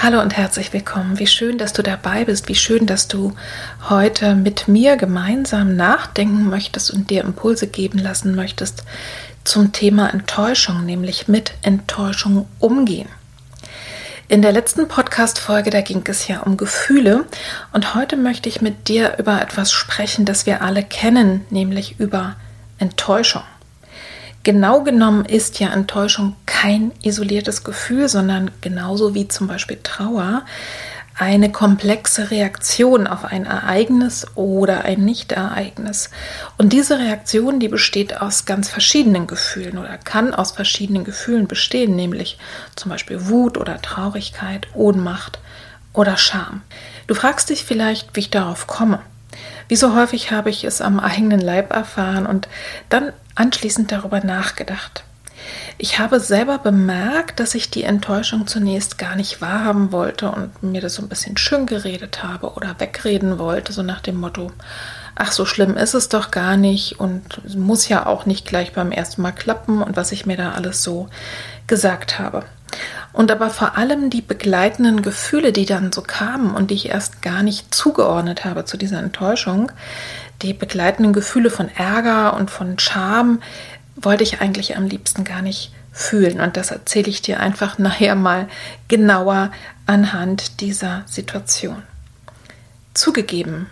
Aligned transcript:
Hallo 0.00 0.20
und 0.20 0.36
herzlich 0.36 0.72
willkommen. 0.72 1.18
Wie 1.18 1.26
schön, 1.26 1.58
dass 1.58 1.72
du 1.72 1.82
dabei 1.82 2.24
bist. 2.24 2.48
Wie 2.48 2.54
schön, 2.54 2.86
dass 2.86 3.08
du 3.08 3.34
heute 3.88 4.36
mit 4.36 4.68
mir 4.68 4.96
gemeinsam 4.96 5.74
nachdenken 5.74 6.48
möchtest 6.48 6.92
und 6.92 7.10
dir 7.10 7.24
Impulse 7.24 7.66
geben 7.66 7.98
lassen 7.98 8.36
möchtest 8.36 8.84
zum 9.42 9.72
Thema 9.72 10.14
Enttäuschung, 10.14 10.86
nämlich 10.86 11.26
mit 11.26 11.54
Enttäuschung 11.62 12.46
umgehen. 12.60 13.08
In 14.28 14.40
der 14.40 14.52
letzten 14.52 14.86
Podcast-Folge, 14.86 15.70
da 15.70 15.80
ging 15.80 16.04
es 16.06 16.28
ja 16.28 16.42
um 16.42 16.56
Gefühle 16.56 17.24
und 17.72 17.96
heute 17.96 18.16
möchte 18.16 18.48
ich 18.48 18.60
mit 18.60 18.86
dir 18.86 19.16
über 19.18 19.42
etwas 19.42 19.72
sprechen, 19.72 20.24
das 20.24 20.46
wir 20.46 20.62
alle 20.62 20.84
kennen, 20.84 21.44
nämlich 21.50 21.98
über 21.98 22.36
Enttäuschung. 22.78 23.42
Genau 24.48 24.82
genommen 24.82 25.26
ist 25.26 25.60
ja 25.60 25.68
Enttäuschung 25.74 26.34
kein 26.46 26.92
isoliertes 27.02 27.64
Gefühl, 27.64 28.08
sondern 28.08 28.50
genauso 28.62 29.14
wie 29.14 29.28
zum 29.28 29.46
Beispiel 29.46 29.78
Trauer 29.82 30.46
eine 31.18 31.52
komplexe 31.52 32.30
Reaktion 32.30 33.06
auf 33.06 33.26
ein 33.26 33.44
Ereignis 33.44 34.26
oder 34.36 34.86
ein 34.86 35.04
Nichtereignis. 35.04 36.08
Und 36.56 36.72
diese 36.72 36.98
Reaktion, 36.98 37.60
die 37.60 37.68
besteht 37.68 38.22
aus 38.22 38.46
ganz 38.46 38.70
verschiedenen 38.70 39.26
Gefühlen 39.26 39.76
oder 39.76 39.98
kann 39.98 40.32
aus 40.32 40.52
verschiedenen 40.52 41.04
Gefühlen 41.04 41.46
bestehen, 41.46 41.94
nämlich 41.94 42.38
zum 42.74 42.90
Beispiel 42.90 43.28
Wut 43.28 43.58
oder 43.58 43.82
Traurigkeit, 43.82 44.66
Ohnmacht 44.72 45.40
oder 45.92 46.16
Scham. 46.16 46.62
Du 47.06 47.14
fragst 47.14 47.50
dich 47.50 47.66
vielleicht, 47.66 48.16
wie 48.16 48.20
ich 48.20 48.30
darauf 48.30 48.66
komme. 48.66 49.00
Wie 49.68 49.76
so 49.76 49.94
häufig 49.94 50.30
habe 50.30 50.48
ich 50.48 50.64
es 50.64 50.80
am 50.80 50.98
eigenen 50.98 51.40
Leib 51.40 51.74
erfahren 51.74 52.24
und 52.24 52.48
dann 52.88 53.12
anschließend 53.38 53.92
darüber 53.92 54.20
nachgedacht. 54.20 55.04
Ich 55.78 55.98
habe 55.98 56.18
selber 56.18 56.58
bemerkt, 56.58 57.38
dass 57.38 57.54
ich 57.54 57.70
die 57.70 57.84
Enttäuschung 57.84 58.46
zunächst 58.46 58.98
gar 58.98 59.14
nicht 59.14 59.40
wahrhaben 59.40 59.92
wollte 59.92 60.30
und 60.30 60.62
mir 60.62 60.80
das 60.80 60.94
so 60.94 61.02
ein 61.02 61.08
bisschen 61.08 61.36
schön 61.36 61.66
geredet 61.66 62.24
habe 62.24 62.52
oder 62.54 62.74
wegreden 62.78 63.38
wollte, 63.38 63.72
so 63.72 63.82
nach 63.82 64.00
dem 64.00 64.16
Motto, 64.16 64.50
ach, 65.14 65.30
so 65.30 65.44
schlimm 65.44 65.76
ist 65.76 65.94
es 65.94 66.08
doch 66.08 66.32
gar 66.32 66.56
nicht 66.56 66.98
und 66.98 67.56
muss 67.56 67.88
ja 67.88 68.06
auch 68.06 68.26
nicht 68.26 68.46
gleich 68.46 68.72
beim 68.72 68.90
ersten 68.90 69.22
Mal 69.22 69.32
klappen 69.32 69.82
und 69.82 69.96
was 69.96 70.10
ich 70.10 70.26
mir 70.26 70.36
da 70.36 70.52
alles 70.52 70.82
so 70.82 71.08
gesagt 71.68 72.18
habe. 72.18 72.44
Und 73.12 73.30
aber 73.30 73.50
vor 73.50 73.76
allem 73.78 74.10
die 74.10 74.20
begleitenden 74.20 75.02
Gefühle, 75.02 75.52
die 75.52 75.64
dann 75.64 75.92
so 75.92 76.02
kamen 76.02 76.54
und 76.54 76.70
die 76.70 76.74
ich 76.74 76.90
erst 76.90 77.22
gar 77.22 77.42
nicht 77.42 77.74
zugeordnet 77.74 78.44
habe 78.44 78.64
zu 78.64 78.76
dieser 78.76 78.98
Enttäuschung, 78.98 79.72
die 80.42 80.52
begleitenden 80.52 81.12
Gefühle 81.12 81.50
von 81.50 81.68
Ärger 81.68 82.34
und 82.34 82.50
von 82.50 82.78
Scham 82.78 83.42
wollte 83.96 84.22
ich 84.22 84.40
eigentlich 84.40 84.76
am 84.76 84.86
liebsten 84.86 85.24
gar 85.24 85.42
nicht 85.42 85.72
fühlen. 85.92 86.40
Und 86.40 86.56
das 86.56 86.70
erzähle 86.70 87.08
ich 87.08 87.22
dir 87.22 87.40
einfach 87.40 87.78
nachher 87.78 88.14
mal 88.14 88.48
genauer 88.88 89.50
anhand 89.86 90.60
dieser 90.60 91.02
Situation. 91.06 91.82
Zugegeben, 92.94 93.66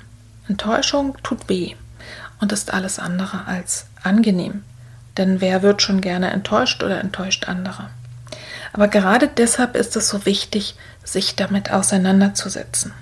Enttäuschung 0.48 1.16
tut 1.22 1.48
weh 1.48 1.74
und 2.40 2.52
ist 2.52 2.72
alles 2.72 2.98
andere 2.98 3.46
als 3.46 3.86
angenehm. 4.02 4.64
Denn 5.16 5.40
wer 5.40 5.62
wird 5.62 5.82
schon 5.82 6.00
gerne 6.00 6.30
enttäuscht 6.30 6.82
oder 6.82 7.00
enttäuscht 7.00 7.48
andere? 7.48 7.88
Aber 8.72 8.88
gerade 8.88 9.28
deshalb 9.28 9.74
ist 9.74 9.96
es 9.96 10.08
so 10.08 10.26
wichtig, 10.26 10.76
sich 11.02 11.36
damit 11.36 11.70
auseinanderzusetzen. 11.70 12.92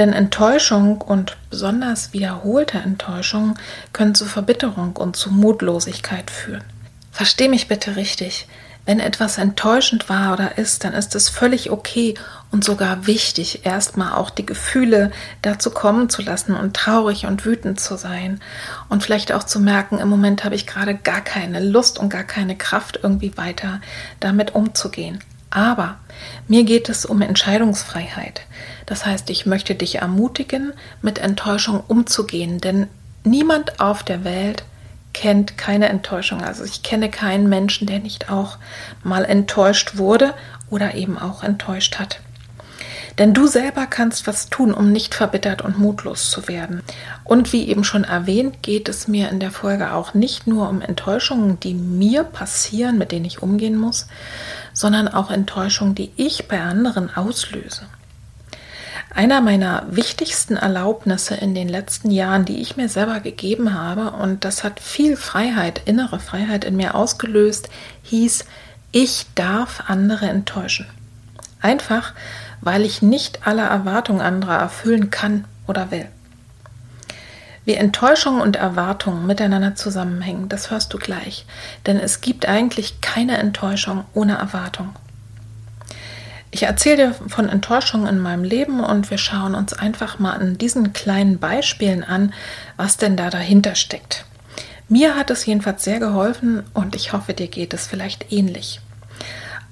Denn 0.00 0.14
Enttäuschung 0.14 1.02
und 1.02 1.36
besonders 1.50 2.14
wiederholte 2.14 2.78
Enttäuschung 2.78 3.58
können 3.92 4.14
zu 4.14 4.24
Verbitterung 4.24 4.96
und 4.96 5.14
zu 5.14 5.30
Mutlosigkeit 5.30 6.30
führen. 6.30 6.64
Versteh 7.12 7.48
mich 7.48 7.68
bitte 7.68 7.96
richtig. 7.96 8.48
Wenn 8.86 8.98
etwas 8.98 9.36
enttäuschend 9.36 10.08
war 10.08 10.32
oder 10.32 10.56
ist, 10.56 10.84
dann 10.84 10.94
ist 10.94 11.14
es 11.14 11.28
völlig 11.28 11.70
okay 11.70 12.14
und 12.50 12.64
sogar 12.64 13.06
wichtig, 13.06 13.66
erstmal 13.66 14.14
auch 14.14 14.30
die 14.30 14.46
Gefühle 14.46 15.10
dazu 15.42 15.70
kommen 15.70 16.08
zu 16.08 16.22
lassen 16.22 16.54
und 16.54 16.74
traurig 16.74 17.26
und 17.26 17.44
wütend 17.44 17.78
zu 17.78 17.98
sein 17.98 18.40
und 18.88 19.02
vielleicht 19.02 19.32
auch 19.32 19.44
zu 19.44 19.60
merken, 19.60 19.98
im 19.98 20.08
Moment 20.08 20.44
habe 20.44 20.54
ich 20.54 20.66
gerade 20.66 20.94
gar 20.94 21.20
keine 21.20 21.60
Lust 21.62 21.98
und 21.98 22.08
gar 22.08 22.24
keine 22.24 22.56
Kraft, 22.56 23.00
irgendwie 23.02 23.36
weiter 23.36 23.82
damit 24.18 24.54
umzugehen. 24.54 25.18
Aber 25.50 25.98
mir 26.48 26.64
geht 26.64 26.88
es 26.88 27.04
um 27.04 27.20
Entscheidungsfreiheit. 27.20 28.46
Das 28.90 29.06
heißt, 29.06 29.30
ich 29.30 29.46
möchte 29.46 29.76
dich 29.76 29.98
ermutigen, 29.98 30.72
mit 31.00 31.20
Enttäuschung 31.20 31.80
umzugehen, 31.86 32.60
denn 32.60 32.88
niemand 33.22 33.78
auf 33.78 34.02
der 34.02 34.24
Welt 34.24 34.64
kennt 35.12 35.56
keine 35.56 35.88
Enttäuschung. 35.88 36.42
Also 36.42 36.64
ich 36.64 36.82
kenne 36.82 37.08
keinen 37.08 37.48
Menschen, 37.48 37.86
der 37.86 38.00
nicht 38.00 38.30
auch 38.30 38.58
mal 39.04 39.24
enttäuscht 39.24 39.96
wurde 39.96 40.34
oder 40.70 40.96
eben 40.96 41.20
auch 41.20 41.44
enttäuscht 41.44 42.00
hat. 42.00 42.18
Denn 43.16 43.32
du 43.32 43.46
selber 43.46 43.86
kannst 43.86 44.26
was 44.26 44.48
tun, 44.48 44.74
um 44.74 44.90
nicht 44.90 45.14
verbittert 45.14 45.62
und 45.62 45.78
mutlos 45.78 46.28
zu 46.28 46.48
werden. 46.48 46.82
Und 47.22 47.52
wie 47.52 47.68
eben 47.68 47.84
schon 47.84 48.02
erwähnt, 48.02 48.60
geht 48.60 48.88
es 48.88 49.06
mir 49.06 49.28
in 49.28 49.38
der 49.38 49.52
Folge 49.52 49.92
auch 49.92 50.14
nicht 50.14 50.48
nur 50.48 50.68
um 50.68 50.80
Enttäuschungen, 50.80 51.60
die 51.60 51.74
mir 51.74 52.24
passieren, 52.24 52.98
mit 52.98 53.12
denen 53.12 53.26
ich 53.26 53.40
umgehen 53.40 53.76
muss, 53.76 54.08
sondern 54.72 55.06
auch 55.06 55.30
Enttäuschungen, 55.30 55.94
die 55.94 56.10
ich 56.16 56.48
bei 56.48 56.60
anderen 56.60 57.14
auslöse. 57.14 57.82
Einer 59.12 59.40
meiner 59.40 59.84
wichtigsten 59.90 60.56
Erlaubnisse 60.56 61.34
in 61.34 61.54
den 61.54 61.68
letzten 61.68 62.12
Jahren, 62.12 62.44
die 62.44 62.60
ich 62.60 62.76
mir 62.76 62.88
selber 62.88 63.18
gegeben 63.20 63.74
habe, 63.74 64.12
und 64.12 64.44
das 64.44 64.62
hat 64.62 64.78
viel 64.78 65.16
Freiheit, 65.16 65.82
innere 65.84 66.20
Freiheit 66.20 66.64
in 66.64 66.76
mir 66.76 66.94
ausgelöst, 66.94 67.70
hieß, 68.04 68.44
ich 68.92 69.26
darf 69.34 69.84
andere 69.88 70.26
enttäuschen. 70.28 70.86
Einfach, 71.60 72.14
weil 72.60 72.84
ich 72.84 73.02
nicht 73.02 73.46
alle 73.46 73.62
Erwartungen 73.62 74.20
anderer 74.20 74.58
erfüllen 74.58 75.10
kann 75.10 75.44
oder 75.66 75.90
will. 75.90 76.08
Wie 77.64 77.74
Enttäuschung 77.74 78.40
und 78.40 78.56
Erwartung 78.56 79.26
miteinander 79.26 79.74
zusammenhängen, 79.74 80.48
das 80.48 80.70
hörst 80.70 80.92
du 80.94 80.98
gleich. 80.98 81.46
Denn 81.86 81.98
es 81.98 82.20
gibt 82.20 82.46
eigentlich 82.46 83.00
keine 83.00 83.38
Enttäuschung 83.38 84.04
ohne 84.14 84.38
Erwartung. 84.38 84.94
Ich 86.52 86.64
erzähle 86.64 86.96
dir 86.96 87.14
von 87.28 87.48
Enttäuschungen 87.48 88.08
in 88.08 88.18
meinem 88.18 88.42
Leben 88.42 88.80
und 88.80 89.10
wir 89.10 89.18
schauen 89.18 89.54
uns 89.54 89.72
einfach 89.72 90.18
mal 90.18 90.32
an 90.32 90.58
diesen 90.58 90.92
kleinen 90.92 91.38
Beispielen 91.38 92.02
an, 92.02 92.34
was 92.76 92.96
denn 92.96 93.16
da 93.16 93.30
dahinter 93.30 93.76
steckt. 93.76 94.24
Mir 94.88 95.14
hat 95.14 95.30
es 95.30 95.46
jedenfalls 95.46 95.84
sehr 95.84 96.00
geholfen 96.00 96.64
und 96.74 96.96
ich 96.96 97.12
hoffe, 97.12 97.34
dir 97.34 97.46
geht 97.46 97.72
es 97.72 97.86
vielleicht 97.86 98.32
ähnlich. 98.32 98.80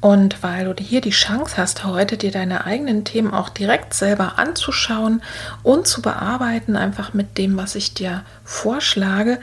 Und 0.01 0.45
weil 0.45 0.73
du 0.73 0.81
hier 0.81 1.01
die 1.01 1.11
Chance 1.11 1.57
hast, 1.57 1.85
heute 1.85 2.17
dir 2.17 2.31
deine 2.31 2.65
eigenen 2.65 3.05
Themen 3.05 3.35
auch 3.35 3.49
direkt 3.49 3.95
selber 3.95 4.39
anzuschauen 4.39 5.23
und 5.65 5.89
zu 5.89 6.03
bearbeiten, 6.03 6.77
einfach 6.77 7.15
mit 7.15 7.37
dem, 7.37 7.57
was 7.57 7.75
ich 7.75 7.95
dir 7.95 8.23
vorschlage, 8.45 9.41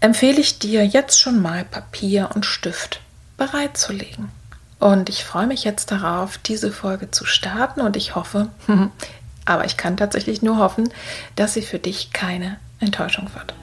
empfehle 0.00 0.40
ich 0.40 0.58
dir 0.58 0.84
jetzt 0.84 1.20
schon 1.20 1.40
mal 1.40 1.64
Papier 1.64 2.30
und 2.34 2.44
Stift 2.44 3.00
bereitzulegen. 3.36 4.41
Und 4.82 5.08
ich 5.08 5.22
freue 5.22 5.46
mich 5.46 5.62
jetzt 5.62 5.92
darauf, 5.92 6.38
diese 6.38 6.72
Folge 6.72 7.08
zu 7.12 7.24
starten 7.24 7.82
und 7.82 7.96
ich 7.96 8.16
hoffe, 8.16 8.48
aber 9.44 9.64
ich 9.64 9.76
kann 9.76 9.96
tatsächlich 9.96 10.42
nur 10.42 10.56
hoffen, 10.58 10.92
dass 11.36 11.54
sie 11.54 11.62
für 11.62 11.78
dich 11.78 12.12
keine 12.12 12.58
Enttäuschung 12.80 13.30
wird. 13.32 13.54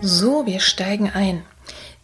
So, 0.00 0.46
wir 0.46 0.60
steigen 0.60 1.10
ein. 1.10 1.42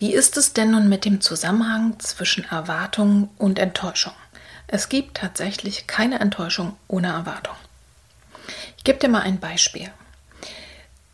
Wie 0.00 0.12
ist 0.12 0.37
es 0.37 0.53
denn 0.53 0.73
nun 0.73 0.91
mit 0.91 1.06
dem 1.06 1.23
Zusammenhang 1.23 1.99
zwischen 1.99 2.44
Erwartung 2.44 3.31
und 3.39 3.59
Enttäuschung? 3.59 4.12
Es 4.67 4.91
gibt 4.91 5.17
tatsächlich 5.17 5.87
keine 5.87 6.21
Enttäuschung 6.21 6.77
ohne 6.89 7.09
Erwartung. 7.09 7.55
Gebe 8.84 8.99
dir 8.99 9.08
mal 9.08 9.23
ein 9.23 9.38
Beispiel. 9.38 9.90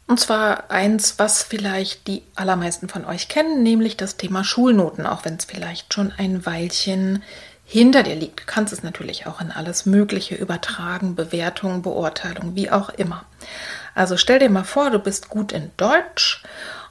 Und 0.06 0.18
zwar 0.18 0.70
eins, 0.70 1.18
was 1.18 1.42
vielleicht 1.42 2.06
die 2.06 2.22
allermeisten 2.34 2.88
von 2.88 3.04
euch 3.04 3.28
kennen, 3.28 3.62
nämlich 3.62 3.96
das 3.96 4.16
Thema 4.16 4.42
Schulnoten, 4.42 5.04
auch 5.04 5.26
wenn 5.26 5.36
es 5.36 5.44
vielleicht 5.44 5.92
schon 5.92 6.12
ein 6.16 6.46
Weilchen 6.46 7.22
hinter 7.66 8.02
dir 8.02 8.14
liegt. 8.14 8.40
Du 8.40 8.44
kannst 8.46 8.72
es 8.72 8.82
natürlich 8.82 9.26
auch 9.26 9.42
in 9.42 9.52
alles 9.52 9.84
Mögliche 9.84 10.34
übertragen, 10.34 11.14
Bewertung, 11.14 11.82
Beurteilung, 11.82 12.54
wie 12.54 12.70
auch 12.70 12.88
immer. 12.88 13.26
Also 13.94 14.16
stell 14.16 14.38
dir 14.38 14.48
mal 14.48 14.64
vor, 14.64 14.90
du 14.90 14.98
bist 14.98 15.28
gut 15.28 15.52
in 15.52 15.70
Deutsch 15.76 16.42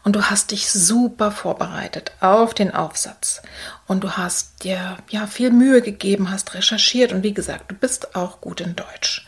und 0.03 0.15
du 0.15 0.29
hast 0.29 0.51
dich 0.51 0.69
super 0.69 1.31
vorbereitet 1.31 2.11
auf 2.19 2.53
den 2.53 2.71
Aufsatz 2.71 3.41
und 3.87 4.03
du 4.03 4.11
hast 4.11 4.63
dir 4.63 4.97
ja 5.09 5.25
viel 5.25 5.49
Mühe 5.49 5.81
gegeben, 5.81 6.29
hast 6.29 6.53
recherchiert 6.53 7.11
und 7.11 7.23
wie 7.23 7.33
gesagt, 7.33 7.71
du 7.71 7.75
bist 7.75 8.15
auch 8.15 8.39
gut 8.41 8.61
in 8.61 8.75
Deutsch. 8.75 9.25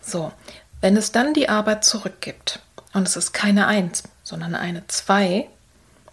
So, 0.00 0.32
wenn 0.80 0.96
es 0.96 1.12
dann 1.12 1.34
die 1.34 1.48
Arbeit 1.48 1.84
zurückgibt 1.84 2.60
und 2.92 3.06
es 3.06 3.16
ist 3.16 3.32
keine 3.32 3.66
Eins, 3.66 4.04
sondern 4.22 4.54
eine 4.54 4.86
Zwei, 4.88 5.48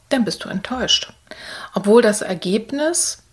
dann 0.10 0.26
bist 0.26 0.44
du 0.44 0.50
enttäuscht, 0.50 1.14
obwohl 1.74 2.02
das 2.02 2.22
Ergebnis 2.22 3.24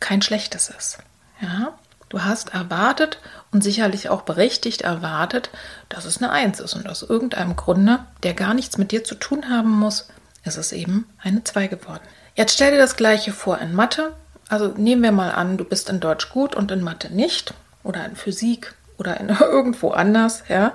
kein 0.00 0.22
schlechtes 0.22 0.70
ist. 0.70 0.98
Ja, 1.40 1.78
du 2.08 2.24
hast 2.24 2.54
erwartet 2.54 3.18
und 3.52 3.62
sicherlich 3.62 4.08
auch 4.08 4.22
berechtigt 4.22 4.82
erwartet, 4.82 5.50
dass 5.88 6.04
es 6.04 6.18
eine 6.18 6.30
Eins 6.30 6.60
ist 6.60 6.74
und 6.74 6.88
aus 6.88 7.02
irgendeinem 7.02 7.56
Grunde, 7.56 8.00
der 8.22 8.34
gar 8.34 8.54
nichts 8.54 8.78
mit 8.78 8.92
dir 8.92 9.04
zu 9.04 9.14
tun 9.14 9.50
haben 9.50 9.70
muss, 9.70 10.08
ist 10.44 10.56
es 10.56 10.72
eben 10.72 11.06
eine 11.20 11.44
Zwei 11.44 11.66
geworden. 11.66 12.02
Jetzt 12.34 12.54
stell 12.54 12.72
dir 12.72 12.78
das 12.78 12.96
gleiche 12.96 13.32
vor 13.32 13.58
in 13.58 13.74
Mathe. 13.74 14.14
Also 14.48 14.68
nehmen 14.68 15.02
wir 15.02 15.12
mal 15.12 15.30
an, 15.30 15.58
du 15.58 15.64
bist 15.64 15.90
in 15.90 16.00
Deutsch 16.00 16.30
gut 16.30 16.54
und 16.54 16.70
in 16.70 16.82
Mathe 16.82 17.12
nicht 17.12 17.52
oder 17.82 18.04
in 18.04 18.16
Physik 18.16 18.74
oder 18.98 19.18
in 19.18 19.28
irgendwo 19.40 19.90
anders, 19.90 20.44
ja. 20.48 20.74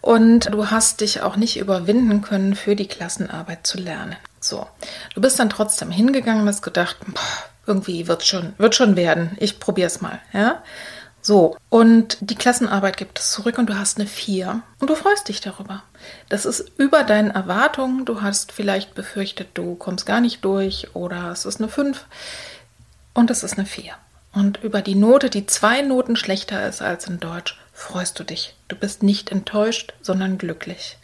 Und 0.00 0.52
du 0.52 0.70
hast 0.70 1.00
dich 1.00 1.20
auch 1.22 1.36
nicht 1.36 1.58
überwinden 1.58 2.22
können, 2.22 2.54
für 2.54 2.76
die 2.76 2.88
Klassenarbeit 2.88 3.66
zu 3.66 3.78
lernen. 3.78 4.16
So, 4.40 4.66
du 5.14 5.20
bist 5.20 5.38
dann 5.38 5.50
trotzdem 5.50 5.90
hingegangen 5.90 6.42
und 6.42 6.48
hast 6.48 6.62
gedacht, 6.62 6.96
boah, 7.06 7.20
irgendwie 7.66 8.08
wird 8.08 8.24
schon, 8.24 8.54
wird 8.58 8.74
schon 8.74 8.96
werden. 8.96 9.36
Ich 9.38 9.60
probiere 9.60 9.88
es 9.88 10.00
mal, 10.00 10.20
ja. 10.32 10.62
So, 11.20 11.56
und 11.68 12.16
die 12.20 12.36
Klassenarbeit 12.36 12.96
gibt 12.96 13.18
es 13.18 13.32
zurück 13.32 13.58
und 13.58 13.68
du 13.68 13.78
hast 13.78 13.98
eine 13.98 14.06
4 14.06 14.62
und 14.78 14.88
du 14.88 14.94
freust 14.94 15.28
dich 15.28 15.40
darüber. 15.40 15.82
Das 16.28 16.46
ist 16.46 16.72
über 16.78 17.02
deinen 17.02 17.30
Erwartungen. 17.32 18.04
Du 18.04 18.22
hast 18.22 18.52
vielleicht 18.52 18.94
befürchtet, 18.94 19.48
du 19.54 19.74
kommst 19.74 20.06
gar 20.06 20.20
nicht 20.20 20.44
durch 20.44 20.94
oder 20.94 21.30
es 21.30 21.44
ist 21.44 21.60
eine 21.60 21.68
5 21.68 22.06
und 23.14 23.30
es 23.30 23.42
ist 23.42 23.58
eine 23.58 23.66
4. 23.66 23.92
Und 24.32 24.62
über 24.62 24.82
die 24.82 24.94
Note, 24.94 25.30
die 25.30 25.46
zwei 25.46 25.82
Noten 25.82 26.16
schlechter 26.16 26.66
ist 26.68 26.82
als 26.82 27.06
in 27.06 27.20
Deutsch, 27.20 27.58
freust 27.72 28.18
du 28.18 28.24
dich. 28.24 28.54
Du 28.68 28.76
bist 28.76 29.02
nicht 29.02 29.30
enttäuscht, 29.30 29.94
sondern 30.02 30.38
glücklich. 30.38 30.98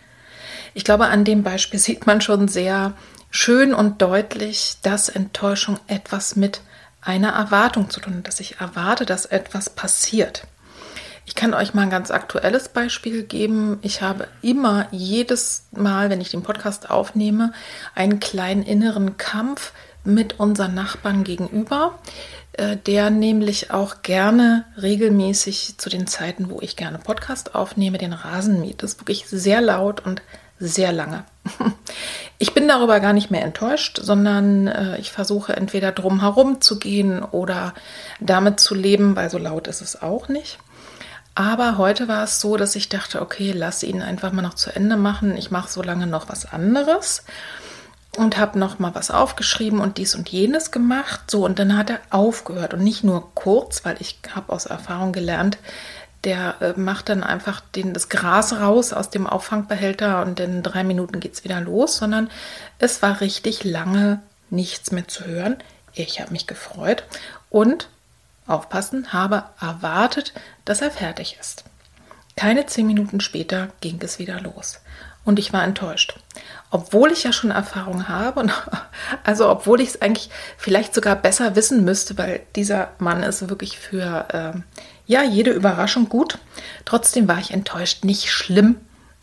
Ich 0.75 0.85
glaube, 0.85 1.07
an 1.07 1.25
dem 1.25 1.43
Beispiel 1.43 1.79
sieht 1.81 2.07
man 2.07 2.21
schon 2.21 2.49
sehr 2.49 2.93
schön 3.31 3.75
und 3.75 4.01
deutlich, 4.03 4.77
dass 4.83 5.09
Enttäuschung 5.09 5.79
etwas 5.87 6.37
mit 6.37 6.61
einer 7.01 7.31
Erwartung 7.31 7.91
zu 7.91 8.01
tun 8.01 8.17
hat, 8.19 8.29
dass 8.29 8.41
ich 8.41 8.61
erwarte, 8.61 9.05
dass 9.05 9.27
etwas 9.27 9.71
passiert. 9.71 10.47
Ich 11.27 11.35
kann 11.35 11.55
euch 11.55 11.73
mal 11.73 11.83
ein 11.83 11.91
ganz 11.91 12.11
aktuelles 12.11 12.69
Beispiel 12.69 13.23
geben. 13.23 13.79
Ich 13.83 14.03
habe 14.03 14.29
immer 14.43 14.87
jedes 14.91 15.67
Mal, 15.73 16.11
wenn 16.11 16.21
ich 16.21 16.31
den 16.31 16.43
Podcast 16.43 16.91
aufnehme, 16.91 17.53
einen 17.95 18.21
kleinen 18.21 18.63
inneren 18.63 19.17
Kampf 19.17 19.73
mit 20.05 20.39
unseren 20.39 20.75
Nachbarn 20.75 21.25
gegenüber, 21.25 21.99
äh, 22.53 22.77
der 22.77 23.11
nämlich 23.11 23.71
auch 23.71 24.03
gerne 24.03 24.65
regelmäßig 24.81 25.79
zu 25.79 25.89
den 25.89 26.07
Zeiten, 26.07 26.51
wo 26.51 26.61
ich 26.61 26.77
gerne 26.77 26.99
Podcast 26.99 27.55
aufnehme, 27.55 27.99
den 27.99 28.13
Rasen 28.13 28.61
mäht. 28.61 28.83
Das 28.83 28.93
ist 28.93 29.01
wirklich 29.01 29.27
sehr 29.27 29.61
laut 29.61 30.01
und 30.01 30.23
sehr 30.59 30.93
lange. 30.93 31.25
Ich 32.37 32.53
bin 32.53 32.67
darüber 32.67 32.99
gar 32.99 33.13
nicht 33.13 33.31
mehr 33.31 33.43
enttäuscht, 33.43 34.01
sondern 34.03 34.67
äh, 34.67 34.99
ich 34.99 35.13
versuche 35.13 35.57
entweder 35.57 35.93
drum 35.93 36.21
herum 36.21 36.61
zu 36.61 36.81
gehen 36.81 37.23
oder 37.23 37.73
damit 38.21 38.59
zu 38.59 38.75
leben, 38.75 39.15
weil 39.15 39.31
so 39.31 39.39
laut 39.39 39.69
ist 39.69 39.81
es 39.81 40.03
auch 40.03 40.29
nicht. 40.29 40.59
Aber 41.37 41.79
heute 41.79 42.07
war 42.09 42.25
es 42.25 42.41
so, 42.41 42.57
dass 42.57 42.75
ich 42.75 42.89
dachte, 42.89 43.23
okay, 43.23 43.53
lass 43.55 43.85
ihn 43.85 44.03
einfach 44.03 44.33
mal 44.33 44.43
noch 44.43 44.55
zu 44.55 44.75
Ende 44.75 44.97
machen. 44.97 45.37
Ich 45.37 45.53
mache 45.53 45.71
so 45.71 45.81
lange 45.81 46.09
noch 46.09 46.29
was 46.29 46.45
anderes 46.53 47.25
und 48.19 48.39
habe 48.39 48.59
noch 48.59 48.79
mal 48.79 48.95
was 48.95 49.11
aufgeschrieben 49.11 49.81
und 49.81 49.99
dies 49.99 50.15
und 50.15 50.29
jenes 50.29 50.71
gemacht. 50.71 51.31
So 51.31 51.45
und 51.45 51.59
dann 51.59 51.77
hat 51.77 51.91
er 51.91 52.01
aufgehört 52.11 52.75
und 52.75 52.83
nicht 52.83 53.05
nur 53.05 53.35
kurz, 53.35 53.85
weil 53.85 53.97
ich 54.01 54.19
habe 54.35 54.53
aus 54.53 54.67
Erfahrung 54.67 55.13
gelernt, 55.13 55.59
der 56.25 56.57
äh, 56.61 56.73
macht 56.79 57.09
dann 57.09 57.23
einfach 57.23 57.61
den, 57.61 57.93
das 57.93 58.09
Gras 58.09 58.55
raus 58.55 58.93
aus 58.93 59.11
dem 59.11 59.27
Auffangbehälter 59.27 60.23
und 60.23 60.41
in 60.41 60.63
drei 60.63 60.85
Minuten 60.85 61.21
geht 61.21 61.35
es 61.35 61.45
wieder 61.45 61.61
los, 61.61 61.99
sondern 61.99 62.31
es 62.79 63.03
war 63.03 63.21
richtig 63.21 63.65
lange 63.65 64.21
nichts 64.51 64.91
mehr 64.91 65.07
zu 65.07 65.25
hören. 65.25 65.57
Ich 65.93 66.21
habe 66.21 66.33
mich 66.33 66.47
gefreut 66.47 67.05
und 67.51 67.89
aufpassen, 68.47 69.13
habe 69.13 69.45
erwartet, 69.61 70.33
dass 70.65 70.83
er 70.83 70.91
fertig 70.91 71.37
ist. 71.41 71.65
Keine 72.37 72.67
zehn 72.67 72.87
Minuten 72.87 73.21
später 73.21 73.69
ging 73.81 74.01
es 74.03 74.19
wieder 74.19 74.41
los 74.41 74.81
und 75.25 75.39
ich 75.39 75.53
war 75.53 75.65
enttäuscht. 75.65 76.19
Obwohl 76.75 77.13
ich 77.13 77.23
ja 77.23 77.33
schon 77.33 77.53
Erfahrung 77.53 78.09
habe, 78.09 78.41
und 78.41 78.53
also 79.23 79.49
obwohl 79.49 79.81
ich 79.81 79.91
es 79.91 80.03
eigentlich 80.03 80.29
vielleicht 80.59 80.93
sogar 80.93 81.15
besser 81.15 81.55
wissen 81.55 81.85
müsste, 81.85 82.19
weil 82.19 82.41
dieser 82.57 82.91
Mann 82.99 83.23
ist 83.23 83.49
wirklich 83.49 83.79
für 83.79 84.27
äh, 84.33 84.59
ja, 85.07 85.23
jede 85.23 85.53
Überraschung 85.53 86.09
gut. 86.09 86.39
Trotzdem 86.85 87.29
war 87.29 87.39
ich 87.39 87.53
enttäuscht. 87.53 88.03
Nicht 88.05 88.29
schlimm, 88.29 88.75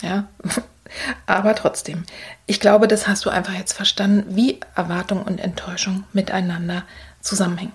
ja, 0.02 0.30
aber 1.26 1.54
trotzdem. 1.54 2.06
Ich 2.46 2.62
glaube, 2.62 2.88
das 2.88 3.10
hast 3.10 3.26
du 3.26 3.30
einfach 3.30 3.54
jetzt 3.54 3.74
verstanden, 3.74 4.34
wie 4.34 4.62
Erwartung 4.74 5.22
und 5.22 5.42
Enttäuschung 5.42 6.06
miteinander 6.14 6.84
zusammenhängen. 7.20 7.74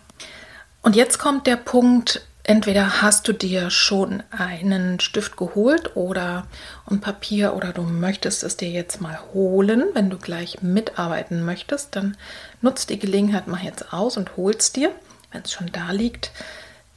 Und 0.81 0.97
jetzt 0.97 1.19
kommt 1.19 1.47
der 1.47 1.57
Punkt, 1.57 2.27
entweder 2.47 3.03
hast 3.03 3.27
du 3.29 3.33
dir 3.33 3.71
schon 3.71 4.23
einen 4.31 5.01
Stift 5.01 5.37
geholt 5.37 5.97
oder 5.97 6.47
ein 6.89 7.01
Papier 7.01 7.55
oder 7.55 7.73
du 7.73 7.83
möchtest 7.83 8.45
es 8.45 8.57
dir 8.57 8.71
jetzt 8.71 9.01
mal 9.01 9.19
holen. 9.35 9.85
Wenn 9.95 10.11
du 10.11 10.17
gleich 10.17 10.63
mitarbeiten 10.63 11.45
möchtest, 11.45 11.97
dann 11.97 12.17
nutzt 12.63 12.91
die 12.91 12.99
Gelegenheit 12.99 13.49
mal 13.49 13.63
jetzt 13.63 13.93
aus 13.93 14.17
und 14.17 14.37
holst 14.37 14.77
dir, 14.77 14.93
wenn 15.33 15.43
es 15.43 15.53
schon 15.53 15.71
da 15.73 15.91
liegt, 15.91 16.31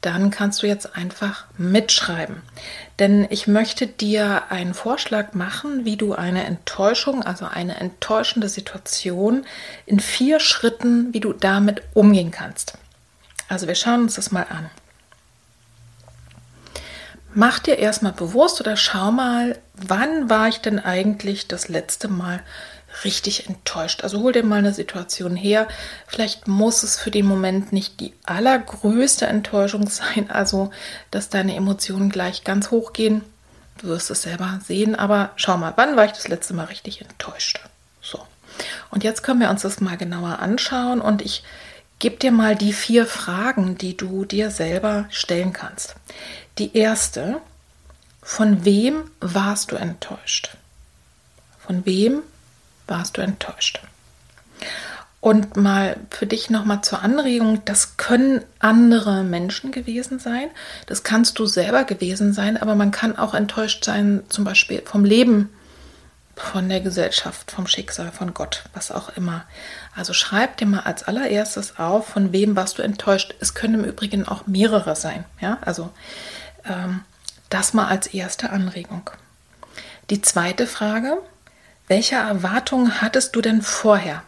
dann 0.00 0.30
kannst 0.30 0.62
du 0.62 0.66
jetzt 0.66 0.96
einfach 0.96 1.44
mitschreiben. 1.58 2.42
Denn 2.98 3.26
ich 3.28 3.46
möchte 3.46 3.86
dir 3.86 4.50
einen 4.50 4.72
Vorschlag 4.72 5.34
machen, 5.34 5.84
wie 5.84 5.96
du 5.96 6.14
eine 6.14 6.44
Enttäuschung, 6.44 7.22
also 7.22 7.44
eine 7.44 7.76
enttäuschende 7.78 8.48
Situation 8.48 9.44
in 9.84 10.00
vier 10.00 10.40
Schritten, 10.40 11.12
wie 11.12 11.20
du 11.20 11.32
damit 11.32 11.82
umgehen 11.92 12.30
kannst. 12.30 12.78
Also 13.48 13.66
wir 13.66 13.74
schauen 13.74 14.02
uns 14.02 14.14
das 14.14 14.30
mal 14.30 14.46
an. 14.48 14.70
Mach 17.34 17.60
dir 17.60 17.78
erstmal 17.78 18.12
bewusst 18.12 18.60
oder 18.60 18.76
schau 18.76 19.12
mal, 19.12 19.58
wann 19.74 20.28
war 20.28 20.48
ich 20.48 20.60
denn 20.60 20.78
eigentlich 20.78 21.46
das 21.46 21.68
letzte 21.68 22.08
Mal 22.08 22.42
richtig 23.04 23.48
enttäuscht. 23.48 24.02
Also 24.02 24.20
hol 24.20 24.32
dir 24.32 24.44
mal 24.44 24.58
eine 24.58 24.74
Situation 24.74 25.36
her. 25.36 25.68
Vielleicht 26.06 26.48
muss 26.48 26.82
es 26.82 26.98
für 26.98 27.10
den 27.10 27.26
Moment 27.26 27.72
nicht 27.72 28.00
die 28.00 28.12
allergrößte 28.26 29.26
Enttäuschung 29.26 29.88
sein, 29.88 30.30
also 30.30 30.70
dass 31.10 31.28
deine 31.28 31.54
Emotionen 31.54 32.10
gleich 32.10 32.44
ganz 32.44 32.70
hoch 32.70 32.92
gehen. 32.92 33.22
Du 33.78 33.88
wirst 33.88 34.10
es 34.10 34.22
selber 34.22 34.58
sehen, 34.66 34.94
aber 34.94 35.30
schau 35.36 35.56
mal, 35.56 35.72
wann 35.76 35.96
war 35.96 36.04
ich 36.04 36.12
das 36.12 36.28
letzte 36.28 36.52
Mal 36.52 36.66
richtig 36.66 37.00
enttäuscht? 37.00 37.60
So. 38.02 38.18
Und 38.90 39.04
jetzt 39.04 39.22
können 39.22 39.40
wir 39.40 39.50
uns 39.50 39.62
das 39.62 39.80
mal 39.80 39.96
genauer 39.96 40.40
anschauen 40.40 41.00
und 41.00 41.22
ich 41.22 41.42
gebe 41.98 42.16
dir 42.16 42.32
mal 42.32 42.56
die 42.56 42.72
vier 42.72 43.06
Fragen, 43.06 43.78
die 43.78 43.96
du 43.96 44.24
dir 44.24 44.50
selber 44.50 45.06
stellen 45.10 45.52
kannst. 45.52 45.94
Die 46.60 46.76
erste, 46.76 47.40
von 48.20 48.66
wem 48.66 49.10
warst 49.18 49.72
du 49.72 49.76
enttäuscht? 49.76 50.58
Von 51.58 51.86
wem 51.86 52.20
warst 52.86 53.16
du 53.16 53.22
enttäuscht. 53.22 53.80
Und 55.22 55.56
mal 55.56 55.96
für 56.10 56.26
dich 56.26 56.50
nochmal 56.50 56.82
zur 56.82 57.00
Anregung, 57.00 57.64
das 57.64 57.96
können 57.96 58.44
andere 58.58 59.24
Menschen 59.24 59.72
gewesen 59.72 60.18
sein, 60.18 60.50
das 60.84 61.02
kannst 61.02 61.38
du 61.38 61.46
selber 61.46 61.84
gewesen 61.84 62.34
sein, 62.34 62.58
aber 62.58 62.74
man 62.74 62.90
kann 62.90 63.16
auch 63.16 63.32
enttäuscht 63.32 63.82
sein, 63.82 64.22
zum 64.28 64.44
Beispiel 64.44 64.82
vom 64.84 65.06
Leben, 65.06 65.48
von 66.36 66.68
der 66.68 66.80
Gesellschaft, 66.80 67.50
vom 67.50 67.66
Schicksal, 67.66 68.12
von 68.12 68.34
Gott, 68.34 68.64
was 68.74 68.92
auch 68.92 69.16
immer. 69.16 69.44
Also 69.96 70.12
schreib 70.12 70.58
dir 70.58 70.66
mal 70.66 70.80
als 70.80 71.04
allererstes 71.04 71.78
auf, 71.78 72.08
von 72.08 72.32
wem 72.32 72.54
warst 72.54 72.76
du 72.76 72.82
enttäuscht. 72.82 73.34
Es 73.40 73.54
können 73.54 73.74
im 73.74 73.84
Übrigen 73.84 74.28
auch 74.28 74.46
mehrere 74.46 74.94
sein. 74.94 75.24
Ja, 75.40 75.56
also 75.62 75.90
das 77.48 77.74
mal 77.74 77.88
als 77.88 78.06
erste 78.08 78.50
Anregung. 78.50 79.10
Die 80.10 80.22
zweite 80.22 80.66
Frage, 80.66 81.18
welche 81.88 82.16
Erwartungen 82.16 83.00
hattest 83.00 83.34
du 83.34 83.40
denn 83.40 83.62
vorher? 83.62 84.22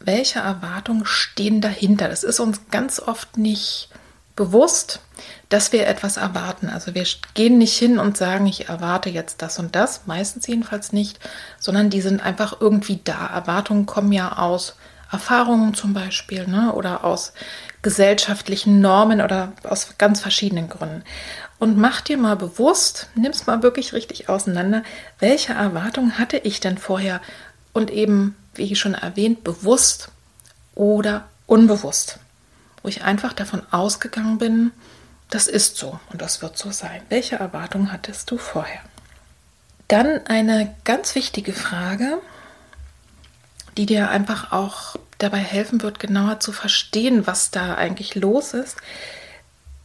Welche 0.00 0.40
Erwartungen 0.40 1.06
stehen 1.06 1.60
dahinter? 1.60 2.08
Das 2.08 2.24
ist 2.24 2.40
uns 2.40 2.60
ganz 2.70 3.00
oft 3.00 3.36
nicht 3.38 3.88
bewusst, 4.36 5.00
dass 5.48 5.72
wir 5.72 5.86
etwas 5.86 6.16
erwarten. 6.16 6.68
Also 6.68 6.94
wir 6.94 7.04
gehen 7.34 7.58
nicht 7.58 7.76
hin 7.76 7.98
und 7.98 8.16
sagen, 8.16 8.46
ich 8.46 8.68
erwarte 8.68 9.10
jetzt 9.10 9.42
das 9.42 9.58
und 9.58 9.74
das, 9.74 10.02
meistens 10.06 10.46
jedenfalls 10.46 10.92
nicht, 10.92 11.20
sondern 11.58 11.90
die 11.90 12.00
sind 12.00 12.20
einfach 12.22 12.60
irgendwie 12.60 13.00
da. 13.02 13.26
Erwartungen 13.26 13.86
kommen 13.86 14.12
ja 14.12 14.38
aus 14.38 14.74
Erfahrungen 15.14 15.74
zum 15.74 15.94
Beispiel 15.94 16.46
ne? 16.48 16.72
oder 16.72 17.04
aus 17.04 17.32
gesellschaftlichen 17.82 18.80
Normen 18.80 19.20
oder 19.20 19.52
aus 19.62 19.94
ganz 19.96 20.20
verschiedenen 20.20 20.68
Gründen. 20.68 21.04
Und 21.60 21.78
mach 21.78 22.00
dir 22.00 22.18
mal 22.18 22.34
bewusst, 22.34 23.08
nimm 23.14 23.30
es 23.30 23.46
mal 23.46 23.62
wirklich 23.62 23.92
richtig 23.92 24.28
auseinander, 24.28 24.82
welche 25.20 25.52
Erwartungen 25.52 26.18
hatte 26.18 26.38
ich 26.38 26.58
denn 26.58 26.78
vorher 26.78 27.20
und 27.72 27.90
eben, 27.92 28.34
wie 28.54 28.74
schon 28.74 28.94
erwähnt, 28.94 29.44
bewusst 29.44 30.08
oder 30.74 31.28
unbewusst, 31.46 32.18
wo 32.82 32.88
ich 32.88 33.02
einfach 33.02 33.32
davon 33.32 33.62
ausgegangen 33.70 34.38
bin, 34.38 34.72
das 35.30 35.46
ist 35.46 35.76
so 35.76 36.00
und 36.10 36.20
das 36.20 36.42
wird 36.42 36.58
so 36.58 36.72
sein. 36.72 37.02
Welche 37.08 37.36
Erwartungen 37.36 37.92
hattest 37.92 38.30
du 38.32 38.36
vorher? 38.36 38.80
Dann 39.86 40.26
eine 40.26 40.74
ganz 40.84 41.14
wichtige 41.14 41.52
Frage, 41.52 42.18
die 43.76 43.86
dir 43.86 44.10
einfach 44.10 44.52
auch 44.52 44.96
dabei 45.18 45.38
helfen 45.38 45.82
wird, 45.82 45.98
genauer 45.98 46.40
zu 46.40 46.52
verstehen, 46.52 47.26
was 47.26 47.50
da 47.50 47.74
eigentlich 47.74 48.14
los 48.14 48.54
ist. 48.54 48.76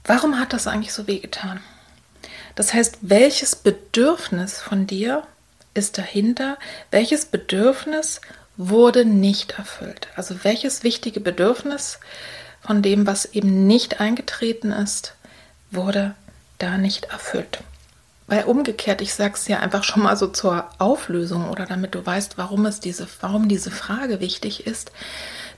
Warum 0.03 0.39
hat 0.39 0.53
das 0.53 0.67
eigentlich 0.67 0.93
so 0.93 1.07
wehgetan? 1.07 1.62
Das 2.55 2.74
heißt, 2.74 2.98
welches 3.01 3.55
Bedürfnis 3.55 4.59
von 4.59 4.88
dir 4.88 5.24
ist 5.74 5.98
dahinter? 5.98 6.57
Welches 6.91 7.25
Bedürfnis 7.25 8.21
wurde 8.57 9.05
nicht 9.05 9.57
erfüllt? 9.57 10.07
Also 10.15 10.43
welches 10.43 10.83
wichtige 10.83 11.19
Bedürfnis 11.19 12.00
von 12.62 12.81
dem, 12.81 13.07
was 13.07 13.25
eben 13.25 13.67
nicht 13.67 14.01
eingetreten 14.01 14.71
ist, 14.71 15.13
wurde 15.71 16.15
da 16.57 16.77
nicht 16.77 17.05
erfüllt? 17.05 17.59
Weil 18.29 18.43
umgekehrt, 18.43 19.01
ich 19.01 19.13
sage 19.13 19.33
es 19.33 19.48
ja 19.48 19.59
einfach 19.59 19.83
schon 19.83 20.03
mal 20.03 20.15
so 20.15 20.27
zur 20.27 20.69
Auflösung 20.77 21.50
oder 21.50 21.65
damit 21.65 21.95
du 21.95 22.05
weißt, 22.05 22.38
warum 22.38 22.65
es 22.65 22.79
diese, 22.79 23.07
warum 23.21 23.48
diese 23.48 23.71
Frage 23.71 24.19
wichtig 24.19 24.67
ist. 24.67 24.91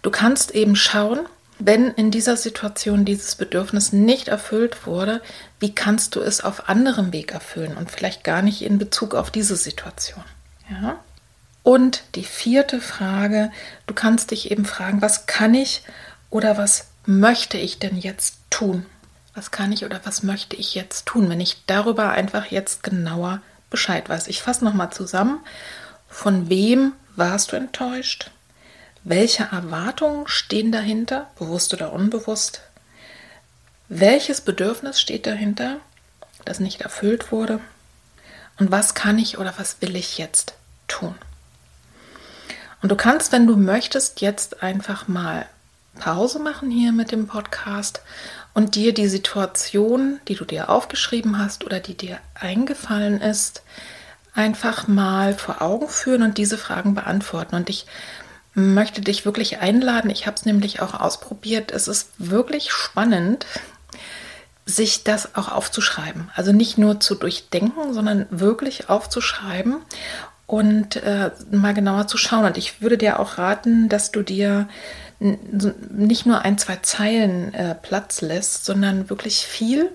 Du 0.01 0.10
kannst 0.10 0.51
eben 0.51 0.75
schauen, 0.75 1.20
wenn 1.60 1.92
in 1.92 2.12
dieser 2.12 2.38
Situation 2.38 3.06
dieses 3.06 3.36
Bedürfnis 3.36 3.94
nicht 3.94 4.30
erfüllt 4.30 4.88
wurde, 4.88 5.22
wie 5.60 5.75
kannst 5.75 6.16
du 6.16 6.22
es 6.22 6.42
auf 6.42 6.70
anderem 6.70 7.13
Weg 7.13 7.34
erfüllen 7.34 7.78
und 7.78 7.92
vielleicht 7.92 8.24
gar 8.24 8.42
nicht 8.42 8.62
in 8.62 8.78
Bezug 8.78 9.13
auf 9.13 9.30
diese 9.30 9.56
Situation. 9.56 10.24
Ja? 10.70 11.00
Und 11.63 12.04
die 12.16 12.24
vierte 12.24 12.82
Frage, 12.82 13.51
du 13.86 13.94
kannst 13.94 14.32
dich 14.32 14.50
eben 14.50 14.66
fragen, 14.66 15.01
was 15.01 15.28
kann 15.28 15.54
ich 15.54 15.84
oder 16.30 16.58
was 16.58 16.88
möchte 17.06 17.58
ich 17.58 17.78
denn 17.78 17.98
jetzt 17.98 18.38
tun? 18.50 18.86
Was 19.34 19.52
kann 19.52 19.72
ich 19.72 19.86
oder 19.86 20.02
was 20.04 20.24
möchte 20.24 20.56
ich 20.56 20.76
jetzt 20.76 21.06
tun, 21.06 21.30
wenn 21.30 21.40
ich 21.40 21.66
darüber 21.66 22.12
einfach 22.12 22.48
jetzt 22.48 22.84
genauer 22.84 23.42
Bescheid 23.70 24.10
weiß. 24.10 24.28
Ich 24.28 24.42
fasse 24.42 24.64
nochmal 24.66 24.92
zusammen. 24.92 25.40
Von 26.10 26.50
wem 26.50 26.94
warst 27.16 27.52
du 27.52 27.56
enttäuscht? 27.56 28.30
Welche 29.04 29.44
Erwartungen 29.44 30.28
stehen 30.28 30.72
dahinter, 30.72 31.32
bewusst 31.40 31.74
oder 31.74 31.94
unbewusst? 31.94 32.62
Welches 33.88 34.42
Bedürfnis 34.42 35.02
steht 35.02 35.26
dahinter, 35.26 35.78
das 36.46 36.60
nicht 36.60 36.82
erfüllt 36.82 37.32
wurde? 37.32 37.60
Und 38.60 38.72
was 38.72 38.94
kann 38.94 39.18
ich 39.18 39.38
oder 39.38 39.54
was 39.58 39.82
will 39.82 39.96
ich 39.96 40.18
jetzt 40.18 40.54
tun? 40.88 41.16
Und 42.82 42.90
du 42.90 42.96
kannst, 42.96 43.32
wenn 43.32 43.48
du 43.48 43.56
möchtest, 43.56 44.22
jetzt 44.22 44.62
einfach 44.62 45.08
mal 45.08 45.46
Pause 46.00 46.40
machen 46.40 46.72
hier 46.72 46.92
mit 46.92 47.12
dem 47.12 47.28
Podcast 47.28 48.02
und 48.53 48.75
dir 48.75 48.93
die 48.93 49.08
Situation, 49.08 50.20
die 50.27 50.36
du 50.36 50.46
dir 50.46 50.70
aufgeschrieben 50.70 51.39
hast 51.39 51.65
oder 51.65 51.79
die 51.79 51.96
dir 51.96 52.20
eingefallen 52.34 53.22
ist, 53.22 53.63
einfach 54.34 54.88
mal 54.88 55.34
vor 55.34 55.62
Augen 55.62 55.88
führen 55.88 56.24
und 56.24 56.38
diese 56.38 56.58
Fragen 56.58 56.96
beantworten. 56.96 57.55
Und 57.55 57.70
ich 57.70 57.86
möchte 58.53 59.01
dich 59.01 59.25
wirklich 59.25 59.60
einladen. 59.60 60.10
Ich 60.10 60.27
habe 60.27 60.36
es 60.36 60.46
nämlich 60.46 60.81
auch 60.81 60.93
ausprobiert. 60.93 61.72
Es 61.72 61.88
ist 61.88 62.10
wirklich 62.17 62.72
spannend, 62.72 63.46
sich 64.65 65.03
das 65.03 65.36
auch 65.36 65.51
aufzuschreiben. 65.51 66.29
Also 66.36 66.51
nicht 66.51 66.77
nur 66.77 67.00
zu 67.00 67.15
durchdenken, 67.15 67.93
sondern 67.93 68.27
wirklich 68.29 68.89
aufzuschreiben 68.89 69.77
und 70.48 70.98
äh, 70.98 71.31
mal 71.50 71.74
genauer 71.74 72.08
zu 72.08 72.17
schauen. 72.17 72.46
Und 72.46 72.58
ich 72.58 72.81
würde 72.81 72.98
dir 72.98 73.20
auch 73.20 73.38
raten, 73.38 73.89
dass 73.89 74.12
du 74.12 74.22
dir 74.22 74.67
nicht 75.22 76.25
nur 76.25 76.42
ein, 76.42 76.58
zwei 76.58 76.78
Zeilen 76.78 77.54
äh, 77.54 77.75
Platz 77.75 78.22
lässt, 78.22 78.66
sondern 78.66 79.10
wirklich 79.10 79.46
viel. 79.46 79.92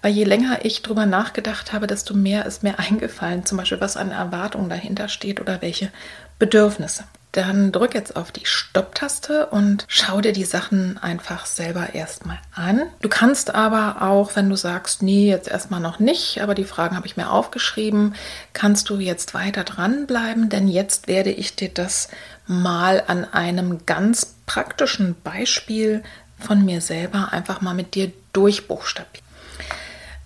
Weil 0.00 0.12
je 0.12 0.24
länger 0.24 0.64
ich 0.64 0.80
drüber 0.80 1.04
nachgedacht 1.04 1.72
habe, 1.72 1.86
desto 1.86 2.14
mehr 2.14 2.46
ist 2.46 2.62
mir 2.62 2.78
eingefallen, 2.78 3.44
zum 3.44 3.58
Beispiel, 3.58 3.80
was 3.80 3.96
an 3.96 4.10
Erwartungen 4.10 4.70
dahinter 4.70 5.08
steht 5.08 5.40
oder 5.40 5.60
welche 5.60 5.90
Bedürfnisse. 6.38 7.04
Dann 7.32 7.70
drück 7.70 7.94
jetzt 7.94 8.16
auf 8.16 8.32
die 8.32 8.44
Stopptaste 8.44 9.46
und 9.46 9.84
schau 9.86 10.20
dir 10.20 10.32
die 10.32 10.44
Sachen 10.44 10.98
einfach 10.98 11.46
selber 11.46 11.94
erstmal 11.94 12.38
an. 12.52 12.82
Du 13.02 13.08
kannst 13.08 13.54
aber 13.54 14.02
auch, 14.02 14.34
wenn 14.34 14.48
du 14.48 14.56
sagst, 14.56 15.02
nee, 15.02 15.28
jetzt 15.28 15.46
erstmal 15.48 15.78
noch 15.78 16.00
nicht, 16.00 16.42
aber 16.42 16.56
die 16.56 16.64
Fragen 16.64 16.96
habe 16.96 17.06
ich 17.06 17.16
mir 17.16 17.30
aufgeschrieben, 17.30 18.14
kannst 18.52 18.90
du 18.90 18.98
jetzt 18.98 19.32
weiter 19.32 19.62
dranbleiben, 19.62 20.48
denn 20.48 20.66
jetzt 20.66 21.06
werde 21.06 21.30
ich 21.30 21.54
dir 21.54 21.68
das 21.68 22.08
mal 22.48 23.04
an 23.06 23.24
einem 23.32 23.86
ganz 23.86 24.34
praktischen 24.50 25.14
Beispiel 25.22 26.02
von 26.40 26.64
mir 26.64 26.80
selber 26.80 27.32
einfach 27.32 27.60
mal 27.60 27.74
mit 27.74 27.94
dir 27.94 28.10
durchbuchstabieren. 28.32 29.24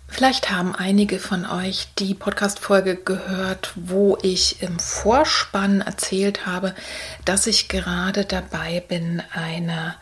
Vielleicht 0.09 0.51
haben 0.51 0.75
einige 0.75 1.19
von 1.19 1.45
euch 1.45 1.89
die 1.99 2.15
Podcast-Folge 2.15 2.97
gehört, 2.97 3.73
wo 3.75 4.17
ich 4.23 4.63
im 4.63 4.79
Vorspann 4.79 5.83
erzählt 5.83 6.47
habe, 6.47 6.75
dass 7.27 7.47
ich 7.47 7.69
gerade 7.69 8.25
dabei 8.25 8.83
bin, 8.89 9.23
eine 9.35 9.95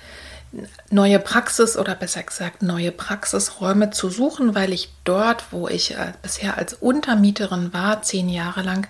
neue 0.91 1.19
Praxis 1.19 1.77
oder 1.77 1.97
besser 1.97 2.23
gesagt 2.23 2.63
neue 2.63 2.93
Praxisräume 2.93 3.91
zu 3.91 4.09
suchen, 4.09 4.55
weil 4.55 4.73
ich 4.73 4.93
dort, 5.03 5.47
wo 5.51 5.67
ich 5.67 5.97
äh, 5.97 6.13
bisher 6.23 6.59
als 6.59 6.75
Untermieterin 6.75 7.73
war, 7.73 8.03
zehn 8.03 8.29
Jahre 8.29 8.63
lang, 8.63 8.87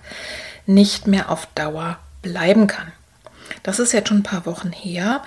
nicht 0.67 1.07
mehr 1.07 1.31
auf 1.31 1.47
Dauer 1.55 1.97
bleiben 2.21 2.67
kann. 2.67 2.91
Das 3.63 3.79
ist 3.79 3.93
jetzt 3.93 4.09
schon 4.09 4.19
ein 4.19 4.23
paar 4.23 4.45
Wochen 4.45 4.71
her 4.71 5.21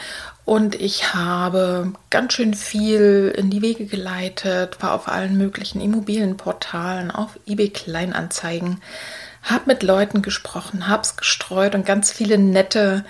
und 0.45 0.75
ich 0.77 1.15
habe 1.15 1.93
ganz 2.11 2.35
schön 2.35 2.55
viel 2.55 3.35
in 3.37 3.51
die 3.51 3.63
Wege 3.63 3.87
geleitet, 3.87 4.81
war 4.81 4.93
auf 4.93 5.09
allen 5.09 5.37
möglichen 5.37 5.81
Immobilienportalen, 5.81 7.11
auf 7.11 7.39
eBay 7.47 7.71
Kleinanzeigen, 7.71 8.81
habe 9.43 9.65
mit 9.67 9.83
Leuten 9.83 10.23
gesprochen, 10.23 10.87
habe 10.87 11.03
es 11.03 11.17
gestreut 11.17 11.75
und 11.75 11.87
ganz 11.87 12.13
viele 12.13 12.37
nette 12.39 13.05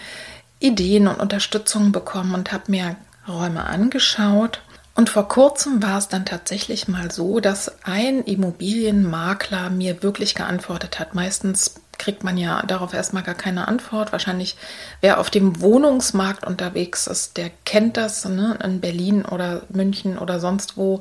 Ideen 0.61 1.09
und 1.09 1.21
Unterstützung 1.21 1.93
bekommen 1.93 2.35
und 2.35 2.53
habe 2.53 2.71
mir 2.71 2.97
Räume 3.29 3.65
angeschaut. 3.65 4.63
Und 4.95 5.11
vor 5.11 5.29
kurzem 5.29 5.83
war 5.83 5.99
es 5.99 6.09
dann 6.09 6.25
tatsächlich 6.25 6.89
mal 6.89 7.11
so, 7.11 7.41
dass 7.41 7.85
ein 7.85 8.23
Immobilienmakler 8.23 9.69
mir 9.69 10.03
wirklich 10.03 10.35
geantwortet 10.35 10.99
hat. 10.99 11.15
Meistens 11.15 11.83
kriegt 11.99 12.25
man 12.25 12.37
ja 12.37 12.63
darauf 12.63 12.95
erstmal 12.95 13.23
gar 13.23 13.35
keine 13.35 13.69
Antwort. 13.69 14.13
Wahrscheinlich, 14.13 14.57
wer 15.01 15.19
auf 15.19 15.31
dem 15.31 15.61
Wohnungsmarkt 15.61 16.47
unterwegs 16.47 17.07
ist, 17.07 17.37
der 17.37 17.51
kennt 17.65 17.97
das 17.97 18.25
ne? 18.25 18.59
in 18.63 18.81
Berlin 18.81 19.25
oder 19.25 19.63
München 19.69 20.19
oder 20.19 20.41
sonst 20.41 20.77
wo. 20.77 21.01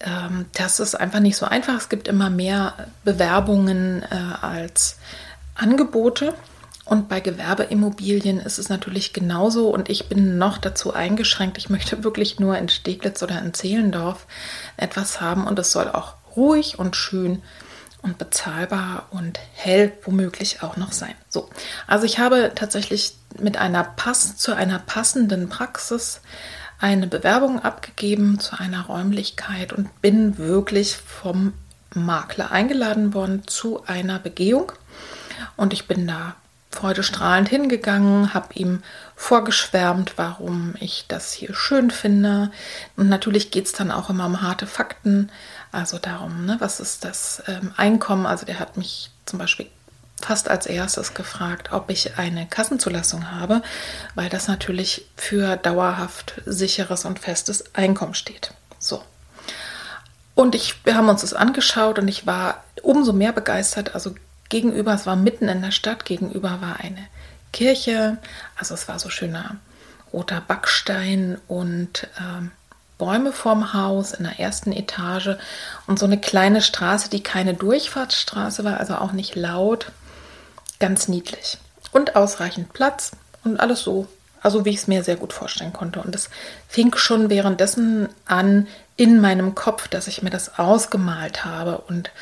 Ähm, 0.00 0.46
das 0.54 0.80
ist 0.80 0.94
einfach 0.94 1.20
nicht 1.20 1.36
so 1.36 1.46
einfach. 1.46 1.76
Es 1.76 1.88
gibt 1.88 2.08
immer 2.08 2.30
mehr 2.30 2.74
Bewerbungen 3.04 4.02
äh, 4.02 4.44
als 4.44 4.98
Angebote. 5.54 6.34
Und 6.84 7.08
bei 7.08 7.20
Gewerbeimmobilien 7.20 8.40
ist 8.40 8.58
es 8.58 8.68
natürlich 8.68 9.12
genauso. 9.12 9.70
Und 9.70 9.88
ich 9.88 10.08
bin 10.08 10.38
noch 10.38 10.58
dazu 10.58 10.92
eingeschränkt. 10.92 11.58
Ich 11.58 11.70
möchte 11.70 12.04
wirklich 12.04 12.40
nur 12.40 12.58
in 12.58 12.68
Steglitz 12.68 13.22
oder 13.22 13.40
in 13.40 13.54
Zehlendorf 13.54 14.26
etwas 14.76 15.20
haben. 15.20 15.46
Und 15.46 15.58
es 15.58 15.72
soll 15.72 15.88
auch 15.88 16.14
ruhig 16.36 16.78
und 16.78 16.96
schön 16.96 17.34
sein 17.34 17.42
und 18.02 18.18
bezahlbar 18.18 19.06
und 19.10 19.38
hell 19.54 19.92
womöglich 20.02 20.62
auch 20.62 20.76
noch 20.76 20.92
sein. 20.92 21.14
So, 21.28 21.48
also 21.86 22.04
ich 22.04 22.18
habe 22.18 22.52
tatsächlich 22.54 23.16
mit 23.38 23.56
einer 23.56 23.84
Pass 23.84 24.36
zu 24.36 24.54
einer 24.54 24.78
passenden 24.80 25.48
Praxis 25.48 26.20
eine 26.78 27.06
Bewerbung 27.06 27.60
abgegeben 27.60 28.40
zu 28.40 28.58
einer 28.58 28.86
Räumlichkeit 28.86 29.72
und 29.72 30.02
bin 30.02 30.36
wirklich 30.36 30.96
vom 30.96 31.52
Makler 31.94 32.50
eingeladen 32.50 33.14
worden 33.14 33.46
zu 33.46 33.84
einer 33.86 34.18
Begehung. 34.18 34.72
Und 35.56 35.72
ich 35.72 35.86
bin 35.86 36.06
da 36.06 36.34
freudestrahlend 36.72 37.48
hingegangen, 37.48 38.34
habe 38.34 38.54
ihm 38.54 38.82
vorgeschwärmt, 39.14 40.14
warum 40.16 40.74
ich 40.80 41.04
das 41.06 41.32
hier 41.32 41.54
schön 41.54 41.90
finde. 41.90 42.50
Und 42.96 43.08
natürlich 43.08 43.50
geht 43.50 43.66
es 43.66 43.72
dann 43.72 43.92
auch 43.92 44.10
immer 44.10 44.26
um 44.26 44.42
harte 44.42 44.66
Fakten, 44.66 45.30
also 45.72 45.98
darum, 45.98 46.44
ne, 46.44 46.56
was 46.60 46.80
ist 46.80 47.04
das 47.04 47.42
ähm, 47.48 47.72
Einkommen. 47.76 48.26
Also 48.26 48.44
der 48.44 48.60
hat 48.60 48.76
mich 48.76 49.10
zum 49.24 49.38
Beispiel 49.38 49.68
fast 50.20 50.48
als 50.48 50.66
erstes 50.66 51.14
gefragt, 51.14 51.72
ob 51.72 51.90
ich 51.90 52.18
eine 52.18 52.46
Kassenzulassung 52.46 53.32
habe, 53.32 53.62
weil 54.14 54.28
das 54.28 54.46
natürlich 54.48 55.06
für 55.16 55.56
dauerhaft 55.56 56.40
sicheres 56.46 57.04
und 57.04 57.18
festes 57.18 57.74
Einkommen 57.74 58.14
steht. 58.14 58.54
So. 58.78 59.02
Und 60.34 60.54
ich, 60.54 60.84
wir 60.84 60.94
haben 60.94 61.08
uns 61.08 61.22
das 61.22 61.34
angeschaut 61.34 61.98
und 61.98 62.08
ich 62.08 62.26
war 62.26 62.62
umso 62.82 63.12
mehr 63.12 63.32
begeistert. 63.32 63.94
Also 63.94 64.14
gegenüber, 64.48 64.94
es 64.94 65.06
war 65.06 65.16
mitten 65.16 65.48
in 65.48 65.62
der 65.62 65.72
Stadt, 65.72 66.04
gegenüber 66.04 66.60
war 66.60 66.80
eine 66.80 67.06
Kirche. 67.52 68.18
Also 68.56 68.74
es 68.74 68.88
war 68.88 68.98
so 68.98 69.08
schöner 69.08 69.56
roter 70.12 70.40
Backstein 70.40 71.38
und 71.48 72.06
ähm, 72.20 72.52
Bäume 73.02 73.32
vorm 73.32 73.74
Haus 73.74 74.12
in 74.12 74.22
der 74.22 74.38
ersten 74.38 74.70
Etage 74.70 75.30
und 75.88 75.98
so 75.98 76.06
eine 76.06 76.20
kleine 76.20 76.62
Straße, 76.62 77.10
die 77.10 77.20
keine 77.20 77.52
Durchfahrtsstraße 77.52 78.62
war, 78.62 78.78
also 78.78 78.94
auch 78.94 79.10
nicht 79.10 79.34
laut. 79.34 79.90
Ganz 80.78 81.08
niedlich. 81.08 81.58
Und 81.90 82.14
ausreichend 82.14 82.72
Platz 82.72 83.10
und 83.42 83.58
alles 83.58 83.80
so, 83.80 84.06
also 84.40 84.64
wie 84.64 84.70
ich 84.70 84.76
es 84.76 84.86
mir 84.86 85.02
sehr 85.02 85.16
gut 85.16 85.32
vorstellen 85.32 85.72
konnte. 85.72 86.00
Und 86.00 86.14
es 86.14 86.30
fing 86.68 86.94
schon 86.94 87.28
währenddessen 87.28 88.08
an 88.24 88.68
in 88.96 89.20
meinem 89.20 89.56
Kopf, 89.56 89.88
dass 89.88 90.06
ich 90.06 90.22
mir 90.22 90.30
das 90.30 90.60
ausgemalt 90.60 91.44
habe 91.44 91.78
und 91.78 92.12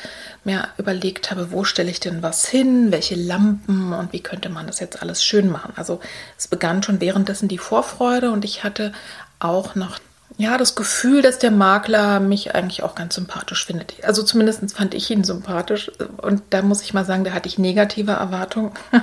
mir 0.43 0.67
überlegt 0.79 1.29
habe, 1.29 1.51
wo 1.51 1.63
stelle 1.63 1.91
ich 1.91 1.99
denn 1.99 2.23
was 2.23 2.47
hin, 2.47 2.91
welche 2.91 3.13
Lampen 3.13 3.93
und 3.93 4.13
wie 4.13 4.23
könnte 4.23 4.49
man 4.49 4.65
das 4.65 4.79
jetzt 4.79 4.99
alles 5.03 5.23
schön 5.23 5.47
machen. 5.51 5.73
Also 5.75 5.99
es 6.39 6.47
begann 6.47 6.81
schon 6.81 6.99
währenddessen 6.99 7.47
die 7.47 7.59
Vorfreude 7.59 8.31
und 8.31 8.45
ich 8.45 8.63
hatte 8.63 8.93
auch 9.37 9.75
noch 9.75 9.99
ja, 10.41 10.57
das 10.57 10.73
Gefühl, 10.73 11.21
dass 11.21 11.37
der 11.37 11.51
Makler 11.51 12.19
mich 12.19 12.55
eigentlich 12.55 12.81
auch 12.81 12.95
ganz 12.95 13.13
sympathisch 13.13 13.63
findet. 13.63 14.03
Also 14.03 14.23
zumindest 14.23 14.75
fand 14.75 14.95
ich 14.95 15.11
ihn 15.11 15.23
sympathisch. 15.23 15.91
Und 16.17 16.41
da 16.49 16.63
muss 16.63 16.81
ich 16.81 16.95
mal 16.95 17.05
sagen, 17.05 17.23
da 17.23 17.31
hatte 17.31 17.47
ich 17.47 17.59
negative 17.59 18.13
Erwartungen. 18.13 18.71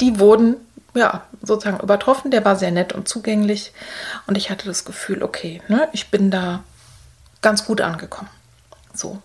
Die 0.00 0.18
wurden 0.18 0.56
ja 0.94 1.22
sozusagen 1.40 1.80
übertroffen. 1.80 2.30
Der 2.30 2.44
war 2.44 2.56
sehr 2.56 2.72
nett 2.72 2.92
und 2.92 3.08
zugänglich. 3.08 3.72
Und 4.26 4.36
ich 4.36 4.50
hatte 4.50 4.66
das 4.66 4.84
Gefühl, 4.84 5.22
okay, 5.22 5.62
ne, 5.68 5.88
ich 5.92 6.10
bin 6.10 6.30
da 6.30 6.62
ganz 7.40 7.64
gut 7.64 7.80
angekommen. 7.80 8.28
So. 8.92 9.22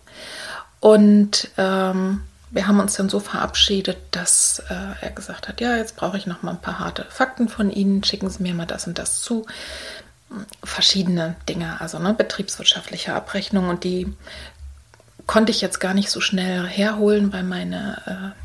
Und 0.80 1.50
ähm, 1.58 2.22
wir 2.50 2.66
haben 2.66 2.80
uns 2.80 2.94
dann 2.94 3.10
so 3.10 3.20
verabschiedet, 3.20 3.98
dass 4.10 4.62
äh, 4.70 5.04
er 5.04 5.10
gesagt 5.10 5.48
hat, 5.48 5.60
ja, 5.60 5.76
jetzt 5.76 5.96
brauche 5.96 6.16
ich 6.16 6.26
noch 6.26 6.42
mal 6.42 6.52
ein 6.52 6.60
paar 6.62 6.78
harte 6.78 7.04
Fakten 7.10 7.50
von 7.50 7.70
Ihnen, 7.70 8.04
schicken 8.04 8.30
Sie 8.30 8.42
mir 8.42 8.54
mal 8.54 8.66
das 8.66 8.86
und 8.86 8.98
das 8.98 9.20
zu. 9.20 9.44
Verschiedene 10.64 11.36
Dinge, 11.48 11.80
also 11.80 11.98
ne, 11.98 12.14
betriebswirtschaftliche 12.14 13.14
Abrechnung 13.14 13.68
und 13.68 13.84
die 13.84 14.12
konnte 15.26 15.52
ich 15.52 15.60
jetzt 15.60 15.78
gar 15.78 15.94
nicht 15.94 16.10
so 16.10 16.20
schnell 16.20 16.66
herholen, 16.66 17.32
weil 17.32 17.44
meine 17.44 18.34
äh, 18.34 18.42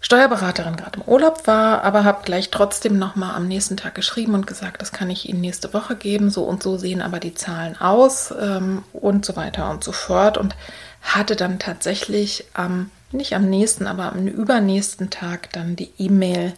Steuerberaterin 0.00 0.76
gerade 0.76 1.00
im 1.00 1.08
Urlaub 1.08 1.46
war, 1.46 1.82
aber 1.82 2.04
habe 2.04 2.22
gleich 2.24 2.50
trotzdem 2.50 2.98
noch 2.98 3.16
mal 3.16 3.34
am 3.34 3.48
nächsten 3.48 3.76
Tag 3.76 3.94
geschrieben 3.94 4.34
und 4.34 4.46
gesagt, 4.46 4.80
das 4.80 4.92
kann 4.92 5.10
ich 5.10 5.28
Ihnen 5.28 5.40
nächste 5.40 5.72
Woche 5.74 5.96
geben. 5.96 6.30
So 6.30 6.44
und 6.44 6.62
so 6.62 6.76
sehen 6.76 7.02
aber 7.02 7.18
die 7.18 7.34
Zahlen 7.34 7.80
aus 7.80 8.32
ähm, 8.38 8.84
und 8.92 9.24
so 9.24 9.34
weiter 9.34 9.70
und 9.70 9.82
so 9.82 9.92
fort 9.92 10.38
und 10.38 10.54
hatte 11.02 11.34
dann 11.34 11.58
tatsächlich 11.58 12.44
am 12.54 12.90
nicht 13.12 13.34
am 13.34 13.48
nächsten, 13.48 13.86
aber 13.86 14.12
am 14.12 14.26
übernächsten 14.26 15.10
Tag 15.10 15.52
dann 15.52 15.76
die 15.76 15.90
E-Mail, 15.98 16.54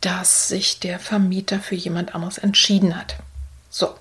dass 0.00 0.48
sich 0.48 0.80
der 0.80 0.98
Vermieter 0.98 1.60
für 1.60 1.74
jemand 1.74 2.14
anderes 2.14 2.38
entschieden 2.38 2.96
hat. 2.96 3.16
So, 3.76 3.94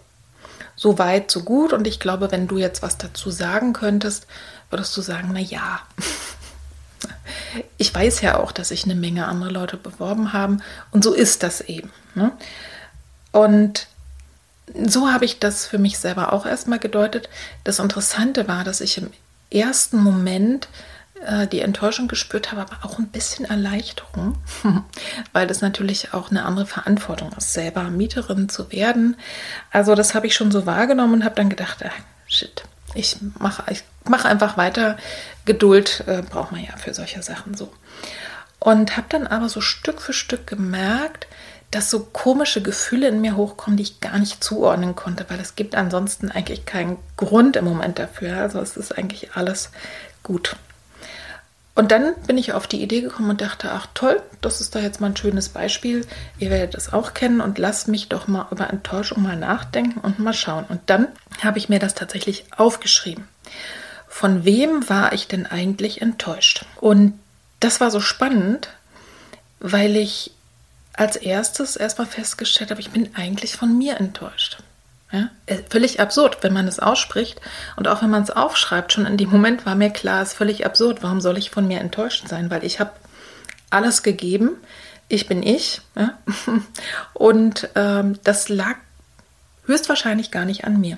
so 0.78 0.98
weit, 1.00 1.30
so 1.30 1.44
gut. 1.44 1.74
Und 1.74 1.86
ich 1.86 2.00
glaube, 2.00 2.32
wenn 2.32 2.48
du 2.48 2.58
jetzt 2.58 2.82
was 2.82 2.98
dazu 2.98 3.30
sagen 3.30 3.74
könntest, 3.74 4.26
würdest 4.70 4.96
du 4.96 5.02
sagen, 5.02 5.32
na 5.34 5.42
ja, 5.42 5.82
ich 7.78 7.94
weiß 7.94 8.22
ja 8.22 8.40
auch, 8.40 8.54
dass 8.54 8.70
sich 8.70 8.86
eine 8.86 8.96
Menge 8.96 9.28
andere 9.28 9.52
Leute 9.52 9.76
beworben 9.76 10.32
haben 10.32 10.62
und 10.92 11.04
so 11.04 11.14
ist 11.14 11.44
das 11.44 11.60
eben. 11.60 11.92
Ne? 12.14 12.32
Und 13.34 13.88
so 14.86 15.12
habe 15.12 15.26
ich 15.26 15.40
das 15.40 15.68
für 15.68 15.78
mich 15.78 16.00
selber 16.00 16.32
auch 16.32 16.46
erstmal 16.46 16.80
gedeutet. 16.80 17.28
Das 17.66 17.80
Interessante 17.80 18.48
war, 18.48 18.64
dass 18.64 18.80
ich 18.80 18.98
im 18.98 19.12
ersten 19.52 19.98
Moment 19.98 20.70
äh, 21.24 21.48
die 21.48 21.62
Enttäuschung 21.62 22.08
gespürt 22.08 22.52
habe, 22.52 22.62
aber 22.62 22.84
auch 22.84 23.00
ein 23.00 23.08
bisschen 23.08 23.46
Erleichterung, 23.46 24.38
weil 25.34 25.48
das 25.48 25.62
natürlich 25.62 26.14
auch 26.14 26.30
eine 26.30 26.46
andere 26.46 26.66
Verantwortung 26.66 27.32
ist, 27.38 27.54
selber 27.54 27.84
Mieterin 27.84 28.50
zu 28.50 28.72
werden. 28.72 29.18
Also 29.72 29.96
das 29.96 30.14
habe 30.16 30.28
ich 30.28 30.36
schon 30.36 30.52
so 30.52 30.66
wahrgenommen 30.66 31.14
und 31.14 31.24
habe 31.24 31.36
dann 31.36 31.50
gedacht, 31.50 31.84
ach, 31.86 31.96
shit, 32.28 32.64
ich 32.94 33.18
mache 33.40 33.64
ich 33.72 33.84
mach 34.06 34.26
einfach 34.26 34.58
weiter. 34.58 34.98
Geduld 35.46 36.04
äh, 36.08 36.22
braucht 36.22 36.52
man 36.52 36.64
ja 36.64 36.76
für 36.78 36.94
solche 36.94 37.22
Sachen 37.22 37.56
so. 37.56 37.72
Und 38.60 38.98
habe 38.98 39.08
dann 39.10 39.28
aber 39.28 39.50
so 39.50 39.62
Stück 39.62 40.02
für 40.02 40.14
Stück 40.14 40.48
gemerkt, 40.48 41.28
dass 41.72 41.90
so 41.90 42.00
komische 42.00 42.62
Gefühle 42.62 43.10
in 43.10 43.22
mir 43.22 43.36
hochkommen, 43.36 43.78
die 43.78 43.84
ich 43.84 44.00
gar 44.00 44.18
nicht 44.18 44.44
zuordnen 44.44 44.96
konnte, 44.96 45.26
weil 45.30 45.40
es 45.40 45.56
gibt 45.56 45.76
ansonsten 45.76 46.32
eigentlich 46.32 46.66
keinen 46.66 46.98
Grund 47.18 47.58
im 47.58 47.66
Moment 47.66 48.00
dafür. 48.00 48.38
Also 48.38 48.60
es 48.60 48.78
ist 48.78 48.98
eigentlich 48.98 49.36
alles 49.36 49.72
gut. 50.24 50.56
Und 51.76 51.92
dann 51.92 52.16
bin 52.26 52.38
ich 52.38 52.54
auf 52.54 52.68
die 52.68 52.82
Idee 52.82 53.02
gekommen 53.02 53.30
und 53.30 53.42
dachte, 53.42 53.72
ach 53.74 53.88
toll, 53.94 54.24
das 54.40 54.62
ist 54.62 54.74
da 54.76 54.80
jetzt 54.80 55.02
mal 55.02 55.08
ein 55.08 55.18
schönes 55.18 55.50
Beispiel. 55.50 56.08
Ihr 56.40 56.50
werdet 56.50 56.74
das 56.74 56.94
auch 56.94 57.14
kennen 57.14 57.42
und 57.42 57.58
lasst 57.58 57.90
mich 57.90 58.08
doch 58.08 58.28
mal 58.28 58.48
über 58.50 58.70
Enttäuschung 58.70 59.22
mal 59.22 59.36
nachdenken 59.36 60.00
und 60.00 60.18
mal 60.18 60.34
schauen. 60.34 60.64
Und 60.70 60.80
dann 60.86 61.10
habe 61.44 61.58
ich 61.58 61.68
mir 61.68 61.80
das 61.80 61.94
tatsächlich 61.94 62.46
aufgeschrieben. 62.56 63.28
Von 64.08 64.46
wem 64.46 64.88
war 64.90 65.12
ich 65.12 65.28
denn 65.28 65.46
eigentlich 65.46 66.02
enttäuscht? 66.02 66.66
Und 66.80 67.20
das 67.60 67.82
war 67.82 67.92
so 67.92 68.00
spannend, 68.00 68.70
weil 69.60 69.98
ich 69.98 70.32
als 70.94 71.18
erstes 71.18 71.76
erstmal 71.76 72.08
festgestellt 72.08 72.72
habe, 72.72 72.80
ich 72.80 72.92
bin 72.92 73.14
eigentlich 73.16 73.58
von 73.58 73.78
mir 73.78 73.98
enttäuscht. 73.98 74.60
Ja? 75.16 75.30
Äh, 75.46 75.60
völlig 75.70 76.00
absurd, 76.00 76.40
wenn 76.42 76.54
man 76.54 76.68
es 76.68 76.80
ausspricht 76.80 77.40
und 77.78 77.88
auch 77.88 78.02
wenn 78.02 78.10
man 78.10 78.24
es 78.24 78.32
aufschreibt. 78.32 78.94
Schon 78.94 79.06
in 79.06 79.18
dem 79.18 79.30
Moment 79.30 79.66
war 79.66 79.76
mir 79.76 79.90
klar, 79.90 80.22
es 80.22 80.30
ist 80.30 80.38
völlig 80.38 80.66
absurd. 80.66 81.02
Warum 81.02 81.22
soll 81.22 81.38
ich 81.38 81.52
von 81.52 81.68
mir 81.68 81.80
enttäuscht 81.80 82.28
sein? 82.28 82.52
Weil 82.52 82.66
ich 82.66 82.80
habe 82.80 82.92
alles 83.70 84.04
gegeben. 84.04 84.58
Ich 85.08 85.28
bin 85.28 85.42
ich. 85.42 85.82
Ja? 85.96 86.18
Und 87.14 87.70
ähm, 87.76 88.20
das 88.24 88.50
lag 88.50 88.76
höchstwahrscheinlich 89.66 90.32
gar 90.32 90.46
nicht 90.46 90.66
an 90.66 90.80
mir. 90.80 90.98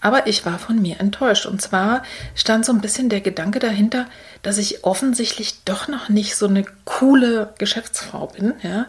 Aber 0.00 0.26
ich 0.26 0.44
war 0.44 0.58
von 0.58 0.80
mir 0.80 1.00
enttäuscht. 1.00 1.46
Und 1.46 1.62
zwar 1.62 2.02
stand 2.34 2.64
so 2.64 2.72
ein 2.72 2.80
bisschen 2.80 3.08
der 3.08 3.20
Gedanke 3.20 3.58
dahinter, 3.58 4.06
dass 4.42 4.58
ich 4.58 4.84
offensichtlich 4.84 5.64
doch 5.64 5.88
noch 5.88 6.08
nicht 6.08 6.36
so 6.36 6.46
eine 6.46 6.64
coole 6.84 7.54
Geschäftsfrau 7.58 8.26
bin, 8.28 8.54
ja, 8.62 8.86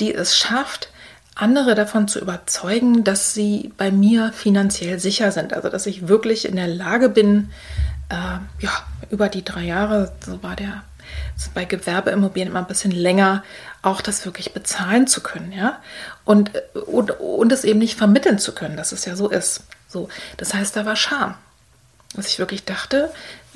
die 0.00 0.14
es 0.14 0.36
schafft, 0.36 0.88
andere 1.34 1.74
davon 1.74 2.08
zu 2.08 2.20
überzeugen, 2.20 3.04
dass 3.04 3.34
sie 3.34 3.72
bei 3.76 3.90
mir 3.90 4.32
finanziell 4.32 4.98
sicher 5.00 5.32
sind. 5.32 5.52
Also 5.52 5.68
dass 5.68 5.86
ich 5.86 6.08
wirklich 6.08 6.46
in 6.46 6.56
der 6.56 6.68
Lage 6.68 7.08
bin, 7.08 7.50
äh, 8.08 8.38
ja, 8.60 8.70
über 9.10 9.28
die 9.28 9.44
drei 9.44 9.64
Jahre, 9.64 10.12
so 10.24 10.42
war 10.42 10.56
der 10.56 10.82
bei 11.52 11.64
Gewerbeimmobilien 11.64 12.48
immer 12.50 12.60
ein 12.60 12.66
bisschen 12.66 12.90
länger, 12.90 13.42
auch 13.82 14.00
das 14.00 14.24
wirklich 14.24 14.52
bezahlen 14.54 15.06
zu 15.06 15.20
können, 15.20 15.52
ja. 15.52 15.78
Und, 16.24 16.50
und, 16.86 17.10
und 17.20 17.52
es 17.52 17.64
eben 17.64 17.78
nicht 17.78 17.98
vermitteln 17.98 18.38
zu 18.38 18.52
können, 18.52 18.76
dass 18.76 18.92
es 18.92 19.04
ja 19.04 19.16
so 19.16 19.28
ist. 19.28 19.64
So, 19.88 20.08
das 20.36 20.54
heißt, 20.54 20.76
da 20.76 20.86
war 20.86 20.96
Scham. 20.96 21.34
Dass 22.14 22.28
ich 22.28 22.38
wirklich 22.38 22.64
dachte, 22.64 23.12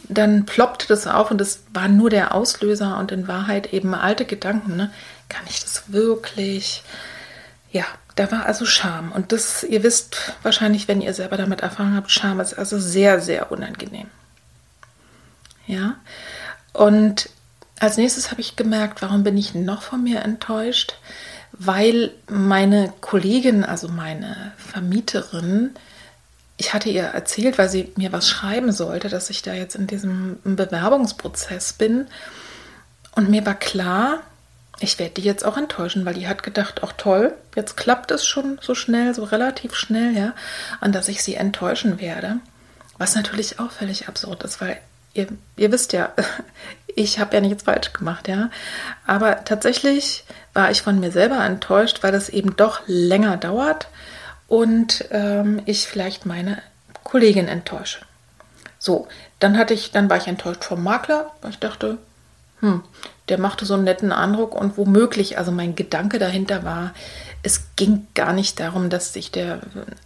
dann 0.09 0.45
ploppte 0.45 0.87
das 0.89 1.07
auf 1.07 1.31
und 1.31 1.39
das 1.41 1.61
war 1.73 1.89
nur 1.89 2.11
der 2.11 2.35
Auslöser 2.35 2.99
und 2.99 3.13
in 3.13 3.29
Wahrheit 3.29 3.73
eben 3.73 3.95
alte 3.95 4.25
Gedanken, 4.25 4.77
ne? 4.77 4.91
Kann 5.29 5.45
ich 5.49 5.61
das 5.61 5.93
wirklich? 5.93 6.83
Ja, 7.71 7.85
da 8.15 8.31
war 8.33 8.47
also 8.47 8.65
Scham. 8.65 9.13
Und 9.13 9.33
das, 9.33 9.63
ihr 9.63 9.83
wisst 9.83 10.33
wahrscheinlich, 10.43 10.89
wenn 10.89 11.01
ihr 11.01 11.15
selber 11.15 11.37
damit 11.37 11.61
erfahren 11.61 11.95
habt, 11.95 12.11
Scham 12.11 12.41
ist 12.41 12.55
also 12.55 12.79
sehr, 12.79 13.21
sehr 13.21 13.53
unangenehm. 13.53 14.09
Ja. 15.67 15.97
Und 16.73 17.29
als 17.79 17.97
nächstes 17.97 18.31
habe 18.31 18.41
ich 18.41 18.57
gemerkt, 18.57 19.03
warum 19.03 19.23
bin 19.23 19.37
ich 19.37 19.55
noch 19.55 19.83
von 19.83 20.03
mir 20.03 20.23
enttäuscht? 20.23 20.95
Weil 21.53 22.13
meine 22.29 22.93
Kollegin, 23.01 23.65
also 23.65 23.89
meine 23.89 24.53
Vermieterin, 24.57 25.71
ich 26.57 26.75
hatte 26.75 26.89
ihr 26.89 27.05
erzählt, 27.05 27.57
weil 27.57 27.69
sie 27.69 27.93
mir 27.97 28.13
was 28.13 28.29
schreiben 28.29 28.73
sollte, 28.73 29.09
dass 29.09 29.31
ich 29.31 29.43
da 29.43 29.55
jetzt 29.55 29.77
in 29.77 29.87
diesem 29.87 30.39
Bewerbungsprozess 30.43 31.73
bin. 31.73 32.09
Und 33.13 33.31
mir 33.31 33.47
war 33.47 33.55
klar, 33.55 34.23
ich 34.81 34.99
werde 34.99 35.15
die 35.15 35.23
jetzt 35.23 35.45
auch 35.45 35.57
enttäuschen, 35.57 36.05
weil 36.05 36.15
die 36.15 36.29
hat 36.29 36.43
gedacht, 36.43 36.83
auch 36.83 36.93
toll, 36.93 37.35
jetzt 37.57 37.77
klappt 37.77 38.11
es 38.11 38.25
schon 38.25 38.59
so 38.63 38.75
schnell, 38.75 39.15
so 39.15 39.25
relativ 39.25 39.75
schnell, 39.75 40.17
ja, 40.17 40.35
und 40.81 40.95
dass 40.95 41.09
ich 41.09 41.23
sie 41.23 41.35
enttäuschen 41.35 42.01
werde. 42.01 42.37
Was 42.97 43.15
natürlich 43.15 43.61
auch 43.61 43.71
völlig 43.71 44.09
absurd 44.09 44.45
ist, 44.45 44.61
weil 44.61 44.79
ihr, 45.15 45.27
ihr 45.57 45.73
wisst 45.73 45.93
ja, 45.93 46.13
ich 46.87 47.19
habe 47.19 47.35
ja 47.35 47.41
nichts 47.41 47.65
falsch 47.65 47.93
gemacht, 47.93 48.29
ja. 48.29 48.51
Aber 49.07 49.45
tatsächlich 49.45 50.25
war 50.55 50.71
ich 50.71 50.83
von 50.83 51.01
mir 51.01 51.11
selber 51.11 51.45
enttäuscht, 51.45 52.03
weil 52.03 52.15
es 52.15 52.29
eben 52.29 52.57
doch 52.57 52.81
länger 52.87 53.37
dauert 53.37 53.89
und 54.47 55.05
ähm, 55.11 55.61
ich 55.67 55.87
vielleicht 55.89 56.25
meine 56.25 56.63
Kollegin 57.05 57.49
enttäusche. 57.49 58.01
So, 58.79 59.09
dann 59.41 59.59
hatte 59.59 59.75
ich, 59.75 59.91
dann 59.91 60.09
war 60.09 60.19
ich 60.19 60.29
enttäuscht 60.29 60.65
vom 60.65 60.83
Makler, 60.85 61.33
weil 61.43 61.51
ich 61.51 61.59
dachte, 61.59 61.99
hm, 62.61 62.83
der 63.29 63.39
machte 63.39 63.67
so 63.67 63.75
einen 63.75 63.85
netten 63.85 64.13
Eindruck 64.13 64.55
und 64.55 64.77
womöglich, 64.77 65.39
also 65.39 65.53
mein 65.53 65.75
Gedanke 65.75 66.19
dahinter 66.19 66.65
war, 66.65 66.93
es 67.43 67.69
ging 67.77 68.07
gar 68.15 68.33
nicht 68.33 68.59
darum, 68.59 68.91
dass 68.91 69.13
sich 69.13 69.31
der, 69.31 69.61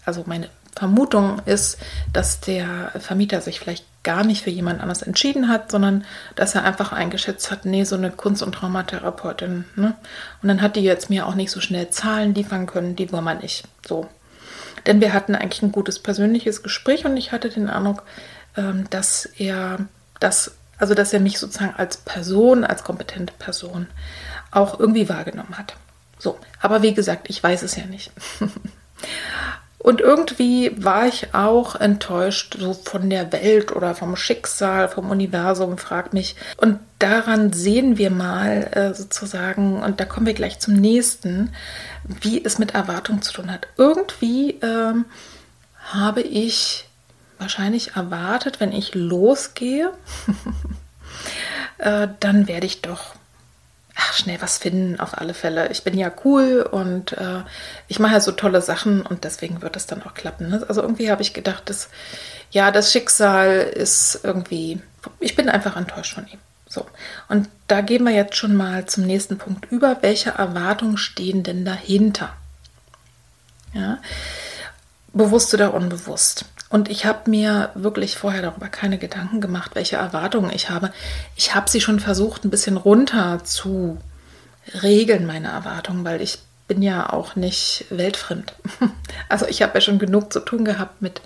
also 0.04 0.24
meine 0.26 0.48
Vermutung 0.74 1.40
ist, 1.44 1.78
dass 2.12 2.40
der 2.40 2.92
Vermieter 2.98 3.40
sich 3.40 3.60
vielleicht 3.60 3.84
gar 4.02 4.24
nicht 4.24 4.42
für 4.42 4.50
jemand 4.50 4.80
anders 4.80 5.02
entschieden 5.02 5.48
hat, 5.48 5.70
sondern 5.70 6.04
dass 6.34 6.54
er 6.54 6.64
einfach 6.64 6.92
eingeschätzt 6.92 7.50
hat, 7.50 7.64
nee, 7.64 7.84
so 7.84 7.94
eine 7.94 8.10
Kunst- 8.10 8.42
und 8.42 8.52
Traumatherapeutin. 8.52 9.64
Ne? 9.76 9.94
Und 10.42 10.48
dann 10.48 10.62
hat 10.62 10.76
die 10.76 10.80
jetzt 10.80 11.10
mir 11.10 11.26
auch 11.26 11.34
nicht 11.34 11.50
so 11.50 11.60
schnell 11.60 11.90
Zahlen 11.90 12.34
liefern 12.34 12.66
können, 12.66 12.96
die 12.96 13.12
war 13.12 13.20
man 13.20 13.38
nicht. 13.38 13.64
So. 13.86 14.08
Denn 14.86 15.00
wir 15.00 15.12
hatten 15.12 15.34
eigentlich 15.34 15.62
ein 15.62 15.72
gutes 15.72 15.98
persönliches 15.98 16.62
Gespräch 16.62 17.04
und 17.04 17.16
ich 17.16 17.32
hatte 17.32 17.50
den 17.50 17.68
Eindruck, 17.68 18.02
ähm, 18.56 18.88
dass 18.90 19.26
er 19.26 19.78
das, 20.18 20.56
also 20.82 20.94
dass 20.94 21.12
er 21.12 21.20
mich 21.20 21.38
sozusagen 21.38 21.76
als 21.76 21.96
Person, 21.96 22.64
als 22.64 22.82
kompetente 22.82 23.32
Person 23.38 23.86
auch 24.50 24.80
irgendwie 24.80 25.08
wahrgenommen 25.08 25.56
hat. 25.56 25.76
So, 26.18 26.40
aber 26.60 26.82
wie 26.82 26.92
gesagt, 26.92 27.30
ich 27.30 27.40
weiß 27.40 27.62
es 27.62 27.76
ja 27.76 27.86
nicht. 27.86 28.10
Und 29.78 30.00
irgendwie 30.00 30.72
war 30.76 31.06
ich 31.06 31.34
auch 31.34 31.76
enttäuscht 31.76 32.56
so 32.58 32.72
von 32.72 33.10
der 33.10 33.32
Welt 33.32 33.70
oder 33.70 33.94
vom 33.94 34.16
Schicksal, 34.16 34.88
vom 34.88 35.10
Universum, 35.10 35.78
frag 35.78 36.12
mich. 36.12 36.34
Und 36.56 36.80
daran 36.98 37.52
sehen 37.52 37.96
wir 37.96 38.10
mal 38.10 38.68
äh, 38.72 38.94
sozusagen, 38.94 39.82
und 39.82 40.00
da 40.00 40.04
kommen 40.04 40.26
wir 40.26 40.34
gleich 40.34 40.58
zum 40.58 40.74
nächsten, 40.74 41.52
wie 42.04 42.44
es 42.44 42.58
mit 42.58 42.74
Erwartung 42.74 43.22
zu 43.22 43.32
tun 43.32 43.52
hat. 43.52 43.68
Irgendwie 43.76 44.58
ähm, 44.62 45.04
habe 45.92 46.22
ich 46.22 46.88
wahrscheinlich 47.42 47.96
erwartet, 47.96 48.60
wenn 48.60 48.72
ich 48.72 48.94
losgehe, 48.94 49.92
äh, 51.78 52.08
dann 52.20 52.48
werde 52.48 52.66
ich 52.66 52.80
doch 52.80 53.14
ach, 53.94 54.12
schnell 54.14 54.40
was 54.40 54.58
finden, 54.58 54.98
auf 55.00 55.18
alle 55.18 55.34
Fälle. 55.34 55.70
Ich 55.70 55.84
bin 55.84 55.98
ja 55.98 56.10
cool 56.24 56.62
und 56.62 57.12
äh, 57.12 57.42
ich 57.88 57.98
mache 57.98 58.14
ja 58.14 58.20
so 58.20 58.32
tolle 58.32 58.62
Sachen 58.62 59.02
und 59.02 59.24
deswegen 59.24 59.62
wird 59.62 59.76
es 59.76 59.86
dann 59.86 60.02
auch 60.02 60.14
klappen. 60.14 60.48
Ne? 60.48 60.64
Also 60.68 60.82
irgendwie 60.82 61.10
habe 61.10 61.22
ich 61.22 61.34
gedacht, 61.34 61.68
dass, 61.68 61.88
ja, 62.50 62.70
das 62.70 62.92
Schicksal 62.92 63.58
ist 63.58 64.20
irgendwie, 64.22 64.80
ich 65.20 65.36
bin 65.36 65.48
einfach 65.48 65.76
enttäuscht 65.76 66.14
von 66.14 66.26
ihm. 66.26 66.38
So, 66.68 66.86
und 67.28 67.50
da 67.68 67.82
gehen 67.82 68.04
wir 68.04 68.12
jetzt 68.12 68.36
schon 68.36 68.56
mal 68.56 68.86
zum 68.86 69.04
nächsten 69.04 69.36
Punkt 69.36 69.70
über. 69.70 69.98
Welche 70.00 70.30
Erwartungen 70.30 70.96
stehen 70.96 71.42
denn 71.42 71.66
dahinter? 71.66 72.32
Ja, 73.74 73.98
bewusst 75.12 75.52
oder 75.52 75.74
unbewusst. 75.74 76.46
Und 76.72 76.88
ich 76.88 77.04
habe 77.04 77.28
mir 77.28 77.68
wirklich 77.74 78.16
vorher 78.16 78.40
darüber 78.40 78.66
keine 78.66 78.96
Gedanken 78.96 79.42
gemacht, 79.42 79.72
welche 79.74 79.96
Erwartungen 79.96 80.50
ich 80.54 80.70
habe. 80.70 80.90
Ich 81.36 81.54
habe 81.54 81.68
sie 81.68 81.82
schon 81.82 82.00
versucht, 82.00 82.46
ein 82.46 82.50
bisschen 82.50 82.78
runter 82.78 83.44
zu 83.44 83.98
regeln, 84.82 85.26
meine 85.26 85.48
Erwartungen, 85.48 86.02
weil 86.02 86.22
ich 86.22 86.38
bin 86.68 86.80
ja 86.80 87.12
auch 87.12 87.36
nicht 87.36 87.84
weltfremd. 87.90 88.54
Also 89.28 89.46
ich 89.46 89.60
habe 89.60 89.74
ja 89.74 89.80
schon 89.82 89.98
genug 89.98 90.32
zu 90.32 90.40
tun 90.40 90.64
gehabt 90.64 91.02
mit 91.02 91.20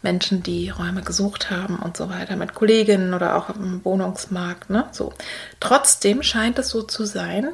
Menschen, 0.00 0.42
die 0.42 0.70
Räume 0.70 1.02
gesucht 1.02 1.50
haben 1.50 1.78
und 1.78 1.96
so 1.96 2.08
weiter, 2.08 2.36
mit 2.36 2.54
Kolleginnen 2.54 3.12
oder 3.12 3.36
auch 3.36 3.50
im 3.50 3.84
Wohnungsmarkt. 3.84 4.70
Ne? 4.70 4.86
So. 4.92 5.12
Trotzdem 5.60 6.22
scheint 6.22 6.58
es 6.58 6.70
so 6.70 6.82
zu 6.82 7.04
sein, 7.04 7.48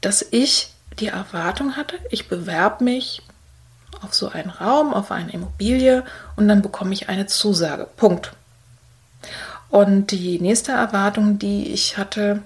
dass 0.00 0.24
ich 0.30 0.70
die 1.00 1.08
Erwartung 1.08 1.76
hatte, 1.76 1.96
ich 2.10 2.28
bewerbe 2.28 2.84
mich 2.84 3.22
auf 4.02 4.14
so 4.14 4.28
einen 4.28 4.50
Raum, 4.50 4.94
auf 4.94 5.10
eine 5.10 5.32
Immobilie 5.32 6.04
und 6.36 6.48
dann 6.48 6.62
bekomme 6.62 6.92
ich 6.92 7.08
eine 7.08 7.26
Zusage. 7.26 7.86
Punkt. 7.96 8.32
Und 9.70 10.10
die 10.10 10.40
nächste 10.40 10.72
Erwartung, 10.72 11.38
die 11.38 11.72
ich 11.72 11.98
hatte, 11.98 12.42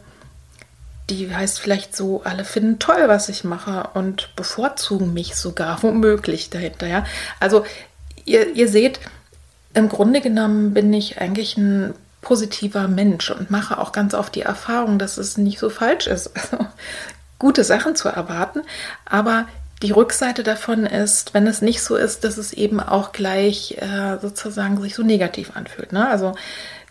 die 1.11 1.35
heißt 1.35 1.61
vielleicht 1.61 1.97
so, 1.97 2.23
alle 2.25 2.45
finden 2.45 2.79
toll, 2.79 3.05
was 3.07 3.29
ich 3.29 3.45
mache 3.45 3.91
und 3.95 4.35
bevorzugen 4.37 5.12
mich 5.12 5.37
sogar 5.37 5.83
womöglich 5.83 6.51
dahinter. 6.51 6.87
Ja? 6.87 7.05
Also 7.41 7.65
ihr, 8.25 8.55
ihr 8.55 8.69
seht, 8.69 9.01
im 9.75 9.88
Grunde 9.88 10.21
genommen 10.21 10.75
bin 10.75 10.93
ich 10.93 11.21
eigentlich 11.21 11.57
ein 11.57 11.95
positiver 12.21 12.88
Mensch 12.88 13.31
und 13.31 13.51
mache 13.51 13.79
auch 13.79 13.93
ganz 13.93 14.15
oft 14.15 14.35
die 14.35 14.43
Erfahrung, 14.43 14.99
dass 14.99 15.17
es 15.17 15.37
nicht 15.37 15.59
so 15.59 15.71
falsch 15.71 16.07
ist, 16.07 16.31
also, 16.37 16.67
gute 17.38 17.65
Sachen 17.65 17.97
zu 17.97 18.09
erwarten, 18.09 18.62
aber 19.05 19.49
die 19.83 19.90
Rückseite 19.90 20.45
davon 20.45 20.87
ist, 20.87 21.35
wenn 21.35 21.47
es 21.47 21.61
nicht 21.61 21.83
so 21.83 21.97
ist, 21.97 22.25
dass 22.25 22.38
es 22.38 22.53
eben 22.53 22.81
auch 22.81 23.12
gleich 23.12 23.77
äh, 23.81 24.18
sozusagen 24.21 24.81
sich 24.81 24.95
so 24.95 25.03
negativ 25.03 25.57
anfühlt. 25.57 25.92
Ne? 25.92 26.09
Also 26.09 26.35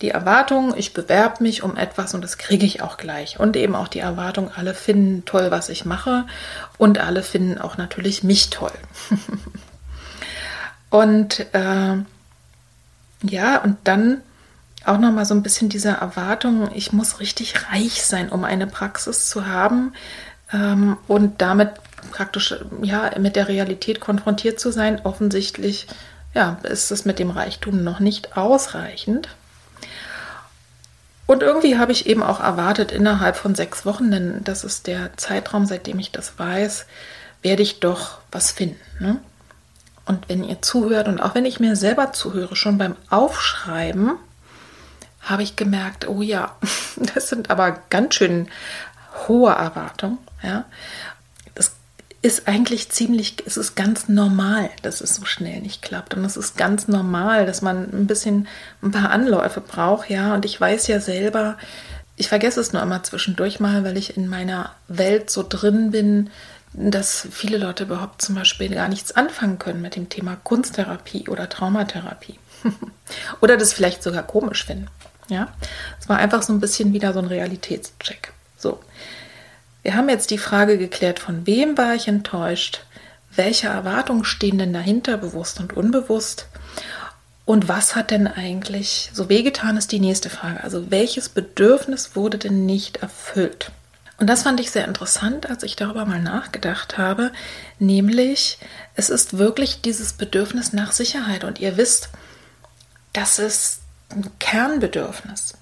die 0.02 0.10
Erwartung, 0.10 0.74
ich 0.76 0.94
bewerbe 0.94 1.42
mich 1.42 1.64
um 1.64 1.78
etwas 1.78 2.14
und 2.14 2.22
das 2.22 2.38
kriege 2.38 2.66
ich 2.66 2.82
auch 2.82 2.98
gleich. 2.98 3.40
Und 3.40 3.56
eben 3.56 3.76
auch 3.76 3.88
die 3.88 4.00
Erwartung, 4.00 4.52
alle 4.54 4.74
finden 4.74 5.24
toll, 5.26 5.52
was 5.52 5.70
ich 5.70 5.86
mache 5.86 6.26
und 6.78 7.00
alle 7.00 7.24
finden 7.24 7.60
auch 7.60 7.78
natürlich 7.78 8.24
mich 8.24 8.50
toll. 8.50 8.74
und 10.90 11.46
äh, 11.54 11.96
ja, 13.24 13.58
und 13.64 13.78
dann 13.86 14.22
auch 14.84 14.98
nochmal 14.98 15.26
so 15.26 15.36
ein 15.36 15.44
bisschen 15.44 15.70
diese 15.70 15.90
Erwartung, 15.90 16.72
ich 16.74 16.92
muss 16.92 17.20
richtig 17.20 17.72
reich 17.72 18.04
sein, 18.04 18.30
um 18.30 18.44
eine 18.44 18.68
Praxis 18.68 19.30
zu 19.30 19.46
haben 19.46 19.94
ähm, 20.52 20.98
und 21.08 21.42
damit 21.42 21.74
praktisch 22.12 22.56
ja 22.82 23.12
mit 23.20 23.36
der 23.36 23.48
Realität 23.48 24.00
konfrontiert 24.00 24.60
zu 24.60 24.72
sein. 24.72 25.02
Offensichtlich 25.04 25.88
ja, 26.34 26.58
ist 26.64 26.92
es 26.92 27.06
mit 27.06 27.20
dem 27.20 27.30
Reichtum 27.30 27.84
noch 27.84 28.00
nicht 28.00 28.38
ausreichend. 28.38 29.30
Und 31.28 31.44
irgendwie 31.44 31.78
habe 31.78 31.92
ich 31.92 32.08
eben 32.08 32.24
auch 32.24 32.42
erwartet, 32.42 32.92
innerhalb 32.92 33.38
von 33.38 33.56
sechs 33.56 33.86
Wochen, 33.86 34.12
denn 34.12 34.44
das 34.44 34.64
ist 34.64 34.88
der 34.88 35.16
Zeitraum, 35.18 35.66
seitdem 35.66 36.00
ich 36.00 36.12
das 36.12 36.38
weiß, 36.38 36.86
werde 37.42 37.64
ich 37.64 37.80
doch 37.80 38.20
was 38.32 38.52
finden. 38.52 38.80
Ne? 39.00 39.18
Und 40.06 40.28
wenn 40.28 40.44
ihr 40.44 40.62
zuhört 40.62 41.08
und 41.08 41.22
auch 41.22 41.36
wenn 41.36 41.46
ich 41.46 41.60
mir 41.60 41.76
selber 41.76 42.12
zuhöre, 42.12 42.56
schon 42.56 42.78
beim 42.78 42.96
Aufschreiben, 43.10 44.18
habe 45.22 45.44
ich 45.44 45.56
gemerkt, 45.56 46.08
oh 46.10 46.22
ja, 46.22 46.56
das 47.14 47.30
sind 47.30 47.50
aber 47.50 47.80
ganz 47.90 48.16
schön 48.16 48.50
hohe 49.28 49.52
Erwartungen. 49.52 50.18
Ja? 50.44 50.66
Ist 52.22 52.48
eigentlich 52.48 52.90
ziemlich, 52.90 53.38
es 53.46 53.58
ist 53.58 53.76
ganz 53.76 54.08
normal, 54.08 54.70
dass 54.84 55.02
es 55.02 55.16
so 55.16 55.26
schnell 55.26 55.62
nicht 55.62 55.82
klappt. 55.82 56.14
Und 56.14 56.24
es 56.24 56.38
ist 56.38 56.56
ganz 56.56 56.88
normal, 56.88 57.46
dass 57.46 57.62
man 57.62 57.90
ein 57.92 58.06
bisschen 58.06 58.48
ein 58.84 58.92
paar 58.92 59.10
Anläufe 59.10 59.60
braucht, 59.60 60.10
ja. 60.10 60.36
Und 60.36 60.46
ich 60.46 60.60
weiß 60.60 60.88
ja 60.88 61.00
selber, 61.00 61.58
ich 62.18 62.30
vergesse 62.30 62.60
es 62.60 62.74
nur 62.74 62.82
immer 62.84 63.02
zwischendurch 63.02 63.60
mal, 63.60 63.84
weil 63.84 63.98
ich 63.98 64.16
in 64.18 64.28
meiner 64.28 64.72
Welt 64.88 65.32
so 65.32 65.44
drin 65.48 65.90
bin, 65.90 66.30
dass 66.74 67.28
viele 67.32 67.58
Leute 67.58 67.84
überhaupt 67.84 68.22
zum 68.22 68.36
Beispiel 68.36 68.70
gar 68.70 68.88
nichts 68.88 69.12
anfangen 69.14 69.58
können 69.58 69.82
mit 69.82 69.96
dem 69.96 70.10
Thema 70.10 70.38
Kunsttherapie 70.44 71.28
oder 71.28 71.50
Traumatherapie. 71.50 72.40
oder 73.42 73.58
das 73.58 73.74
vielleicht 73.74 74.04
sogar 74.04 74.24
komisch 74.24 74.66
finden. 74.66 74.88
Ja, 75.28 75.52
es 76.00 76.08
war 76.08 76.18
einfach 76.18 76.44
so 76.44 76.54
ein 76.54 76.60
bisschen 76.60 76.94
wieder 76.94 77.14
so 77.14 77.20
ein 77.20 77.26
Realitätscheck. 77.26 78.34
So, 78.58 78.80
wir 79.84 79.96
haben 79.96 80.10
jetzt 80.10 80.32
die 80.32 80.38
Frage 80.38 80.78
geklärt, 80.78 81.20
von 81.20 81.48
wem 81.48 81.78
war 81.78 81.96
ich 81.96 82.08
enttäuscht, 82.08 82.86
welche 83.36 83.68
Erwartungen 83.68 84.26
stehen 84.26 84.58
denn 84.58 84.74
dahinter, 84.74 85.18
bewusst 85.18 85.60
und 85.60 85.74
unbewusst, 85.74 86.48
und 87.46 87.68
was 87.68 87.96
hat 87.96 88.12
denn 88.12 88.28
eigentlich 88.28 89.10
so 89.14 89.28
wehgetan, 89.28 89.76
ist 89.76 89.92
die 89.92 90.00
nächste 90.00 90.30
Frage. 90.30 90.64
Also 90.64 90.92
welches 90.92 91.28
Bedürfnis 91.28 92.16
wurde 92.16 92.38
denn 92.38 92.66
nicht 92.66 92.98
erfüllt? 92.98 93.72
Und 94.18 94.28
das 94.28 94.44
fand 94.44 94.60
ich 94.60 94.70
sehr 94.72 94.88
interessant, 94.88 95.50
als 95.50 95.64
ich 95.64 95.76
darüber 95.76 96.06
mal 96.06 96.22
nachgedacht 96.22 96.98
habe, 96.98 97.32
nämlich 97.80 98.60
es 98.96 99.10
ist 99.10 99.38
wirklich 99.38 99.82
dieses 99.82 100.14
Bedürfnis 100.14 100.74
nach 100.74 100.92
Sicherheit. 100.92 101.44
Und 101.44 101.60
ihr 101.60 101.76
wisst, 101.76 102.10
das 103.14 103.40
ist 103.40 103.82
ein 104.10 104.30
Kernbedürfnis 104.40 105.56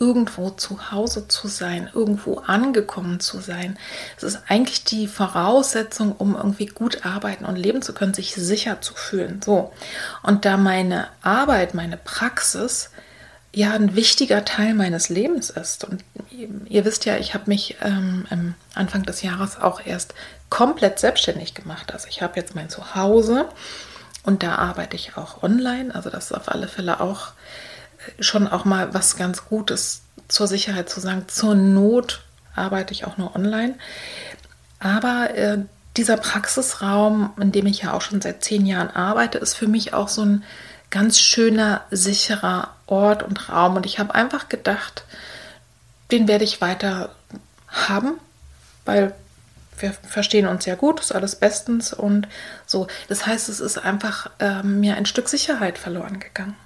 irgendwo 0.00 0.50
zu 0.50 0.90
Hause 0.90 1.28
zu 1.28 1.46
sein, 1.46 1.90
irgendwo 1.94 2.38
angekommen 2.38 3.20
zu 3.20 3.38
sein. 3.38 3.78
Es 4.16 4.22
ist 4.22 4.40
eigentlich 4.48 4.82
die 4.82 5.06
Voraussetzung, 5.06 6.12
um 6.16 6.34
irgendwie 6.34 6.66
gut 6.66 7.04
arbeiten 7.04 7.44
und 7.44 7.56
leben 7.56 7.82
zu 7.82 7.92
können, 7.92 8.14
sich 8.14 8.34
sicher 8.34 8.80
zu 8.80 8.94
fühlen. 8.94 9.42
So. 9.44 9.72
Und 10.22 10.44
da 10.46 10.56
meine 10.56 11.08
Arbeit, 11.22 11.74
meine 11.74 11.98
Praxis 11.98 12.90
ja 13.52 13.72
ein 13.72 13.94
wichtiger 13.94 14.44
Teil 14.44 14.74
meines 14.74 15.08
Lebens 15.08 15.50
ist. 15.50 15.84
Und 15.84 16.02
ihr 16.68 16.84
wisst 16.84 17.04
ja, 17.04 17.16
ich 17.16 17.34
habe 17.34 17.44
mich 17.46 17.76
ähm, 17.82 18.54
Anfang 18.74 19.02
des 19.02 19.22
Jahres 19.22 19.60
auch 19.60 19.84
erst 19.84 20.14
komplett 20.48 20.98
selbstständig 20.98 21.54
gemacht. 21.54 21.92
Also 21.92 22.08
ich 22.08 22.22
habe 22.22 22.38
jetzt 22.38 22.54
mein 22.54 22.70
Zuhause 22.70 23.48
und 24.24 24.42
da 24.42 24.56
arbeite 24.56 24.96
ich 24.96 25.16
auch 25.16 25.42
online. 25.42 25.94
Also 25.94 26.10
das 26.10 26.26
ist 26.26 26.36
auf 26.36 26.48
alle 26.48 26.68
Fälle 26.68 27.00
auch 27.00 27.32
schon 28.18 28.48
auch 28.48 28.64
mal 28.64 28.94
was 28.94 29.16
ganz 29.16 29.44
Gutes 29.46 30.02
zur 30.28 30.46
Sicherheit 30.46 30.88
zu 30.88 31.00
sagen. 31.00 31.26
Zur 31.28 31.54
Not 31.54 32.22
arbeite 32.54 32.92
ich 32.92 33.04
auch 33.04 33.18
nur 33.18 33.34
online. 33.34 33.74
Aber 34.78 35.34
äh, 35.34 35.58
dieser 35.96 36.16
Praxisraum, 36.16 37.32
in 37.40 37.52
dem 37.52 37.66
ich 37.66 37.82
ja 37.82 37.92
auch 37.92 38.00
schon 38.00 38.20
seit 38.20 38.44
zehn 38.44 38.64
Jahren 38.66 38.90
arbeite, 38.90 39.38
ist 39.38 39.54
für 39.54 39.68
mich 39.68 39.92
auch 39.92 40.08
so 40.08 40.22
ein 40.22 40.44
ganz 40.90 41.20
schöner, 41.20 41.82
sicherer 41.90 42.74
Ort 42.86 43.22
und 43.22 43.48
Raum. 43.48 43.76
Und 43.76 43.86
ich 43.86 43.98
habe 43.98 44.14
einfach 44.14 44.48
gedacht, 44.48 45.04
den 46.10 46.28
werde 46.28 46.44
ich 46.44 46.60
weiter 46.60 47.10
haben, 47.68 48.14
weil 48.84 49.14
wir 49.78 49.92
verstehen 49.92 50.46
uns 50.46 50.66
ja 50.66 50.74
gut, 50.74 51.00
ist 51.00 51.14
alles 51.14 51.36
bestens 51.36 51.92
und 51.92 52.28
so. 52.66 52.86
Das 53.08 53.26
heißt, 53.26 53.48
es 53.48 53.60
ist 53.60 53.78
einfach 53.78 54.30
äh, 54.38 54.62
mir 54.62 54.96
ein 54.96 55.06
Stück 55.06 55.28
Sicherheit 55.28 55.78
verloren 55.78 56.20
gegangen. 56.20 56.56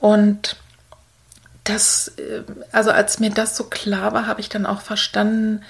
Und 0.00 0.56
das, 1.64 2.08
äh, 2.18 2.42
also 2.72 2.90
als 2.90 3.20
mir 3.20 3.30
das 3.30 3.56
so 3.56 3.64
klar 3.64 4.12
war, 4.12 4.26
habe 4.26 4.40
ich 4.40 4.48
dann 4.48 4.66
auch 4.66 4.80
verstanden, 4.80 5.62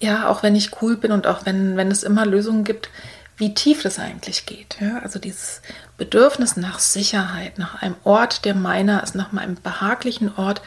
ja, 0.00 0.28
auch 0.28 0.42
wenn 0.42 0.54
ich 0.54 0.82
cool 0.82 0.96
bin 0.96 1.12
und 1.12 1.26
auch 1.26 1.46
wenn, 1.46 1.76
wenn 1.76 1.90
es 1.90 2.02
immer 2.02 2.26
Lösungen 2.26 2.64
gibt, 2.64 2.90
wie 3.36 3.54
tief 3.54 3.82
das 3.82 3.98
eigentlich 3.98 4.46
geht. 4.46 4.76
Ja? 4.80 4.98
Also 4.98 5.18
dieses 5.18 5.62
Bedürfnis 5.96 6.56
nach 6.56 6.78
Sicherheit, 6.78 7.58
nach 7.58 7.82
einem 7.82 7.96
Ort, 8.04 8.44
der 8.44 8.54
meiner 8.54 9.02
ist, 9.02 9.14
nach 9.14 9.32
meinem 9.32 9.54
behaglichen 9.54 10.34
Ort, 10.36 10.60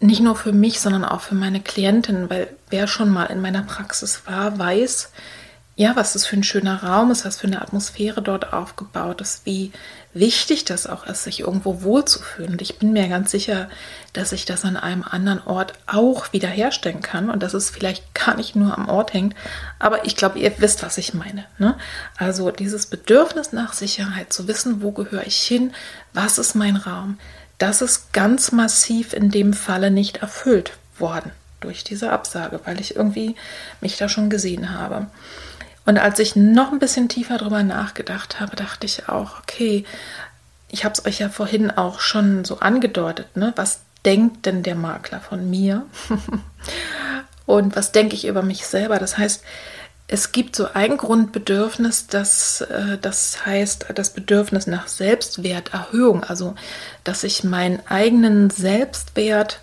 nicht 0.00 0.20
nur 0.20 0.36
für 0.36 0.52
mich, 0.52 0.80
sondern 0.80 1.04
auch 1.04 1.20
für 1.20 1.34
meine 1.34 1.60
Klientin, 1.60 2.28
weil 2.28 2.48
wer 2.70 2.86
schon 2.86 3.10
mal 3.10 3.26
in 3.26 3.40
meiner 3.40 3.62
Praxis 3.62 4.22
war, 4.26 4.58
weiß, 4.58 5.10
ja, 5.74 5.96
was 5.96 6.12
das 6.12 6.26
für 6.26 6.36
ein 6.36 6.44
schöner 6.44 6.82
Raum 6.82 7.10
ist, 7.10 7.24
was 7.24 7.38
für 7.38 7.46
eine 7.46 7.62
Atmosphäre 7.62 8.20
dort 8.20 8.52
aufgebaut 8.52 9.22
ist, 9.22 9.46
wie 9.46 9.72
wichtig 10.12 10.66
das 10.66 10.86
auch 10.86 11.06
ist, 11.06 11.24
sich 11.24 11.40
irgendwo 11.40 11.82
wohlzufühlen. 11.82 12.52
Und 12.52 12.62
ich 12.62 12.78
bin 12.78 12.92
mir 12.92 13.08
ganz 13.08 13.30
sicher, 13.30 13.70
dass 14.12 14.32
ich 14.32 14.44
das 14.44 14.66
an 14.66 14.76
einem 14.76 15.02
anderen 15.02 15.42
Ort 15.46 15.72
auch 15.86 16.34
wiederherstellen 16.34 17.00
kann 17.00 17.30
und 17.30 17.42
dass 17.42 17.54
es 17.54 17.70
vielleicht 17.70 18.14
gar 18.14 18.36
nicht 18.36 18.54
nur 18.54 18.76
am 18.76 18.86
Ort 18.88 19.14
hängt. 19.14 19.34
Aber 19.78 20.04
ich 20.04 20.14
glaube, 20.14 20.38
ihr 20.38 20.52
wisst, 20.58 20.82
was 20.82 20.98
ich 20.98 21.14
meine. 21.14 21.46
Ne? 21.56 21.74
Also 22.18 22.50
dieses 22.50 22.84
Bedürfnis 22.84 23.52
nach 23.52 23.72
Sicherheit, 23.72 24.30
zu 24.30 24.46
wissen, 24.48 24.82
wo 24.82 24.92
gehöre 24.92 25.26
ich 25.26 25.36
hin, 25.36 25.72
was 26.12 26.36
ist 26.36 26.54
mein 26.54 26.76
Raum, 26.76 27.18
das 27.56 27.80
ist 27.80 28.12
ganz 28.12 28.52
massiv 28.52 29.14
in 29.14 29.30
dem 29.30 29.54
Falle 29.54 29.90
nicht 29.90 30.18
erfüllt 30.18 30.72
worden 30.98 31.30
durch 31.60 31.84
diese 31.84 32.10
Absage, 32.10 32.60
weil 32.64 32.80
ich 32.80 32.96
irgendwie 32.96 33.36
mich 33.80 33.96
da 33.96 34.08
schon 34.08 34.28
gesehen 34.28 34.76
habe. 34.78 35.06
Und 35.84 35.98
als 35.98 36.18
ich 36.18 36.36
noch 36.36 36.72
ein 36.72 36.78
bisschen 36.78 37.08
tiefer 37.08 37.38
drüber 37.38 37.62
nachgedacht 37.62 38.40
habe, 38.40 38.56
dachte 38.56 38.86
ich 38.86 39.08
auch, 39.08 39.40
okay, 39.40 39.84
ich 40.68 40.84
habe 40.84 40.94
es 40.94 41.04
euch 41.04 41.18
ja 41.18 41.28
vorhin 41.28 41.70
auch 41.70 42.00
schon 42.00 42.44
so 42.44 42.60
angedeutet, 42.60 43.36
ne? 43.36 43.52
Was 43.56 43.80
denkt 44.04 44.46
denn 44.46 44.62
der 44.62 44.74
Makler 44.74 45.20
von 45.20 45.48
mir? 45.50 45.86
Und 47.46 47.76
was 47.76 47.92
denke 47.92 48.14
ich 48.14 48.26
über 48.26 48.42
mich 48.42 48.66
selber? 48.66 48.98
Das 48.98 49.18
heißt, 49.18 49.42
es 50.08 50.32
gibt 50.32 50.56
so 50.56 50.68
ein 50.72 50.96
Grundbedürfnis, 50.96 52.06
das, 52.06 52.60
äh, 52.62 52.98
das 52.98 53.44
heißt 53.44 53.86
das 53.94 54.12
Bedürfnis 54.12 54.66
nach 54.66 54.88
Selbstwerterhöhung, 54.88 56.24
also 56.24 56.54
dass 57.04 57.24
ich 57.24 57.44
meinen 57.44 57.80
eigenen 57.86 58.50
Selbstwert 58.50 59.60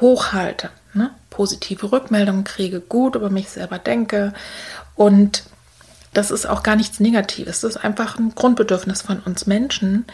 hochhalte, 0.00 0.70
ne? 0.94 1.10
positive 1.30 1.92
Rückmeldungen 1.92 2.44
kriege, 2.44 2.80
gut 2.80 3.14
über 3.16 3.30
mich 3.30 3.50
selber 3.50 3.78
denke 3.78 4.32
und 4.96 5.44
das 6.12 6.30
ist 6.30 6.46
auch 6.46 6.62
gar 6.62 6.76
nichts 6.76 6.98
Negatives. 6.98 7.60
Das 7.60 7.76
ist 7.76 7.84
einfach 7.84 8.18
ein 8.18 8.34
Grundbedürfnis 8.34 9.02
von 9.02 9.20
uns 9.20 9.46
Menschen. 9.46 10.06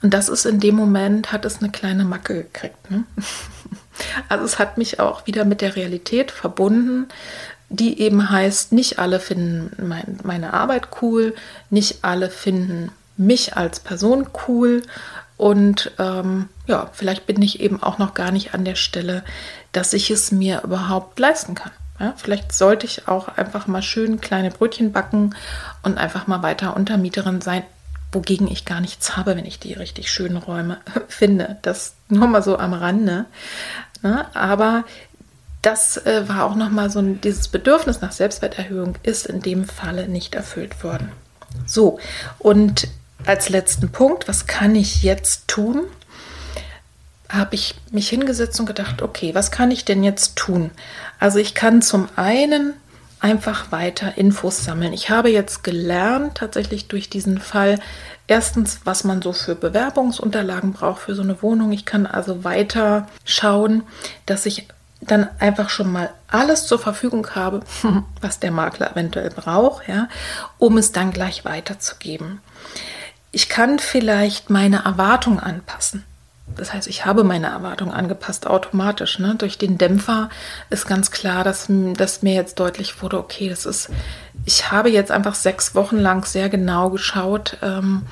Und 0.00 0.14
das 0.14 0.30
ist 0.30 0.46
in 0.46 0.58
dem 0.58 0.74
Moment, 0.74 1.32
hat 1.32 1.44
es 1.44 1.58
eine 1.58 1.70
kleine 1.70 2.04
Macke 2.04 2.34
gekriegt. 2.34 2.90
Ne? 2.90 3.04
Also 4.30 4.46
es 4.46 4.58
hat 4.58 4.78
mich 4.78 4.98
auch 4.98 5.26
wieder 5.26 5.44
mit 5.44 5.60
der 5.60 5.76
Realität 5.76 6.30
verbunden, 6.30 7.08
die 7.68 8.00
eben 8.00 8.30
heißt, 8.30 8.72
nicht 8.72 8.98
alle 8.98 9.20
finden 9.20 9.70
mein, 9.86 10.18
meine 10.22 10.54
Arbeit 10.54 10.88
cool, 11.02 11.34
nicht 11.68 11.98
alle 12.02 12.30
finden 12.30 12.90
mich 13.18 13.58
als 13.58 13.78
Person 13.78 14.26
cool 14.48 14.80
und 15.36 15.92
ähm, 15.98 16.48
ja, 16.66 16.90
vielleicht 16.92 17.26
bin 17.26 17.40
ich 17.40 17.60
eben 17.60 17.82
auch 17.82 17.98
noch 17.98 18.14
gar 18.14 18.30
nicht 18.30 18.54
an 18.54 18.64
der 18.64 18.74
Stelle, 18.74 19.24
dass 19.72 19.92
ich 19.92 20.10
es 20.10 20.32
mir 20.32 20.62
überhaupt 20.64 21.18
leisten 21.18 21.54
kann. 21.54 21.72
Ja, 22.00 22.14
vielleicht 22.16 22.52
sollte 22.52 22.86
ich 22.86 23.08
auch 23.08 23.28
einfach 23.36 23.66
mal 23.66 23.82
schön 23.82 24.22
kleine 24.22 24.50
Brötchen 24.50 24.90
backen 24.90 25.34
und 25.82 25.98
einfach 25.98 26.26
mal 26.26 26.42
weiter 26.42 26.74
Untermieterin 26.74 27.42
sein, 27.42 27.62
wogegen 28.10 28.48
ich 28.50 28.64
gar 28.64 28.80
nichts 28.80 29.16
habe, 29.18 29.36
wenn 29.36 29.44
ich 29.44 29.60
die 29.60 29.74
richtig 29.74 30.10
schönen 30.10 30.38
Räume 30.38 30.78
finde. 31.08 31.58
Das 31.60 31.94
nur 32.08 32.26
mal 32.26 32.42
so 32.42 32.58
am 32.58 32.72
Rande. 32.72 33.26
Ja, 34.02 34.30
aber 34.32 34.84
das 35.60 35.98
äh, 36.06 36.26
war 36.26 36.44
auch 36.46 36.54
nochmal 36.54 36.88
so 36.88 37.00
ein, 37.00 37.20
dieses 37.20 37.48
Bedürfnis 37.48 38.00
nach 38.00 38.12
Selbstwerterhöhung 38.12 38.96
ist 39.02 39.26
in 39.26 39.42
dem 39.42 39.66
Falle 39.66 40.08
nicht 40.08 40.34
erfüllt 40.34 40.82
worden. 40.82 41.12
So, 41.66 41.98
und 42.38 42.88
als 43.26 43.50
letzten 43.50 43.90
Punkt, 43.92 44.26
was 44.26 44.46
kann 44.46 44.74
ich 44.74 45.02
jetzt 45.02 45.48
tun? 45.48 45.82
Habe 47.30 47.54
ich 47.54 47.74
mich 47.90 48.08
hingesetzt 48.08 48.58
und 48.60 48.66
gedacht, 48.66 49.02
okay, 49.02 49.34
was 49.34 49.50
kann 49.50 49.70
ich 49.70 49.84
denn 49.84 50.02
jetzt 50.02 50.36
tun? 50.36 50.70
Also 51.18 51.38
ich 51.38 51.54
kann 51.54 51.80
zum 51.80 52.08
einen 52.16 52.74
einfach 53.20 53.70
weiter 53.70 54.16
Infos 54.16 54.64
sammeln. 54.64 54.92
Ich 54.92 55.10
habe 55.10 55.30
jetzt 55.30 55.62
gelernt, 55.62 56.36
tatsächlich 56.36 56.88
durch 56.88 57.10
diesen 57.10 57.38
Fall, 57.38 57.78
erstens, 58.26 58.80
was 58.84 59.04
man 59.04 59.22
so 59.22 59.32
für 59.32 59.54
Bewerbungsunterlagen 59.54 60.72
braucht 60.72 61.02
für 61.02 61.14
so 61.14 61.22
eine 61.22 61.42
Wohnung. 61.42 61.72
Ich 61.72 61.84
kann 61.84 62.06
also 62.06 62.44
weiter 62.44 63.06
schauen, 63.24 63.82
dass 64.26 64.46
ich 64.46 64.66
dann 65.00 65.28
einfach 65.38 65.70
schon 65.70 65.90
mal 65.90 66.10
alles 66.28 66.66
zur 66.66 66.78
Verfügung 66.78 67.28
habe, 67.34 67.60
was 68.20 68.40
der 68.40 68.50
Makler 68.50 68.92
eventuell 68.92 69.30
braucht, 69.30 69.88
ja, 69.88 70.08
um 70.58 70.78
es 70.78 70.92
dann 70.92 71.12
gleich 71.12 71.44
weiterzugeben. 71.44 72.40
Ich 73.32 73.48
kann 73.48 73.78
vielleicht 73.78 74.50
meine 74.50 74.84
Erwartung 74.84 75.38
anpassen. 75.38 76.04
Das 76.56 76.72
heißt, 76.72 76.88
ich 76.88 77.06
habe 77.06 77.24
meine 77.24 77.46
Erwartung 77.46 77.92
angepasst 77.92 78.46
automatisch. 78.46 79.18
Ne? 79.18 79.34
Durch 79.36 79.58
den 79.58 79.78
Dämpfer 79.78 80.28
ist 80.68 80.86
ganz 80.86 81.10
klar, 81.10 81.44
dass, 81.44 81.66
dass 81.68 82.22
mir 82.22 82.34
jetzt 82.34 82.58
deutlich 82.60 83.02
wurde, 83.02 83.18
okay, 83.18 83.48
das 83.48 83.66
ist, 83.66 83.88
ich 84.44 84.70
habe 84.70 84.90
jetzt 84.90 85.10
einfach 85.10 85.34
sechs 85.34 85.74
Wochen 85.74 85.98
lang 85.98 86.24
sehr 86.24 86.48
genau 86.48 86.90
geschaut, 86.90 87.56
ähm, 87.62 88.02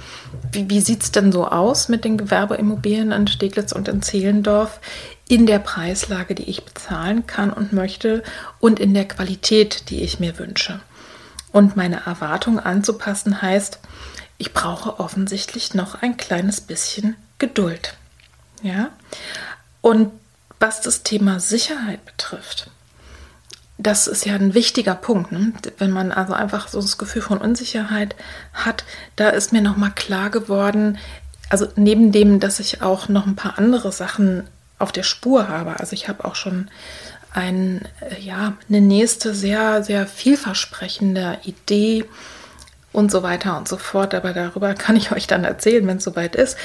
wie, 0.52 0.70
wie 0.70 0.80
sieht 0.80 1.02
es 1.02 1.12
denn 1.12 1.32
so 1.32 1.46
aus 1.46 1.88
mit 1.88 2.04
den 2.04 2.16
Gewerbeimmobilien 2.16 3.12
in 3.12 3.26
Steglitz 3.26 3.72
und 3.72 3.88
in 3.88 4.02
Zehlendorf 4.02 4.80
in 5.28 5.44
der 5.44 5.58
Preislage, 5.58 6.34
die 6.34 6.48
ich 6.48 6.64
bezahlen 6.64 7.26
kann 7.26 7.52
und 7.52 7.72
möchte 7.72 8.22
und 8.60 8.80
in 8.80 8.94
der 8.94 9.06
Qualität, 9.06 9.90
die 9.90 10.02
ich 10.02 10.20
mir 10.20 10.38
wünsche. 10.38 10.80
Und 11.52 11.76
meine 11.76 12.06
Erwartung 12.06 12.58
anzupassen 12.58 13.42
heißt, 13.42 13.78
ich 14.38 14.54
brauche 14.54 15.00
offensichtlich 15.00 15.74
noch 15.74 16.00
ein 16.00 16.16
kleines 16.16 16.60
bisschen 16.60 17.16
Geduld. 17.38 17.97
Ja? 18.62 18.90
Und 19.80 20.10
was 20.60 20.80
das 20.80 21.02
Thema 21.02 21.40
Sicherheit 21.40 22.04
betrifft, 22.04 22.70
das 23.78 24.08
ist 24.08 24.26
ja 24.26 24.34
ein 24.34 24.54
wichtiger 24.54 24.94
Punkt. 24.96 25.30
Ne? 25.30 25.52
Wenn 25.78 25.92
man 25.92 26.10
also 26.10 26.32
einfach 26.32 26.68
so 26.68 26.80
das 26.80 26.98
Gefühl 26.98 27.22
von 27.22 27.38
Unsicherheit 27.38 28.16
hat, 28.52 28.84
da 29.14 29.28
ist 29.28 29.52
mir 29.52 29.62
nochmal 29.62 29.92
klar 29.92 30.30
geworden, 30.30 30.98
also 31.48 31.66
neben 31.76 32.12
dem, 32.12 32.40
dass 32.40 32.60
ich 32.60 32.82
auch 32.82 33.08
noch 33.08 33.26
ein 33.26 33.36
paar 33.36 33.58
andere 33.58 33.92
Sachen 33.92 34.48
auf 34.78 34.92
der 34.92 35.02
Spur 35.02 35.48
habe. 35.48 35.80
Also 35.80 35.94
ich 35.94 36.08
habe 36.08 36.24
auch 36.24 36.34
schon 36.34 36.68
ein, 37.32 37.82
äh, 38.00 38.20
ja, 38.20 38.54
eine 38.68 38.80
nächste 38.80 39.34
sehr, 39.34 39.82
sehr 39.82 40.06
vielversprechende 40.06 41.38
Idee 41.44 42.04
und 42.92 43.10
so 43.10 43.22
weiter 43.22 43.56
und 43.58 43.68
so 43.68 43.76
fort. 43.76 44.14
Aber 44.14 44.32
darüber 44.32 44.74
kann 44.74 44.96
ich 44.96 45.12
euch 45.12 45.26
dann 45.26 45.44
erzählen, 45.44 45.86
wenn 45.86 45.98
es 45.98 46.04
soweit 46.04 46.36
ist. 46.36 46.56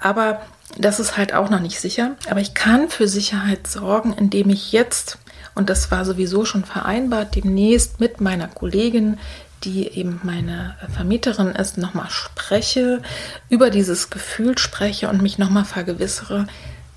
Aber 0.00 0.42
das 0.78 1.00
ist 1.00 1.16
halt 1.16 1.34
auch 1.34 1.50
noch 1.50 1.60
nicht 1.60 1.80
sicher. 1.80 2.16
Aber 2.28 2.40
ich 2.40 2.54
kann 2.54 2.88
für 2.88 3.08
Sicherheit 3.08 3.66
sorgen, 3.66 4.12
indem 4.12 4.50
ich 4.50 4.72
jetzt, 4.72 5.18
und 5.54 5.68
das 5.70 5.90
war 5.90 6.04
sowieso 6.04 6.44
schon 6.44 6.64
vereinbart, 6.64 7.34
demnächst 7.34 8.00
mit 8.00 8.20
meiner 8.20 8.48
Kollegin, 8.48 9.18
die 9.64 9.86
eben 9.88 10.20
meine 10.22 10.74
Vermieterin 10.92 11.48
ist, 11.48 11.78
nochmal 11.78 12.10
spreche, 12.10 13.02
über 13.48 13.70
dieses 13.70 14.10
Gefühl 14.10 14.58
spreche 14.58 15.08
und 15.08 15.22
mich 15.22 15.38
nochmal 15.38 15.64
vergewissere, 15.64 16.46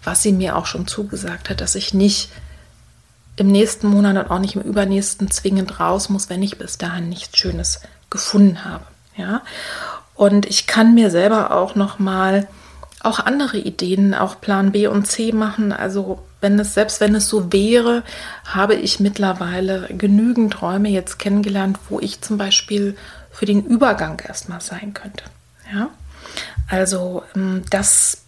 was 0.03 0.23
sie 0.23 0.31
mir 0.31 0.55
auch 0.55 0.65
schon 0.65 0.87
zugesagt 0.87 1.49
hat, 1.49 1.61
dass 1.61 1.75
ich 1.75 1.93
nicht 1.93 2.29
im 3.35 3.47
nächsten 3.47 3.87
Monat 3.87 4.17
und 4.17 4.31
auch 4.31 4.39
nicht 4.39 4.55
im 4.55 4.61
übernächsten 4.61 5.29
zwingend 5.29 5.79
raus 5.79 6.09
muss, 6.09 6.29
wenn 6.29 6.41
ich 6.41 6.57
bis 6.57 6.77
dahin 6.77 7.09
nichts 7.09 7.37
Schönes 7.37 7.81
gefunden 8.15 8.65
habe. 8.65 8.83
Ja, 9.17 9.41
und 10.13 10.45
ich 10.45 10.67
kann 10.67 10.93
mir 10.93 11.09
selber 11.09 11.51
auch 11.51 11.75
noch 11.75 11.99
mal 11.99 12.47
auch 13.01 13.19
andere 13.19 13.57
Ideen, 13.57 14.13
auch 14.13 14.41
Plan 14.41 14.71
B 14.71 14.87
und 14.87 15.05
C 15.05 15.31
machen. 15.31 15.71
Also 15.71 16.23
wenn 16.41 16.59
es 16.59 16.73
selbst 16.73 17.01
wenn 17.01 17.15
es 17.15 17.29
so 17.29 17.53
wäre, 17.53 18.03
habe 18.45 18.75
ich 18.75 18.99
mittlerweile 18.99 19.87
genügend 19.89 20.61
Räume 20.61 20.89
jetzt 20.89 21.19
kennengelernt, 21.19 21.77
wo 21.89 21.99
ich 21.99 22.21
zum 22.21 22.37
Beispiel 22.37 22.97
für 23.31 23.45
den 23.45 23.63
Übergang 23.65 24.21
erstmal 24.25 24.61
sein 24.61 24.93
könnte. 24.93 25.25
Ja, 25.73 25.89
also 26.67 27.23
ähm, 27.35 27.63
das 27.69 28.24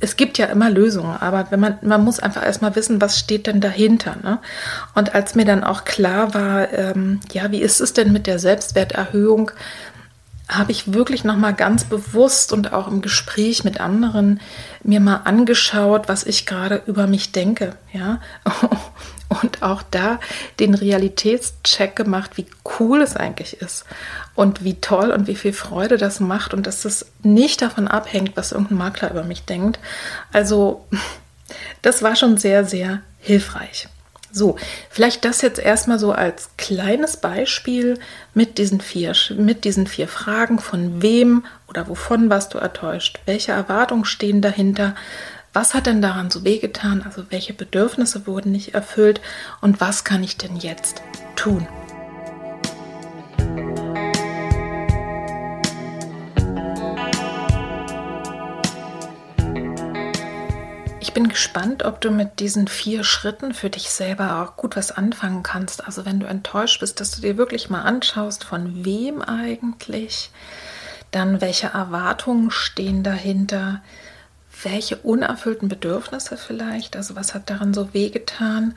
es 0.00 0.16
gibt 0.16 0.38
ja 0.38 0.46
immer 0.46 0.70
Lösungen, 0.70 1.16
aber 1.16 1.46
wenn 1.50 1.60
man, 1.60 1.78
man 1.82 2.04
muss 2.04 2.20
einfach 2.20 2.44
erstmal 2.44 2.76
wissen, 2.76 3.00
was 3.00 3.18
steht 3.18 3.46
denn 3.46 3.60
dahinter. 3.60 4.16
Ne? 4.22 4.38
Und 4.94 5.14
als 5.14 5.34
mir 5.34 5.44
dann 5.44 5.64
auch 5.64 5.84
klar 5.84 6.34
war, 6.34 6.72
ähm, 6.72 7.20
ja, 7.32 7.50
wie 7.50 7.60
ist 7.62 7.80
es 7.80 7.92
denn 7.92 8.12
mit 8.12 8.26
der 8.26 8.38
Selbstwerterhöhung, 8.38 9.50
habe 10.48 10.72
ich 10.72 10.92
wirklich 10.92 11.24
noch 11.24 11.36
mal 11.36 11.52
ganz 11.52 11.84
bewusst 11.84 12.52
und 12.52 12.74
auch 12.74 12.86
im 12.86 13.00
Gespräch 13.00 13.64
mit 13.64 13.80
anderen 13.80 14.40
mir 14.82 15.00
mal 15.00 15.22
angeschaut, 15.24 16.06
was 16.06 16.24
ich 16.24 16.44
gerade 16.44 16.82
über 16.86 17.06
mich 17.06 17.32
denke, 17.32 17.74
ja? 17.92 18.20
Und 19.42 19.62
auch 19.62 19.82
da 19.90 20.20
den 20.60 20.74
Realitätscheck 20.74 21.96
gemacht, 21.96 22.32
wie 22.36 22.46
cool 22.78 23.00
es 23.00 23.16
eigentlich 23.16 23.60
ist 23.60 23.84
und 24.34 24.64
wie 24.64 24.80
toll 24.80 25.10
und 25.10 25.26
wie 25.26 25.36
viel 25.36 25.52
Freude 25.52 25.96
das 25.96 26.20
macht 26.20 26.54
und 26.54 26.66
dass 26.66 26.84
es 26.84 27.06
nicht 27.22 27.62
davon 27.62 27.88
abhängt, 27.88 28.36
was 28.36 28.52
irgendein 28.52 28.78
Makler 28.78 29.10
über 29.10 29.24
mich 29.24 29.44
denkt. 29.44 29.78
Also, 30.32 30.86
das 31.82 32.02
war 32.02 32.16
schon 32.16 32.36
sehr, 32.36 32.64
sehr 32.64 33.00
hilfreich. 33.18 33.88
So, 34.36 34.56
vielleicht 34.90 35.24
das 35.24 35.42
jetzt 35.42 35.60
erstmal 35.60 36.00
so 36.00 36.10
als 36.10 36.50
kleines 36.56 37.18
Beispiel 37.18 38.00
mit 38.34 38.58
diesen 38.58 38.80
vier, 38.80 39.14
mit 39.36 39.62
diesen 39.62 39.86
vier 39.86 40.08
Fragen, 40.08 40.58
von 40.58 41.02
wem 41.02 41.44
oder 41.68 41.86
wovon 41.88 42.30
warst 42.30 42.52
du 42.52 42.58
enttäuscht? 42.58 43.20
Welche 43.26 43.52
Erwartungen 43.52 44.04
stehen 44.04 44.42
dahinter? 44.42 44.96
Was 45.52 45.72
hat 45.72 45.86
denn 45.86 46.02
daran 46.02 46.32
so 46.32 46.42
wehgetan? 46.42 47.02
Also 47.02 47.26
welche 47.30 47.52
Bedürfnisse 47.52 48.26
wurden 48.26 48.50
nicht 48.50 48.74
erfüllt? 48.74 49.20
Und 49.60 49.80
was 49.80 50.02
kann 50.02 50.24
ich 50.24 50.36
denn 50.36 50.56
jetzt 50.56 51.00
tun? 51.36 51.68
Bin 61.14 61.28
gespannt, 61.28 61.84
ob 61.84 62.00
du 62.00 62.10
mit 62.10 62.40
diesen 62.40 62.68
vier 62.68 63.04
Schritten 63.04 63.54
für 63.54 63.70
dich 63.70 63.90
selber 63.90 64.42
auch 64.42 64.56
gut 64.56 64.76
was 64.76 64.90
anfangen 64.90 65.42
kannst. 65.42 65.86
Also 65.86 66.04
wenn 66.04 66.20
du 66.20 66.26
enttäuscht 66.26 66.80
bist, 66.80 67.00
dass 67.00 67.12
du 67.12 67.22
dir 67.22 67.36
wirklich 67.36 67.70
mal 67.70 67.82
anschaust, 67.82 68.44
von 68.44 68.84
wem 68.84 69.22
eigentlich, 69.22 70.30
dann 71.12 71.40
welche 71.40 71.68
Erwartungen 71.68 72.50
stehen 72.50 73.02
dahinter, 73.02 73.80
welche 74.62 74.96
unerfüllten 74.96 75.68
Bedürfnisse 75.68 76.36
vielleicht, 76.36 76.96
also 76.96 77.16
was 77.16 77.34
hat 77.34 77.50
daran 77.50 77.74
so 77.74 77.94
wehgetan 77.94 78.74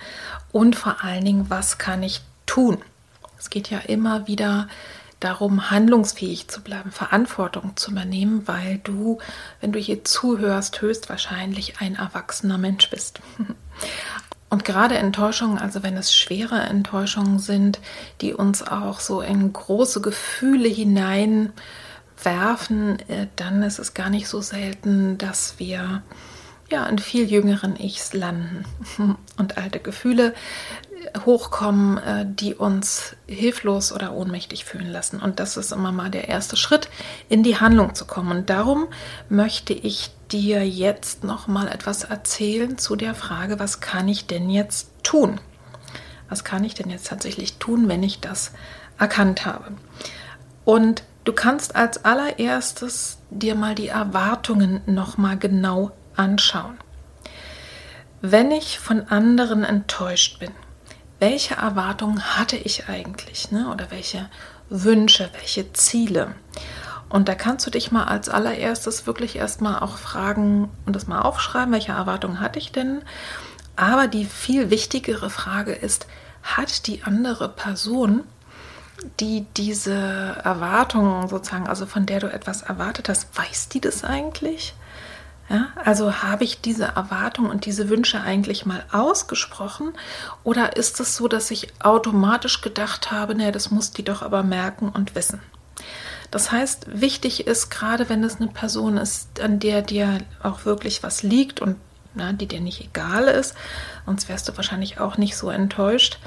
und 0.51 0.75
vor 0.75 1.03
allen 1.03 1.25
Dingen, 1.25 1.49
was 1.49 1.77
kann 1.77 2.03
ich 2.03 2.21
tun? 2.45 2.77
Es 3.39 3.49
geht 3.49 3.69
ja 3.69 3.79
immer 3.79 4.27
wieder 4.27 4.67
darum, 5.19 5.71
handlungsfähig 5.71 6.47
zu 6.47 6.61
bleiben, 6.61 6.91
Verantwortung 6.91 7.75
zu 7.75 7.91
übernehmen, 7.91 8.47
weil 8.47 8.79
du, 8.83 9.17
wenn 9.61 9.71
du 9.71 9.79
hier 9.79 10.03
zuhörst, 10.03 10.81
höchstwahrscheinlich 10.81 11.79
ein 11.79 11.95
erwachsener 11.95 12.57
Mensch 12.57 12.89
bist. 12.89 13.21
Und 14.49 14.63
gerade 14.63 14.97
Enttäuschungen, 14.97 15.57
also 15.57 15.83
wenn 15.83 15.97
es 15.97 16.15
schwere 16.15 16.61
Enttäuschungen 16.61 17.37
sind, 17.37 17.81
die 18.21 18.33
uns 18.33 18.65
auch 18.65 19.01
so 19.01 19.19
in 19.19 19.51
große 19.51 19.99
Gefühle 19.99 20.69
hineinwerfen, 20.69 21.51
äh, 23.09 23.27
dann 23.35 23.61
ist 23.61 23.79
es 23.79 23.93
gar 23.93 24.09
nicht 24.09 24.29
so 24.29 24.39
selten, 24.39 25.17
dass 25.17 25.59
wir 25.59 26.01
ja 26.69 26.85
in 26.85 26.97
viel 26.97 27.29
jüngeren 27.29 27.77
Ichs 27.77 28.13
landen 28.13 28.63
und 29.37 29.57
alte 29.57 29.79
Gefühle 29.79 30.33
hochkommen, 31.25 31.97
äh, 31.97 32.25
die 32.27 32.55
uns 32.55 33.15
hilflos 33.27 33.91
oder 33.91 34.13
ohnmächtig 34.13 34.65
fühlen 34.65 34.91
lassen. 34.91 35.19
Und 35.19 35.39
das 35.39 35.57
ist 35.57 35.71
immer 35.71 35.91
mal 35.91 36.09
der 36.09 36.27
erste 36.27 36.57
Schritt, 36.57 36.89
in 37.29 37.43
die 37.43 37.57
Handlung 37.57 37.95
zu 37.95 38.05
kommen. 38.05 38.31
Und 38.31 38.49
darum 38.49 38.87
möchte 39.29 39.73
ich 39.73 40.11
dir 40.31 40.67
jetzt 40.67 41.23
noch 41.23 41.47
mal 41.47 41.67
etwas 41.67 42.03
erzählen 42.03 42.77
zu 42.77 42.95
der 42.95 43.15
Frage, 43.15 43.59
was 43.59 43.79
kann 43.79 44.07
ich 44.07 44.27
denn 44.27 44.49
jetzt 44.49 44.89
tun? 45.03 45.39
Was 46.29 46.43
kann 46.43 46.63
ich 46.63 46.73
denn 46.73 46.89
jetzt 46.89 47.07
tatsächlich 47.07 47.57
tun, 47.57 47.87
wenn 47.87 48.03
ich 48.03 48.19
das 48.19 48.51
erkannt 48.99 49.45
habe? 49.45 49.71
Und 50.65 51.03
du 51.23 51.33
kannst 51.33 51.75
als 51.75 52.03
allererstes 52.03 53.19
dir 53.29 53.55
mal 53.55 53.75
die 53.75 53.87
Erwartungen 53.87 54.81
noch 54.85 55.17
mal 55.17 55.37
genau 55.37 55.91
anschauen. 56.15 56.77
Wenn 58.21 58.51
ich 58.51 58.79
von 58.79 59.07
anderen 59.07 59.63
enttäuscht 59.63 60.39
bin, 60.39 60.51
welche 61.19 61.55
Erwartungen 61.55 62.37
hatte 62.37 62.57
ich 62.57 62.89
eigentlich 62.89 63.51
ne? 63.51 63.69
oder 63.71 63.91
welche 63.91 64.29
Wünsche, 64.69 65.29
welche 65.33 65.71
Ziele. 65.73 66.35
Und 67.09 67.29
da 67.29 67.35
kannst 67.35 67.65
du 67.65 67.71
dich 67.71 67.91
mal 67.91 68.03
als 68.03 68.27
allererstes 68.27 69.07
wirklich 69.07 69.37
erstmal 69.37 69.79
auch 69.79 69.97
fragen 69.97 70.69
und 70.85 70.95
das 70.95 71.07
mal 71.07 71.21
aufschreiben, 71.21 71.71
welche 71.71 71.93
Erwartungen 71.93 72.41
hatte 72.41 72.59
ich 72.59 72.71
denn. 72.71 73.01
Aber 73.75 74.07
die 74.07 74.25
viel 74.25 74.69
wichtigere 74.69 75.29
Frage 75.29 75.71
ist, 75.71 76.07
hat 76.43 76.87
die 76.87 77.03
andere 77.03 77.47
Person, 77.49 78.23
die 79.19 79.45
diese 79.55 79.93
Erwartungen 79.93 81.27
sozusagen, 81.29 81.67
also 81.67 81.85
von 81.85 82.05
der 82.05 82.19
du 82.19 82.27
etwas 82.27 82.63
erwartet 82.63 83.09
hast, 83.09 83.37
weiß 83.37 83.69
die 83.69 83.79
das 83.79 84.03
eigentlich? 84.03 84.73
Ja, 85.49 85.69
also 85.75 86.23
habe 86.23 86.43
ich 86.43 86.59
diese 86.59 86.85
Erwartungen 86.85 87.49
und 87.49 87.65
diese 87.65 87.87
Wünsche 87.87 88.19
eigentlich 88.19 88.65
mal 88.65 88.83
ausgesprochen 88.91 89.93
oder 90.43 90.75
ist 90.75 90.99
es 90.99 91.15
so, 91.15 91.29
dass 91.29 91.51
ich 91.51 91.69
automatisch 91.81 92.61
gedacht 92.61 93.11
habe, 93.11 93.33
naja, 93.33 93.51
das 93.51 93.71
muss 93.71 93.91
die 93.91 94.03
doch 94.03 94.21
aber 94.21 94.43
merken 94.43 94.89
und 94.89 95.15
wissen? 95.15 95.39
Das 96.31 96.51
heißt, 96.51 96.99
wichtig 96.99 97.47
ist, 97.47 97.69
gerade 97.69 98.09
wenn 98.09 98.23
es 98.23 98.41
eine 98.41 98.47
Person 98.47 98.97
ist, 98.97 99.39
an 99.39 99.59
der 99.59 99.81
dir 99.81 100.19
auch 100.43 100.65
wirklich 100.65 101.01
was 101.01 101.23
liegt 101.23 101.61
und 101.61 101.77
na, 102.13 102.33
die 102.33 102.47
dir 102.47 102.59
nicht 102.59 102.81
egal 102.81 103.25
ist, 103.25 103.55
sonst 104.05 104.27
wärst 104.27 104.49
du 104.49 104.57
wahrscheinlich 104.57 104.99
auch 104.99 105.17
nicht 105.17 105.37
so 105.37 105.49
enttäuscht, 105.49 106.19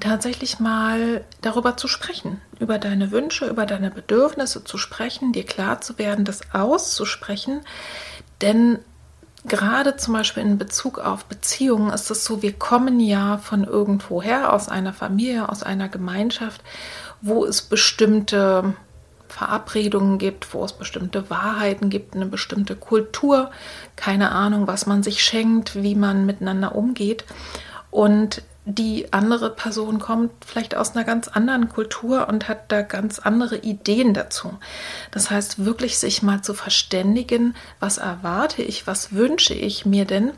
tatsächlich 0.00 0.58
mal 0.58 1.24
darüber 1.40 1.76
zu 1.76 1.88
sprechen, 1.88 2.42
über 2.58 2.78
deine 2.78 3.10
Wünsche, 3.10 3.46
über 3.46 3.64
deine 3.64 3.90
Bedürfnisse 3.90 4.64
zu 4.64 4.76
sprechen, 4.76 5.32
dir 5.32 5.46
klar 5.46 5.80
zu 5.80 5.98
werden, 5.98 6.24
das 6.24 6.52
auszusprechen, 6.52 7.62
denn 8.40 8.78
gerade 9.44 9.96
zum 9.96 10.14
Beispiel 10.14 10.42
in 10.42 10.58
Bezug 10.58 10.98
auf 10.98 11.24
Beziehungen 11.24 11.90
ist 11.90 12.10
es 12.10 12.24
so, 12.24 12.42
wir 12.42 12.52
kommen 12.52 13.00
ja 13.00 13.38
von 13.38 13.64
irgendwoher, 13.64 14.52
aus 14.52 14.68
einer 14.68 14.92
Familie, 14.92 15.48
aus 15.48 15.62
einer 15.62 15.88
Gemeinschaft, 15.88 16.62
wo 17.20 17.44
es 17.44 17.62
bestimmte 17.62 18.74
Verabredungen 19.28 20.18
gibt, 20.18 20.52
wo 20.54 20.64
es 20.64 20.72
bestimmte 20.72 21.28
Wahrheiten 21.30 21.90
gibt, 21.90 22.14
eine 22.14 22.26
bestimmte 22.26 22.74
Kultur, 22.74 23.50
keine 23.96 24.32
Ahnung, 24.32 24.66
was 24.66 24.86
man 24.86 25.02
sich 25.02 25.22
schenkt, 25.22 25.82
wie 25.82 25.94
man 25.94 26.26
miteinander 26.26 26.74
umgeht. 26.74 27.24
Und 27.90 28.42
die 28.70 29.14
andere 29.14 29.48
Person 29.48 29.98
kommt 29.98 30.30
vielleicht 30.44 30.74
aus 30.76 30.94
einer 30.94 31.04
ganz 31.04 31.26
anderen 31.26 31.70
Kultur 31.70 32.28
und 32.28 32.48
hat 32.48 32.70
da 32.70 32.82
ganz 32.82 33.18
andere 33.18 33.56
Ideen 33.56 34.12
dazu. 34.12 34.58
Das 35.10 35.30
heißt, 35.30 35.64
wirklich 35.64 35.98
sich 35.98 36.22
mal 36.22 36.42
zu 36.42 36.52
verständigen, 36.52 37.56
was 37.80 37.96
erwarte 37.96 38.62
ich, 38.62 38.86
was 38.86 39.14
wünsche 39.14 39.54
ich 39.54 39.86
mir 39.86 40.04
denn? 40.04 40.32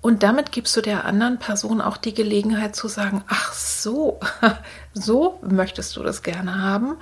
Und 0.00 0.22
damit 0.22 0.50
gibst 0.50 0.74
du 0.78 0.80
der 0.80 1.04
anderen 1.04 1.38
Person 1.38 1.82
auch 1.82 1.98
die 1.98 2.14
Gelegenheit 2.14 2.74
zu 2.74 2.88
sagen, 2.88 3.22
ach 3.28 3.52
so, 3.52 4.18
so 4.94 5.38
möchtest 5.42 5.94
du 5.96 6.02
das 6.02 6.22
gerne 6.22 6.62
haben. 6.62 6.96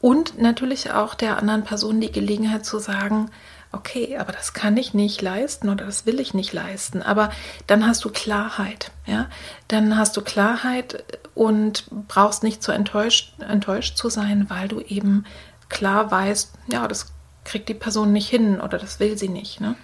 Und 0.00 0.38
natürlich 0.40 0.92
auch 0.92 1.14
der 1.14 1.38
anderen 1.38 1.64
Person 1.64 2.00
die 2.00 2.12
Gelegenheit 2.12 2.64
zu 2.64 2.78
sagen, 2.78 3.30
okay, 3.74 4.16
aber 4.18 4.32
das 4.32 4.52
kann 4.52 4.76
ich 4.76 4.94
nicht 4.94 5.20
leisten 5.22 5.68
oder 5.68 5.84
das 5.84 6.06
will 6.06 6.20
ich 6.20 6.34
nicht 6.34 6.52
leisten. 6.52 7.02
Aber 7.02 7.30
dann 7.66 7.86
hast 7.86 8.04
du 8.04 8.10
Klarheit, 8.10 8.90
ja. 9.06 9.28
Dann 9.68 9.96
hast 9.96 10.16
du 10.16 10.22
Klarheit 10.22 11.04
und 11.34 11.84
brauchst 12.08 12.42
nicht 12.42 12.62
so 12.62 12.72
enttäuscht, 12.72 13.34
enttäuscht 13.40 13.96
zu 13.96 14.08
sein, 14.08 14.48
weil 14.48 14.68
du 14.68 14.80
eben 14.80 15.26
klar 15.68 16.10
weißt, 16.10 16.52
ja, 16.72 16.86
das 16.88 17.12
kriegt 17.44 17.68
die 17.68 17.74
Person 17.74 18.12
nicht 18.12 18.28
hin 18.28 18.60
oder 18.60 18.78
das 18.78 19.00
will 19.00 19.18
sie 19.18 19.28
nicht. 19.28 19.60
Ne? 19.60 19.74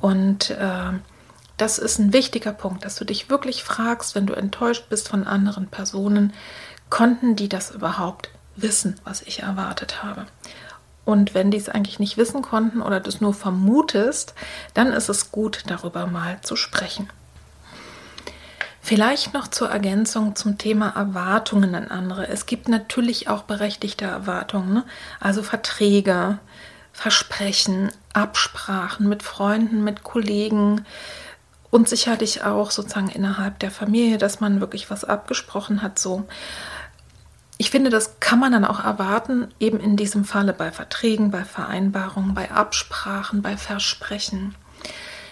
Und 0.00 0.50
äh, 0.50 0.92
das 1.56 1.78
ist 1.78 1.98
ein 1.98 2.12
wichtiger 2.12 2.52
Punkt, 2.52 2.84
dass 2.84 2.96
du 2.96 3.04
dich 3.04 3.30
wirklich 3.30 3.64
fragst, 3.64 4.14
wenn 4.14 4.26
du 4.26 4.34
enttäuscht 4.34 4.88
bist 4.88 5.08
von 5.08 5.26
anderen 5.26 5.68
Personen, 5.68 6.32
konnten 6.90 7.36
die 7.36 7.48
das 7.48 7.70
überhaupt 7.70 8.30
wissen, 8.56 9.00
was 9.04 9.22
ich 9.22 9.42
erwartet 9.42 10.02
habe? 10.02 10.26
Und 11.04 11.34
wenn 11.34 11.50
die 11.50 11.58
es 11.58 11.68
eigentlich 11.68 11.98
nicht 11.98 12.16
wissen 12.16 12.42
konnten 12.42 12.80
oder 12.80 13.00
das 13.00 13.20
nur 13.20 13.34
vermutest, 13.34 14.34
dann 14.72 14.88
ist 14.92 15.08
es 15.08 15.30
gut, 15.30 15.64
darüber 15.66 16.06
mal 16.06 16.40
zu 16.42 16.56
sprechen. 16.56 17.08
Vielleicht 18.80 19.32
noch 19.32 19.48
zur 19.48 19.70
Ergänzung 19.70 20.36
zum 20.36 20.58
Thema 20.58 20.90
Erwartungen 20.90 21.74
an 21.74 21.88
andere. 21.88 22.28
Es 22.28 22.44
gibt 22.44 22.68
natürlich 22.68 23.28
auch 23.28 23.44
berechtigte 23.44 24.04
Erwartungen, 24.04 24.74
ne? 24.74 24.84
also 25.20 25.42
Verträge, 25.42 26.38
Versprechen, 26.92 27.90
Absprachen 28.12 29.08
mit 29.08 29.22
Freunden, 29.22 29.84
mit 29.84 30.04
Kollegen 30.04 30.84
und 31.70 31.88
sicherlich 31.88 32.44
auch 32.44 32.70
sozusagen 32.70 33.08
innerhalb 33.08 33.58
der 33.58 33.70
Familie, 33.70 34.18
dass 34.18 34.40
man 34.40 34.60
wirklich 34.60 34.90
was 34.90 35.02
abgesprochen 35.02 35.80
hat. 35.80 35.98
So, 35.98 36.24
ich 37.56 37.70
finde, 37.70 37.90
das 37.90 38.18
kann 38.20 38.40
man 38.40 38.52
dann 38.52 38.64
auch 38.64 38.82
erwarten, 38.82 39.48
eben 39.60 39.78
in 39.78 39.96
diesem 39.96 40.24
Falle 40.24 40.52
bei 40.52 40.72
Verträgen, 40.72 41.30
bei 41.30 41.44
Vereinbarungen, 41.44 42.34
bei 42.34 42.50
Absprachen, 42.50 43.42
bei 43.42 43.56
Versprechen. 43.56 44.54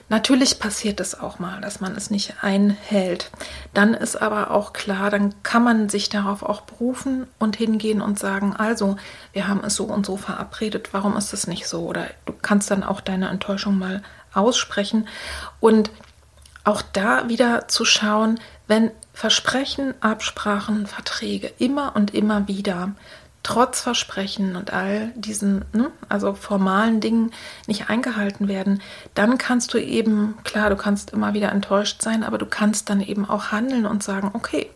Natürlich 0.08 0.58
passiert 0.58 1.00
es 1.00 1.18
auch 1.18 1.38
mal, 1.38 1.60
dass 1.62 1.80
man 1.80 1.96
es 1.96 2.10
nicht 2.10 2.42
einhält. 2.42 3.30
Dann 3.72 3.94
ist 3.94 4.20
aber 4.20 4.50
auch 4.50 4.72
klar, 4.74 5.10
dann 5.10 5.34
kann 5.42 5.64
man 5.64 5.88
sich 5.88 6.10
darauf 6.10 6.42
auch 6.42 6.60
berufen 6.60 7.26
und 7.38 7.56
hingehen 7.56 8.02
und 8.02 8.18
sagen, 8.18 8.54
also, 8.54 8.96
wir 9.32 9.48
haben 9.48 9.64
es 9.64 9.74
so 9.74 9.84
und 9.84 10.04
so 10.04 10.18
verabredet, 10.18 10.90
warum 10.92 11.16
ist 11.16 11.32
es 11.32 11.46
nicht 11.46 11.66
so? 11.66 11.86
Oder 11.86 12.08
du 12.26 12.34
kannst 12.42 12.70
dann 12.70 12.84
auch 12.84 13.00
deine 13.00 13.30
Enttäuschung 13.30 13.78
mal 13.78 14.02
aussprechen 14.34 15.08
und 15.60 15.90
auch 16.64 16.82
da 16.82 17.28
wieder 17.28 17.66
zu 17.68 17.84
schauen, 17.84 18.38
wenn 18.68 18.90
Versprechen, 19.12 19.94
Absprachen, 20.00 20.86
Verträge 20.86 21.52
immer 21.58 21.94
und 21.94 22.14
immer 22.14 22.48
wieder 22.48 22.92
trotz 23.42 23.80
Versprechen 23.80 24.56
und 24.56 24.72
all 24.72 25.12
diesen, 25.16 25.64
ne, 25.72 25.90
also 26.08 26.34
formalen 26.34 27.00
Dingen 27.00 27.32
nicht 27.66 27.90
eingehalten 27.90 28.48
werden, 28.48 28.80
dann 29.14 29.38
kannst 29.38 29.74
du 29.74 29.78
eben, 29.78 30.36
klar, 30.44 30.70
du 30.70 30.76
kannst 30.76 31.10
immer 31.10 31.34
wieder 31.34 31.50
enttäuscht 31.50 32.02
sein, 32.02 32.22
aber 32.22 32.38
du 32.38 32.46
kannst 32.46 32.88
dann 32.88 33.00
eben 33.00 33.28
auch 33.28 33.50
handeln 33.50 33.86
und 33.86 34.02
sagen, 34.02 34.30
okay, 34.32 34.70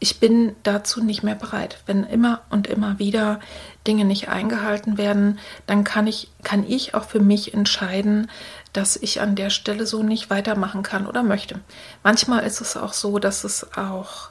ich 0.00 0.20
bin 0.20 0.54
dazu 0.64 1.02
nicht 1.02 1.22
mehr 1.22 1.34
bereit. 1.34 1.78
Wenn 1.86 2.04
immer 2.04 2.42
und 2.50 2.66
immer 2.66 2.98
wieder 2.98 3.40
Dinge 3.86 4.04
nicht 4.04 4.28
eingehalten 4.28 4.98
werden, 4.98 5.38
dann 5.66 5.84
kann 5.84 6.06
ich, 6.06 6.30
kann 6.42 6.64
ich 6.68 6.94
auch 6.94 7.04
für 7.04 7.20
mich 7.20 7.54
entscheiden, 7.54 8.28
dass 8.74 8.96
ich 8.96 9.20
an 9.20 9.36
der 9.36 9.50
Stelle 9.50 9.86
so 9.86 10.02
nicht 10.02 10.28
weitermachen 10.28 10.82
kann 10.82 11.06
oder 11.06 11.22
möchte. 11.22 11.60
Manchmal 12.02 12.44
ist 12.44 12.60
es 12.60 12.76
auch 12.76 12.92
so, 12.92 13.18
dass 13.18 13.44
es 13.44 13.76
auch 13.76 14.28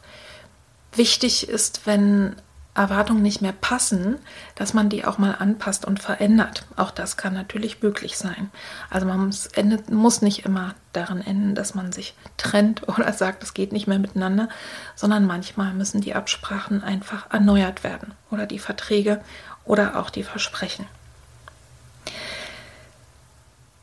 wichtig 0.94 1.50
ist, 1.50 1.88
wenn 1.88 2.36
Erwartungen 2.76 3.22
nicht 3.22 3.42
mehr 3.42 3.54
passen, 3.54 4.18
dass 4.56 4.74
man 4.74 4.90
die 4.90 5.06
auch 5.06 5.20
mal 5.20 5.36
anpasst 5.36 5.86
und 5.86 6.00
verändert. 6.00 6.66
Auch 6.76 6.90
das 6.90 7.18
kann 7.18 7.34
natürlich 7.34 7.84
möglich 7.84 8.18
sein. 8.18 8.50
Also 8.90 9.06
man 9.06 9.28
muss, 9.28 9.46
endet, 9.46 9.92
muss 9.92 10.22
nicht 10.22 10.46
immer 10.46 10.74
daran 10.92 11.22
enden, 11.22 11.54
dass 11.54 11.76
man 11.76 11.92
sich 11.92 12.16
trennt 12.38 12.88
oder 12.88 13.14
sagt, 13.14 13.44
es 13.44 13.54
geht 13.54 13.72
nicht 13.72 13.88
mehr 13.88 14.00
miteinander, 14.00 14.50
sondern 14.96 15.26
manchmal 15.26 15.74
müssen 15.74 16.02
die 16.02 16.16
Absprachen 16.16 16.84
einfach 16.84 17.32
erneuert 17.32 17.84
werden 17.84 18.14
oder 18.32 18.48
die 18.48 18.60
Verträge 18.60 19.22
oder 19.66 20.00
auch 20.00 20.10
die 20.10 20.24
Versprechen. 20.24 20.88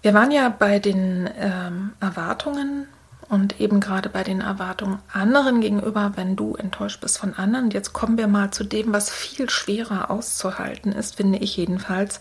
Wir 0.02 0.14
waren 0.14 0.30
ja 0.30 0.48
bei 0.48 0.78
den 0.78 1.28
ähm, 1.38 1.92
Erwartungen 2.00 2.88
und 3.28 3.60
eben 3.60 3.80
gerade 3.80 4.08
bei 4.08 4.22
den 4.22 4.40
Erwartungen 4.40 4.98
anderen 5.12 5.60
gegenüber, 5.60 6.12
wenn 6.16 6.36
du 6.36 6.54
enttäuscht 6.56 7.00
bist 7.00 7.18
von 7.18 7.34
anderen. 7.34 7.70
Jetzt 7.70 7.92
kommen 7.92 8.16
wir 8.16 8.26
mal 8.26 8.50
zu 8.50 8.64
dem, 8.64 8.92
was 8.92 9.10
viel 9.10 9.50
schwerer 9.50 10.10
auszuhalten 10.10 10.92
ist, 10.92 11.16
finde 11.16 11.38
ich 11.38 11.56
jedenfalls, 11.56 12.20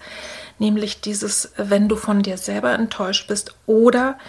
nämlich 0.59 1.01
dieses, 1.01 1.53
wenn 1.57 1.87
du 1.87 1.95
von 1.95 2.21
dir 2.21 2.37
selber 2.37 2.73
enttäuscht 2.73 3.27
bist 3.27 3.55
oder 3.65 4.19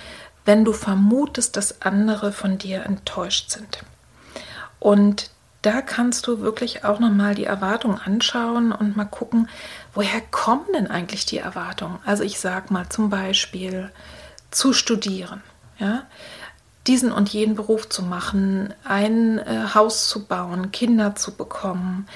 wenn 0.44 0.64
du 0.64 0.72
vermutest, 0.72 1.56
dass 1.56 1.82
andere 1.82 2.32
von 2.32 2.56
dir 2.56 2.84
enttäuscht 2.86 3.50
sind. 3.50 3.80
Und 4.78 5.30
da 5.62 5.82
kannst 5.82 6.26
du 6.26 6.40
wirklich 6.40 6.84
auch 6.84 7.00
nochmal 7.00 7.34
die 7.34 7.44
Erwartungen 7.44 8.00
anschauen 8.02 8.72
und 8.72 8.96
mal 8.96 9.04
gucken, 9.04 9.48
woher 9.94 10.20
kommen 10.30 10.66
denn 10.74 10.86
eigentlich 10.86 11.26
die 11.26 11.38
Erwartungen? 11.38 11.98
Also 12.04 12.22
ich 12.22 12.38
sage 12.38 12.72
mal 12.72 12.88
zum 12.88 13.10
Beispiel 13.10 13.90
zu 14.50 14.72
studieren. 14.72 15.42
Ja, 15.78 16.02
diesen 16.86 17.12
und 17.12 17.28
jenen 17.30 17.54
Beruf 17.54 17.88
zu 17.88 18.02
machen, 18.02 18.74
ein 18.84 19.38
äh, 19.38 19.74
Haus 19.74 20.08
zu 20.08 20.24
bauen, 20.26 20.72
Kinder 20.72 21.14
zu 21.14 21.34
bekommen 21.34 22.06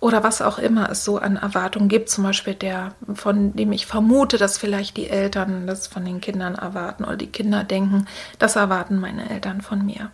oder 0.00 0.22
was 0.22 0.42
auch 0.42 0.58
immer 0.58 0.90
es 0.90 1.04
so 1.04 1.18
an 1.18 1.36
Erwartungen 1.36 1.88
gibt, 1.88 2.08
zum 2.08 2.24
Beispiel 2.24 2.54
der, 2.54 2.94
von 3.14 3.56
dem 3.56 3.72
ich 3.72 3.86
vermute, 3.86 4.38
dass 4.38 4.56
vielleicht 4.56 4.96
die 4.96 5.08
Eltern 5.08 5.66
das 5.66 5.88
von 5.88 6.04
den 6.04 6.20
Kindern 6.20 6.54
erwarten 6.54 7.04
oder 7.04 7.16
die 7.16 7.26
Kinder 7.26 7.64
denken, 7.64 8.06
das 8.38 8.56
erwarten 8.56 9.00
meine 9.00 9.28
Eltern 9.28 9.60
von 9.60 9.84
mir. 9.84 10.10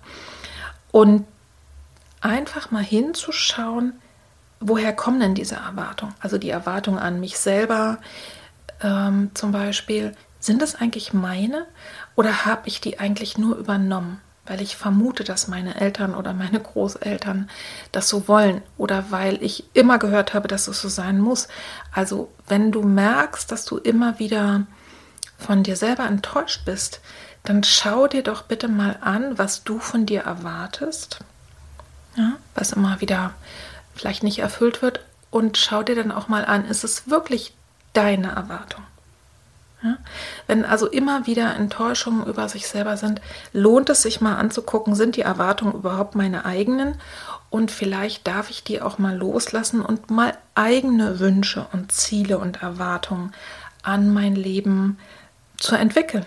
Und 0.90 1.26
einfach 2.20 2.70
mal 2.70 2.82
hinzuschauen, 2.82 3.92
woher 4.66 4.92
kommen 4.94 5.20
denn 5.20 5.34
diese 5.34 5.56
Erwartungen? 5.56 6.14
Also 6.20 6.38
die 6.38 6.50
Erwartungen 6.50 6.98
an 6.98 7.20
mich 7.20 7.38
selber 7.38 7.98
ähm, 8.82 9.30
zum 9.34 9.52
Beispiel, 9.52 10.14
sind 10.40 10.60
das 10.60 10.74
eigentlich 10.74 11.12
meine 11.12 11.66
oder 12.16 12.44
habe 12.44 12.68
ich 12.68 12.80
die 12.80 12.98
eigentlich 12.98 13.38
nur 13.38 13.56
übernommen, 13.56 14.20
weil 14.46 14.60
ich 14.60 14.76
vermute, 14.76 15.24
dass 15.24 15.48
meine 15.48 15.80
Eltern 15.80 16.14
oder 16.14 16.34
meine 16.34 16.60
Großeltern 16.60 17.48
das 17.92 18.08
so 18.08 18.28
wollen 18.28 18.62
oder 18.76 19.06
weil 19.10 19.42
ich 19.42 19.64
immer 19.74 19.98
gehört 19.98 20.34
habe, 20.34 20.48
dass 20.48 20.68
es 20.68 20.80
so 20.80 20.88
sein 20.88 21.18
muss? 21.18 21.48
Also 21.92 22.30
wenn 22.46 22.72
du 22.72 22.82
merkst, 22.82 23.50
dass 23.50 23.64
du 23.64 23.78
immer 23.78 24.18
wieder 24.18 24.66
von 25.38 25.62
dir 25.62 25.76
selber 25.76 26.04
enttäuscht 26.04 26.64
bist, 26.64 27.00
dann 27.42 27.64
schau 27.64 28.06
dir 28.06 28.22
doch 28.22 28.42
bitte 28.42 28.68
mal 28.68 28.98
an, 29.00 29.38
was 29.38 29.64
du 29.64 29.78
von 29.78 30.06
dir 30.06 30.22
erwartest, 30.22 31.20
ja, 32.16 32.32
was 32.54 32.72
immer 32.72 33.00
wieder 33.00 33.34
vielleicht 33.94 34.22
nicht 34.22 34.38
erfüllt 34.38 34.82
wird 34.82 35.00
und 35.30 35.56
schau 35.56 35.82
dir 35.82 35.94
dann 35.94 36.12
auch 36.12 36.28
mal 36.28 36.44
an, 36.44 36.64
ist 36.64 36.84
es 36.84 37.08
wirklich 37.08 37.54
deine 37.92 38.32
Erwartung? 38.32 38.82
Ja? 39.82 39.98
Wenn 40.46 40.64
also 40.64 40.86
immer 40.86 41.26
wieder 41.26 41.54
Enttäuschungen 41.56 42.26
über 42.26 42.48
sich 42.48 42.66
selber 42.66 42.96
sind, 42.96 43.20
lohnt 43.52 43.90
es 43.90 44.02
sich 44.02 44.20
mal 44.20 44.36
anzugucken, 44.36 44.94
sind 44.94 45.16
die 45.16 45.22
Erwartungen 45.22 45.74
überhaupt 45.74 46.14
meine 46.14 46.44
eigenen? 46.44 46.96
Und 47.50 47.70
vielleicht 47.70 48.26
darf 48.26 48.50
ich 48.50 48.64
die 48.64 48.80
auch 48.80 48.98
mal 48.98 49.16
loslassen 49.16 49.80
und 49.80 50.10
mal 50.10 50.36
eigene 50.54 51.20
Wünsche 51.20 51.66
und 51.72 51.92
Ziele 51.92 52.38
und 52.38 52.62
Erwartungen 52.62 53.32
an 53.82 54.12
mein 54.12 54.34
Leben 54.34 54.98
zu 55.58 55.76
entwickeln. 55.76 56.26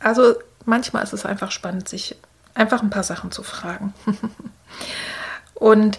Also 0.00 0.34
manchmal 0.64 1.04
ist 1.04 1.12
es 1.12 1.24
einfach 1.24 1.52
spannend, 1.52 1.88
sich 1.88 2.16
einfach 2.54 2.82
ein 2.82 2.90
paar 2.90 3.04
Sachen 3.04 3.30
zu 3.30 3.42
fragen. 3.42 3.94
und 5.54 5.98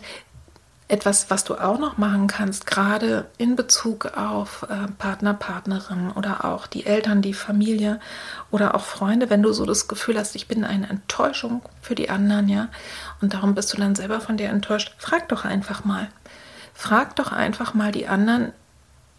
etwas, 0.92 1.30
was 1.30 1.46
du 1.46 1.56
auch 1.56 1.80
noch 1.80 1.98
machen 1.98 2.28
kannst, 2.28 2.68
gerade 2.68 3.26
in 3.38 3.56
Bezug 3.56 4.18
auf 4.18 4.64
äh, 4.64 4.92
Partner, 4.98 5.34
Partnerin 5.34 6.12
oder 6.12 6.44
auch 6.44 6.68
die 6.68 6.86
Eltern, 6.86 7.22
die 7.22 7.34
Familie 7.34 8.00
oder 8.52 8.76
auch 8.76 8.84
Freunde, 8.84 9.30
wenn 9.30 9.42
du 9.42 9.54
so 9.54 9.66
das 9.66 9.88
Gefühl 9.88 10.20
hast, 10.20 10.36
ich 10.36 10.50
bin 10.50 10.66
eine 10.66 10.90
Enttäuschung 10.90 11.62
für 11.82 11.96
die 11.96 12.10
anderen, 12.10 12.50
ja, 12.50 12.68
und 13.22 13.34
darum 13.34 13.56
bist 13.56 13.72
du 13.72 13.78
dann 13.78 13.96
selber 13.96 14.20
von 14.20 14.36
dir 14.36 14.50
enttäuscht, 14.50 14.94
frag 14.98 15.30
doch 15.30 15.46
einfach 15.46 15.86
mal. 15.86 16.10
Frag 16.74 17.16
doch 17.16 17.32
einfach 17.32 17.74
mal 17.74 17.94
die 17.94 18.08
anderen, 18.08 18.52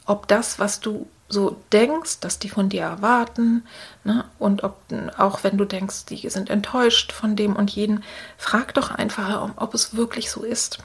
ob 0.05 0.29
das, 0.29 0.59
was 0.59 0.81
du 0.81 1.09
so 1.29 1.57
denkst, 1.73 2.21
dass 2.21 2.39
die 2.39 2.51
von 2.51 2.69
dir 2.69 2.83
erwarten, 2.83 3.65
ne? 4.05 4.27
und 4.39 4.63
ob, 4.63 4.83
auch 5.17 5.43
wenn 5.43 5.57
du 5.57 5.65
denkst, 5.65 6.05
die 6.07 6.29
sind 6.29 6.51
enttäuscht 6.51 7.13
von 7.13 7.35
dem 7.35 7.57
und 7.57 7.71
jeden, 7.71 8.05
frag 8.37 8.75
doch 8.75 8.91
einfach, 8.91 9.51
ob 9.57 9.73
es 9.73 9.97
wirklich 9.97 10.31
so 10.31 10.43
ist. 10.43 10.81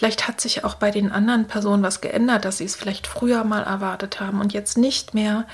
Vielleicht 0.00 0.26
hat 0.26 0.40
sich 0.40 0.64
auch 0.64 0.76
bei 0.76 0.90
den 0.90 1.12
anderen 1.12 1.46
Personen 1.46 1.82
was 1.82 2.00
geändert, 2.00 2.46
dass 2.46 2.56
sie 2.56 2.64
es 2.64 2.74
vielleicht 2.74 3.06
früher 3.06 3.44
mal 3.44 3.64
erwartet 3.64 4.18
haben 4.18 4.40
und 4.40 4.54
jetzt 4.54 4.78
nicht 4.78 5.12
mehr. 5.12 5.44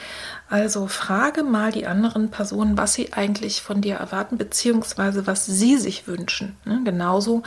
Also 0.49 0.87
frage 0.87 1.43
mal 1.43 1.73
die 1.73 1.89
anderen 1.89 2.31
Personen, 2.31 2.79
was 2.79 2.95
sie 2.95 3.13
eigentlich 3.13 3.61
von 3.61 3.81
dir 3.81 3.97
erwarten, 3.97 4.39
beziehungsweise 4.39 5.27
was 5.27 5.47
sie 5.47 5.77
sich 5.79 6.07
wünschen. 6.07 6.57
Ne? 6.65 6.81
Genauso 6.85 7.43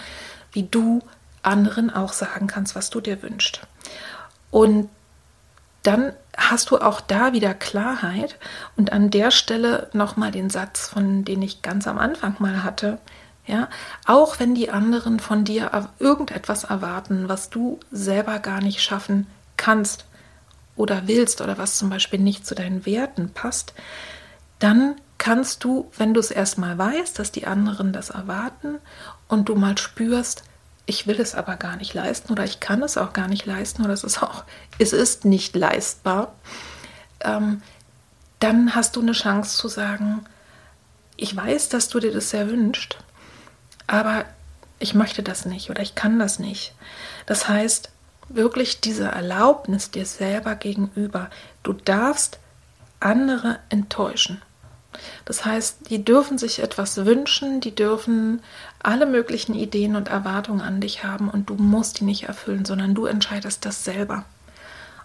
wie 0.52 0.64
du 0.64 1.02
anderen 1.41 1.89
auch 1.89 2.12
sagen 2.12 2.47
kannst, 2.47 2.76
was 2.76 2.89
du 2.89 3.00
dir 3.00 3.24
wünschst. 3.24 3.62
Und 4.52 4.89
dann 5.84 6.12
hast 6.36 6.70
du 6.70 6.80
auch 6.80 7.00
da 7.00 7.32
wieder 7.32 7.54
Klarheit. 7.54 8.38
Und 8.76 8.91
an 8.91 9.10
der 9.10 9.32
Stelle 9.32 9.89
nochmal 9.93 10.32
den 10.32 10.50
Satz, 10.50 10.89
von 10.89 11.24
den 11.24 11.41
ich 11.43 11.62
ganz 11.62 11.88
am 11.88 11.97
Anfang 11.97 12.36
mal 12.39 12.62
hatte. 12.62 12.97
Ja, 13.50 13.68
auch 14.06 14.39
wenn 14.39 14.54
die 14.54 14.70
anderen 14.70 15.20
von 15.20 15.43
dir 15.43 15.89
irgendetwas 15.97 16.66
erwarten, 16.66 17.30
was 17.30 17.50
du 17.50 17.80
selber 17.89 18.38
gar 18.38 18.62
nicht 18.62 18.80
schaffen 18.80 19.26
kannst 19.58 20.06
oder 20.76 21.08
willst 21.08 21.41
oder 21.41 21.58
was 21.58 21.80
zum 21.80 21.89
Beispiel 21.89 22.20
nicht 22.20 22.45
zu 22.45 22.54
deinen 22.54 22.86
Werten 22.86 23.32
passt, 23.32 23.74
dann 24.60 24.97
kannst 25.18 25.64
du, 25.64 25.89
wenn 25.97 26.14
du 26.14 26.20
es 26.20 26.30
erstmal 26.30 26.78
weißt, 26.78 27.18
dass 27.18 27.32
die 27.32 27.47
anderen 27.47 27.91
das 27.91 28.12
erwarten 28.12 28.76
und 29.28 29.50
du 29.50 29.56
mal 29.56 29.80
spürst, 29.80 30.43
ich 30.86 31.08
will 31.08 31.20
es 31.20 31.34
aber 31.34 31.56
gar 31.56 31.76
nicht 31.76 31.95
leisten 31.95 32.32
oder 32.32 32.43
ich 32.43 32.60
kann 32.60 32.84
es 32.84 32.97
auch 32.97 33.14
gar 33.14 33.28
nicht 33.28 33.47
leisten 33.47 33.84
oder 33.84 33.93
es 33.93 34.04
ist 34.04 34.22
auch, 34.22 34.43
es 34.78 34.93
ist 34.93 35.26
nicht 35.26 35.56
leistbar, 35.56 36.36
ähm, 37.22 37.64
dann 38.38 38.76
hast 38.76 38.95
du 38.95 39.02
eine 39.02 39.14
Chance 39.14 39.58
zu 39.58 39.70
sagen, 39.70 40.24
ich 41.18 41.36
weiß, 41.36 41.70
dass 41.70 41.89
du 41.89 42.00
dir 42.00 42.14
das 42.14 42.30
sehr 42.30 42.47
wünscht 42.47 43.00
aber 43.90 44.26
ich 44.78 44.94
möchte 44.94 45.24
das 45.24 45.46
nicht 45.46 45.70
oder 45.70 45.82
ich 45.82 45.96
kann 45.96 46.20
das 46.20 46.38
nicht. 46.38 46.74
Das 47.26 47.50
heißt, 47.50 47.90
wirklich 48.30 48.82
diese 48.82 49.08
Erlaubnis 49.08 49.90
dir 49.90 50.06
selber 50.06 50.56
gegenüber, 50.56 51.30
du 51.64 51.74
darfst 51.74 52.38
andere 53.00 53.60
enttäuschen. 53.70 54.42
Das 55.26 55.46
heißt, 55.46 55.90
die 55.90 56.06
dürfen 56.06 56.38
sich 56.38 56.62
etwas 56.62 57.06
wünschen, 57.06 57.62
die 57.62 57.74
dürfen 57.74 58.42
alle 58.82 59.06
möglichen 59.06 59.56
Ideen 59.56 59.96
und 59.96 60.08
Erwartungen 60.08 60.62
an 60.62 60.82
dich 60.82 61.04
haben 61.04 61.30
und 61.30 61.50
du 61.50 61.56
musst 61.56 62.00
die 62.00 62.04
nicht 62.04 62.24
erfüllen, 62.24 62.66
sondern 62.66 62.94
du 62.94 63.06
entscheidest 63.06 63.66
das 63.66 63.84
selber. 63.84 64.26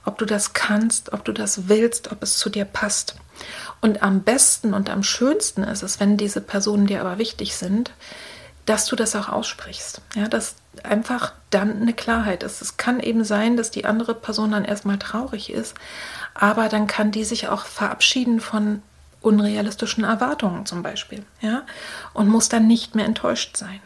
ob 0.05 0.19
du 0.19 0.25
das 0.27 0.53
kannst, 0.53 1.13
ob 1.13 1.25
du 1.25 1.33
das 1.33 1.69
willst, 1.69 2.13
ob 2.13 2.23
es 2.23 2.37
zu 2.39 2.51
dir 2.51 2.65
passt. 2.65 3.17
Und 3.81 4.03
am 4.03 4.23
besten 4.23 4.75
und 4.75 4.91
am 4.91 5.03
schönsten 5.03 5.63
ist 5.63 5.83
es, 5.83 6.01
wenn 6.01 6.17
diese 6.17 6.41
Personen 6.41 6.87
dir 6.87 7.01
aber 7.01 7.19
wichtig 7.19 7.57
sind, 7.57 7.91
dass 8.67 8.87
du 8.87 8.97
das 8.97 9.15
auch 9.15 9.29
aussprichst. 9.29 10.01
Ja, 10.15 10.29
dass 10.29 10.57
einfach 10.83 11.33
dann 11.51 11.81
eine 11.81 11.93
Klarheit 11.93 12.43
ist. 12.43 12.63
Es 12.63 12.77
kann 12.77 13.01
eben 13.01 13.25
sein, 13.25 13.57
dass 13.57 13.71
die 13.71 13.85
andere 13.85 14.15
Person 14.15 14.53
dann 14.53 14.65
erstmal 14.65 14.99
traurig 14.99 15.51
ist, 15.51 15.75
aber 16.35 16.69
dann 16.69 16.87
kann 16.87 17.11
die 17.11 17.25
sich 17.25 17.49
auch 17.49 17.65
verabschieden 17.65 18.41
von 18.41 18.83
unrealistischen 19.21 20.05
Erwartungen 20.05 20.67
zum 20.67 20.83
Beispiel, 20.83 21.25
ja, 21.41 21.63
und 22.13 22.29
muss 22.29 22.49
dann 22.49 22.67
nicht 22.67 22.95
mehr 22.95 23.07
enttäuscht 23.07 23.57
sein. 23.57 23.81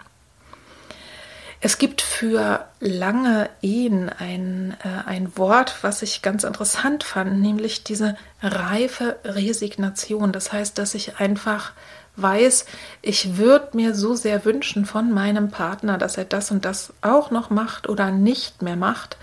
Es 1.61 1.79
gibt 1.79 2.03
für 2.03 2.67
lange 2.79 3.51
Ehen 3.63 4.09
ein, 4.09 4.77
äh, 4.85 5.09
ein 5.09 5.37
Wort, 5.37 5.77
was 5.83 6.03
ich 6.03 6.23
ganz 6.23 6.45
interessant 6.45 7.03
fand, 7.03 7.41
nämlich 7.41 7.83
diese 7.83 8.17
reife 8.41 9.19
Resignation. 9.25 10.31
Das 10.31 10.53
heißt, 10.53 10.79
dass 10.79 10.95
ich 10.95 11.19
einfach 11.19 11.73
weiß, 12.21 12.67
ich 13.03 13.37
würde 13.37 13.77
mir 13.77 13.95
so 13.95 14.15
sehr 14.15 14.45
wünschen 14.45 14.87
von 14.87 15.13
meinem 15.13 15.51
Partner, 15.51 15.99
dass 15.99 16.17
er 16.17 16.25
das 16.25 16.51
und 16.51 16.65
das 16.65 16.93
auch 17.01 17.31
noch 17.31 17.51
macht 17.51 17.89
oder 17.89 18.11
nicht 18.11 18.63
mehr 18.63 18.77
macht. 18.77 19.17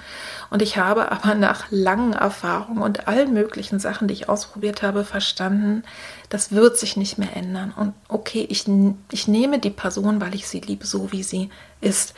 Und 0.50 0.62
ich 0.62 0.78
habe 0.78 1.12
aber 1.12 1.36
nach 1.36 1.66
langen 1.72 2.14
Erfahrungen 2.14 2.82
und 2.82 3.08
allen 3.08 3.34
möglichen 3.34 3.80
Sachen, 3.80 4.08
die 4.08 4.14
ich 4.14 4.30
ausprobiert 4.30 4.82
habe, 4.82 5.04
verstanden, 5.04 5.84
das 6.30 6.52
wird 6.52 6.78
sich 6.78 6.98
nicht 6.98 7.18
mehr 7.18 7.36
ändern. 7.36 7.74
Und 7.76 7.94
okay, 8.08 8.46
ich, 8.50 8.66
ich 9.12 9.28
nehme 9.28 9.60
die 9.60 9.70
Person, 9.70 10.22
weil 10.22 10.36
ich 10.36 10.48
sie 10.48 10.62
liebe, 10.62 10.86
so 10.86 11.12
wie 11.12 11.24
sie 11.24 11.50
ist. 11.82 12.14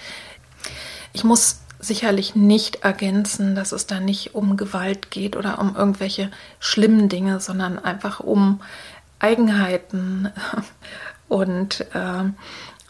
Ich 1.14 1.24
muss 1.24 1.62
sicherlich 1.80 2.36
nicht 2.36 2.84
ergänzen, 2.84 3.56
dass 3.56 3.72
es 3.72 3.88
da 3.88 4.00
nicht 4.00 4.36
um 4.36 4.58
Gewalt 4.58 5.12
geht 5.12 5.36
oder 5.36 5.60
um 5.60 5.76
irgendwelche 5.76 6.32
schlimmen 6.60 7.10
Dinge, 7.10 7.40
sondern 7.40 7.80
einfach 7.80 8.20
um 8.20 8.62
Eigenheiten 9.20 10.32
und 11.28 11.82
äh, 11.94 12.24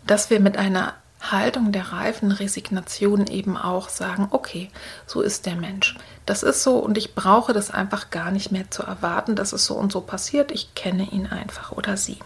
dass 0.06 0.30
wir 0.30 0.40
mit 0.40 0.58
einer 0.58 0.94
Haltung 1.20 1.72
der 1.72 1.92
reifen 1.92 2.32
Resignation 2.32 3.28
eben 3.28 3.58
auch 3.58 3.90
sagen, 3.90 4.28
okay, 4.32 4.70
so 5.06 5.22
ist 5.22 5.46
der 5.46 5.56
Mensch. 5.56 5.98
Das 6.26 6.44
ist 6.44 6.64
so 6.64 6.78
und 6.78 6.98
ich 6.98 7.16
brauche 7.16 7.54
das 7.54 7.72
einfach 7.72 8.10
gar 8.10 8.32
nicht 8.32 8.52
mehr 8.52 8.70
zu 8.70 8.84
erwarten, 8.84 9.36
dass 9.36 9.54
es 9.54 9.66
so 9.66 9.76
und 9.76 9.92
so 9.92 10.02
passiert. 10.02 10.52
Ich 10.52 10.76
kenne 10.76 11.04
ihn 11.12 11.28
einfach 11.28 11.72
oder 11.72 11.98
sie. 11.98 12.20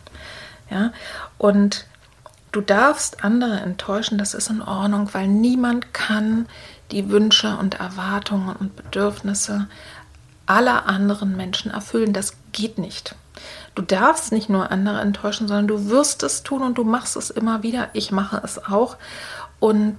Ja, 0.69 0.91
und 1.37 1.85
du 2.51 2.61
darfst 2.61 3.23
andere 3.23 3.59
enttäuschen, 3.59 4.17
das 4.17 4.33
ist 4.33 4.49
in 4.49 4.61
Ordnung, 4.61 5.09
weil 5.13 5.27
niemand 5.27 5.93
kann 5.93 6.47
die 6.91 7.09
Wünsche 7.09 7.57
und 7.57 7.79
Erwartungen 7.79 8.55
und 8.55 8.75
Bedürfnisse 8.75 9.67
aller 10.45 10.85
anderen 10.85 11.35
Menschen 11.37 11.71
erfüllen. 11.71 12.13
Das 12.13 12.35
geht 12.51 12.77
nicht. 12.77 13.15
Du 13.75 13.81
darfst 13.81 14.31
nicht 14.31 14.49
nur 14.49 14.71
andere 14.71 14.99
enttäuschen, 14.99 15.47
sondern 15.47 15.67
du 15.67 15.89
wirst 15.89 16.23
es 16.23 16.43
tun 16.43 16.61
und 16.61 16.77
du 16.77 16.83
machst 16.83 17.15
es 17.15 17.29
immer 17.29 17.63
wieder. 17.63 17.89
Ich 17.93 18.11
mache 18.11 18.41
es 18.43 18.63
auch. 18.63 18.97
Und 19.59 19.97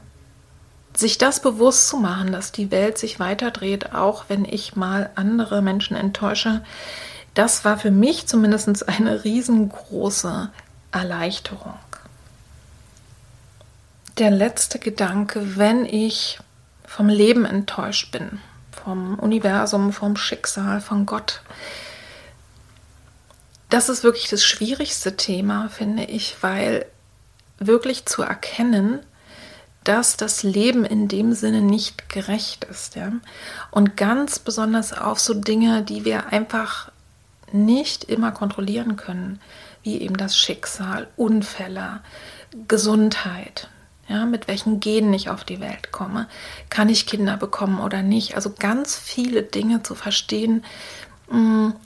sich 0.94 1.18
das 1.18 1.40
bewusst 1.40 1.88
zu 1.88 1.96
machen, 1.96 2.32
dass 2.32 2.52
die 2.52 2.70
Welt 2.70 2.98
sich 2.98 3.18
weiterdreht, 3.18 3.94
auch 3.94 4.24
wenn 4.28 4.44
ich 4.44 4.76
mal 4.76 5.10
andere 5.14 5.62
Menschen 5.62 5.96
enttäusche, 5.96 6.62
das 7.34 7.64
war 7.64 7.78
für 7.78 7.90
mich 7.90 8.26
zumindest 8.26 8.88
eine 8.88 9.24
riesengroße 9.24 10.50
Erleichterung. 10.90 11.78
Der 14.18 14.30
letzte 14.30 14.78
Gedanke, 14.78 15.56
wenn 15.56 15.86
ich 15.86 16.38
vom 16.84 17.08
Leben 17.08 17.46
enttäuscht 17.46 18.12
bin, 18.12 18.38
vom 18.84 19.18
Universum, 19.18 19.94
vom 19.94 20.16
Schicksal, 20.16 20.82
von 20.82 21.06
Gott, 21.06 21.40
das 23.72 23.88
ist 23.88 24.04
wirklich 24.04 24.28
das 24.28 24.44
schwierigste 24.44 25.16
Thema, 25.16 25.70
finde 25.70 26.04
ich, 26.04 26.36
weil 26.42 26.84
wirklich 27.58 28.04
zu 28.04 28.22
erkennen, 28.22 29.00
dass 29.82 30.18
das 30.18 30.42
Leben 30.42 30.84
in 30.84 31.08
dem 31.08 31.32
Sinne 31.32 31.62
nicht 31.62 32.10
gerecht 32.10 32.64
ist. 32.64 32.96
Ja? 32.96 33.12
Und 33.70 33.96
ganz 33.96 34.38
besonders 34.38 34.92
auf 34.92 35.18
so 35.18 35.32
Dinge, 35.32 35.82
die 35.82 36.04
wir 36.04 36.26
einfach 36.32 36.92
nicht 37.50 38.04
immer 38.04 38.30
kontrollieren 38.30 38.96
können, 38.96 39.40
wie 39.82 40.02
eben 40.02 40.18
das 40.18 40.36
Schicksal, 40.36 41.08
Unfälle, 41.16 42.00
Gesundheit. 42.68 43.68
Ja, 44.08 44.26
mit 44.26 44.48
welchen 44.48 44.80
Genen 44.80 45.14
ich 45.14 45.30
auf 45.30 45.44
die 45.44 45.60
Welt 45.60 45.92
komme, 45.92 46.28
kann 46.68 46.88
ich 46.90 47.06
Kinder 47.06 47.36
bekommen 47.36 47.80
oder 47.80 48.02
nicht. 48.02 48.34
Also 48.34 48.52
ganz 48.58 48.96
viele 48.98 49.42
Dinge 49.42 49.82
zu 49.82 49.94
verstehen, 49.94 50.64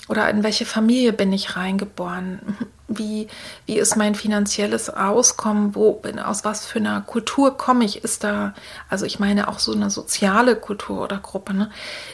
oder 0.08 0.30
in 0.30 0.42
welche 0.42 0.66
Familie 0.66 1.12
bin 1.12 1.32
ich 1.32 1.56
reingeboren? 1.56 2.40
Wie, 2.88 3.26
wie 3.66 3.78
ist 3.80 3.96
mein 3.96 4.14
finanzielles 4.14 4.90
Auskommen? 4.90 5.74
Wo 5.74 5.94
bin, 5.94 6.20
aus 6.20 6.44
was 6.44 6.64
für 6.66 6.78
einer 6.78 7.00
Kultur 7.00 7.56
komme 7.56 7.84
ich? 7.84 8.04
Ist 8.04 8.22
da, 8.22 8.54
also 8.88 9.04
ich 9.04 9.18
meine 9.18 9.48
auch 9.48 9.58
so 9.58 9.72
eine 9.72 9.90
soziale 9.90 10.54
Kultur 10.54 11.02
oder 11.02 11.18
Gruppe, 11.18 11.52
ne? 11.52 11.68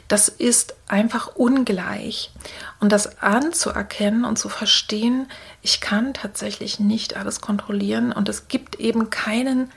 Das 0.08 0.30
ist 0.30 0.74
einfach 0.88 1.36
ungleich. 1.36 2.30
Und 2.80 2.90
das 2.90 3.20
anzuerkennen 3.20 4.24
und 4.24 4.38
zu 4.38 4.48
verstehen, 4.48 5.28
ich 5.60 5.82
kann 5.82 6.14
tatsächlich 6.14 6.80
nicht 6.80 7.18
alles 7.18 7.42
kontrollieren 7.42 8.10
und 8.10 8.30
es 8.30 8.48
gibt 8.48 8.76
eben 8.76 9.10
keinen 9.10 9.70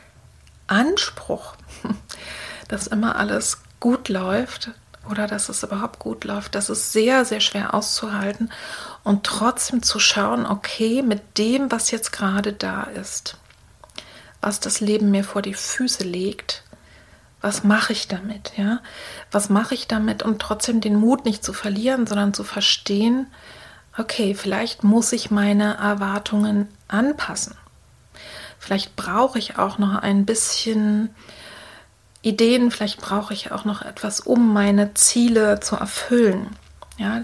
Anspruch, 0.68 1.56
dass 2.70 2.88
immer 2.88 3.18
alles 3.18 3.64
gut 3.82 4.08
läuft, 4.08 4.72
oder 5.10 5.28
dass 5.28 5.50
es 5.50 5.64
überhaupt 5.64 6.00
gut 6.00 6.24
läuft. 6.24 6.56
Das 6.56 6.70
ist 6.70 6.92
sehr, 6.92 7.26
sehr 7.26 7.40
schwer 7.40 7.74
auszuhalten 7.74 8.52
und 9.04 9.24
trotzdem 9.24 9.84
zu 9.84 10.00
schauen, 10.00 10.46
okay, 10.46 11.02
mit 11.02 11.38
dem, 11.38 11.72
was 11.72 11.92
jetzt 11.92 12.12
gerade 12.12 12.54
da 12.54 12.84
ist, 12.84 13.38
was 14.42 14.60
das 14.60 14.80
Leben 14.80 15.12
mir 15.12 15.24
vor 15.24 15.42
die 15.42 15.54
Füße 15.54 16.04
legt, 16.04 16.64
was 17.42 17.64
mache 17.64 17.94
ich 17.94 18.08
damit, 18.08 18.54
ja? 18.58 18.80
Was 19.32 19.50
mache 19.50 19.76
ich 19.76 19.88
damit 19.88 20.24
und 20.24 20.42
trotzdem 20.42 20.82
den 20.82 20.96
Mut 20.96 21.26
nicht 21.26 21.44
zu 21.44 21.54
verlieren, 21.54 22.08
sondern 22.08 22.34
zu 22.34 22.44
verstehen, 22.44 23.28
okay, 23.98 24.34
vielleicht 24.34 24.84
muss 24.84 25.12
ich 25.14 25.30
meine 25.30 25.76
Erwartungen 25.76 26.68
anpassen. 26.88 27.56
Vielleicht 28.58 28.96
brauche 28.96 29.38
ich 29.38 29.60
auch 29.60 29.78
noch 29.78 29.96
ein 29.96 30.26
bisschen 30.26 31.14
Ideen, 32.26 32.72
vielleicht 32.72 33.00
brauche 33.00 33.34
ich 33.34 33.52
auch 33.52 33.66
noch 33.66 33.84
etwas, 33.84 34.20
um 34.20 34.52
meine 34.52 34.94
Ziele 34.96 35.60
zu 35.60 35.76
erfüllen. 35.76 36.56
Ja, 36.98 37.24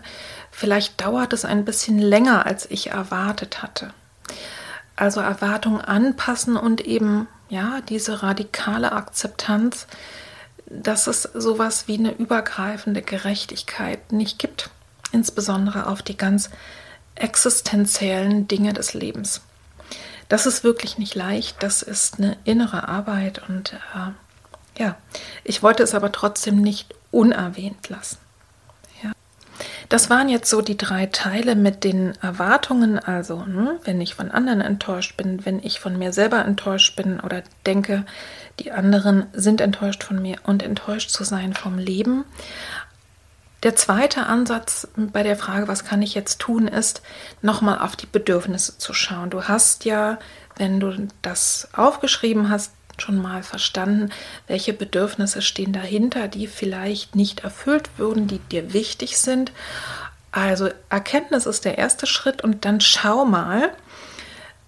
vielleicht 0.51 1.01
dauert 1.01 1.33
es 1.33 1.43
ein 1.43 1.65
bisschen 1.65 1.97
länger, 1.97 2.45
als 2.45 2.69
ich 2.69 2.91
erwartet 2.91 3.63
hatte. 3.63 3.93
Also 4.95 5.19
Erwartungen 5.19 5.81
anpassen 5.81 6.55
und 6.55 6.81
eben 6.81 7.27
ja, 7.49 7.81
diese 7.89 8.21
radikale 8.21 8.91
Akzeptanz, 8.91 9.87
dass 10.67 11.07
es 11.07 11.23
sowas 11.23 11.87
wie 11.87 11.97
eine 11.97 12.11
übergreifende 12.11 13.01
Gerechtigkeit 13.01 14.11
nicht 14.11 14.37
gibt, 14.37 14.69
insbesondere 15.11 15.87
auf 15.87 16.03
die 16.03 16.15
ganz 16.15 16.49
existenziellen 17.15 18.47
Dinge 18.47 18.73
des 18.73 18.93
Lebens. 18.93 19.41
Das 20.29 20.45
ist 20.45 20.63
wirklich 20.63 20.97
nicht 20.97 21.15
leicht, 21.15 21.61
das 21.63 21.81
ist 21.81 22.19
eine 22.19 22.37
innere 22.45 22.87
Arbeit 22.87 23.41
und 23.49 23.73
äh, 23.73 24.11
ja, 24.81 24.95
ich 25.43 25.61
wollte 25.61 25.83
es 25.83 25.93
aber 25.93 26.11
trotzdem 26.11 26.59
nicht 26.59 26.95
unerwähnt 27.11 27.87
lassen. 27.89 28.17
Ja. 29.03 29.11
Das 29.89 30.09
waren 30.09 30.27
jetzt 30.27 30.49
so 30.49 30.61
die 30.61 30.77
drei 30.77 31.05
Teile 31.05 31.55
mit 31.55 31.83
den 31.83 32.15
Erwartungen, 32.21 32.97
also 32.97 33.45
hm, 33.45 33.69
wenn 33.83 34.01
ich 34.01 34.15
von 34.15 34.31
anderen 34.31 34.59
enttäuscht 34.59 35.17
bin, 35.17 35.45
wenn 35.45 35.59
ich 35.59 35.79
von 35.79 35.99
mir 35.99 36.13
selber 36.13 36.43
enttäuscht 36.43 36.95
bin 36.95 37.19
oder 37.19 37.43
denke, 37.67 38.05
die 38.59 38.71
anderen 38.71 39.27
sind 39.33 39.61
enttäuscht 39.61 40.03
von 40.03 40.19
mir 40.19 40.37
und 40.43 40.63
enttäuscht 40.63 41.11
zu 41.11 41.23
sein 41.23 41.53
vom 41.53 41.77
Leben. 41.77 42.25
Der 43.61 43.75
zweite 43.75 44.25
Ansatz 44.25 44.87
bei 44.95 45.21
der 45.21 45.35
Frage, 45.35 45.67
was 45.67 45.85
kann 45.85 46.01
ich 46.01 46.15
jetzt 46.15 46.39
tun, 46.39 46.67
ist, 46.67 47.03
nochmal 47.43 47.77
auf 47.77 47.95
die 47.95 48.07
Bedürfnisse 48.07 48.79
zu 48.79 48.93
schauen. 48.93 49.29
Du 49.29 49.43
hast 49.43 49.85
ja, 49.85 50.17
wenn 50.57 50.79
du 50.79 51.07
das 51.21 51.69
aufgeschrieben 51.73 52.49
hast, 52.49 52.71
schon 53.01 53.21
mal 53.21 53.43
verstanden, 53.43 54.11
welche 54.47 54.73
Bedürfnisse 54.73 55.41
stehen 55.41 55.73
dahinter, 55.73 56.27
die 56.27 56.47
vielleicht 56.47 57.15
nicht 57.15 57.41
erfüllt 57.41 57.89
würden, 57.97 58.27
die 58.27 58.39
dir 58.39 58.73
wichtig 58.73 59.17
sind. 59.17 59.51
Also 60.31 60.69
Erkenntnis 60.89 61.45
ist 61.45 61.65
der 61.65 61.77
erste 61.77 62.07
Schritt 62.07 62.41
und 62.43 62.63
dann 62.63 62.79
schau 62.79 63.25
mal, 63.25 63.71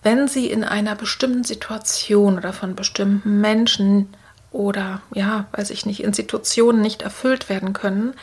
wenn 0.01 0.27
sie 0.27 0.47
in 0.47 0.65
einer 0.65 0.95
bestimmten 0.95 1.45
Situation 1.45 2.37
oder 2.37 2.51
von 2.51 2.75
bestimmten 2.75 3.39
Menschen 3.39 4.13
oder 4.51 5.01
ja, 5.13 5.45
weiß 5.53 5.69
ich 5.69 5.85
nicht, 5.85 6.03
Institutionen 6.03 6.81
nicht 6.81 7.01
erfüllt 7.01 7.49
werden 7.49 7.73
können, 7.73 8.13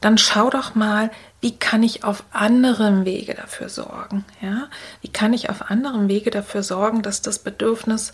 dann 0.00 0.16
schau 0.16 0.48
doch 0.48 0.74
mal, 0.74 1.10
wie 1.40 1.56
kann 1.56 1.82
ich 1.82 2.04
auf 2.04 2.24
anderem 2.32 3.04
Wege 3.04 3.34
dafür 3.34 3.68
sorgen? 3.68 4.24
Ja? 4.40 4.68
Wie 5.02 5.08
kann 5.08 5.32
ich 5.32 5.50
auf 5.50 5.70
anderem 5.70 6.08
Wege 6.08 6.30
dafür 6.30 6.62
sorgen, 6.62 7.02
dass 7.02 7.22
das 7.22 7.38
Bedürfnis 7.38 8.12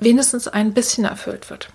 wenigstens 0.00 0.48
ein 0.48 0.72
bisschen 0.72 1.04
erfüllt 1.04 1.50
wird. 1.50 1.68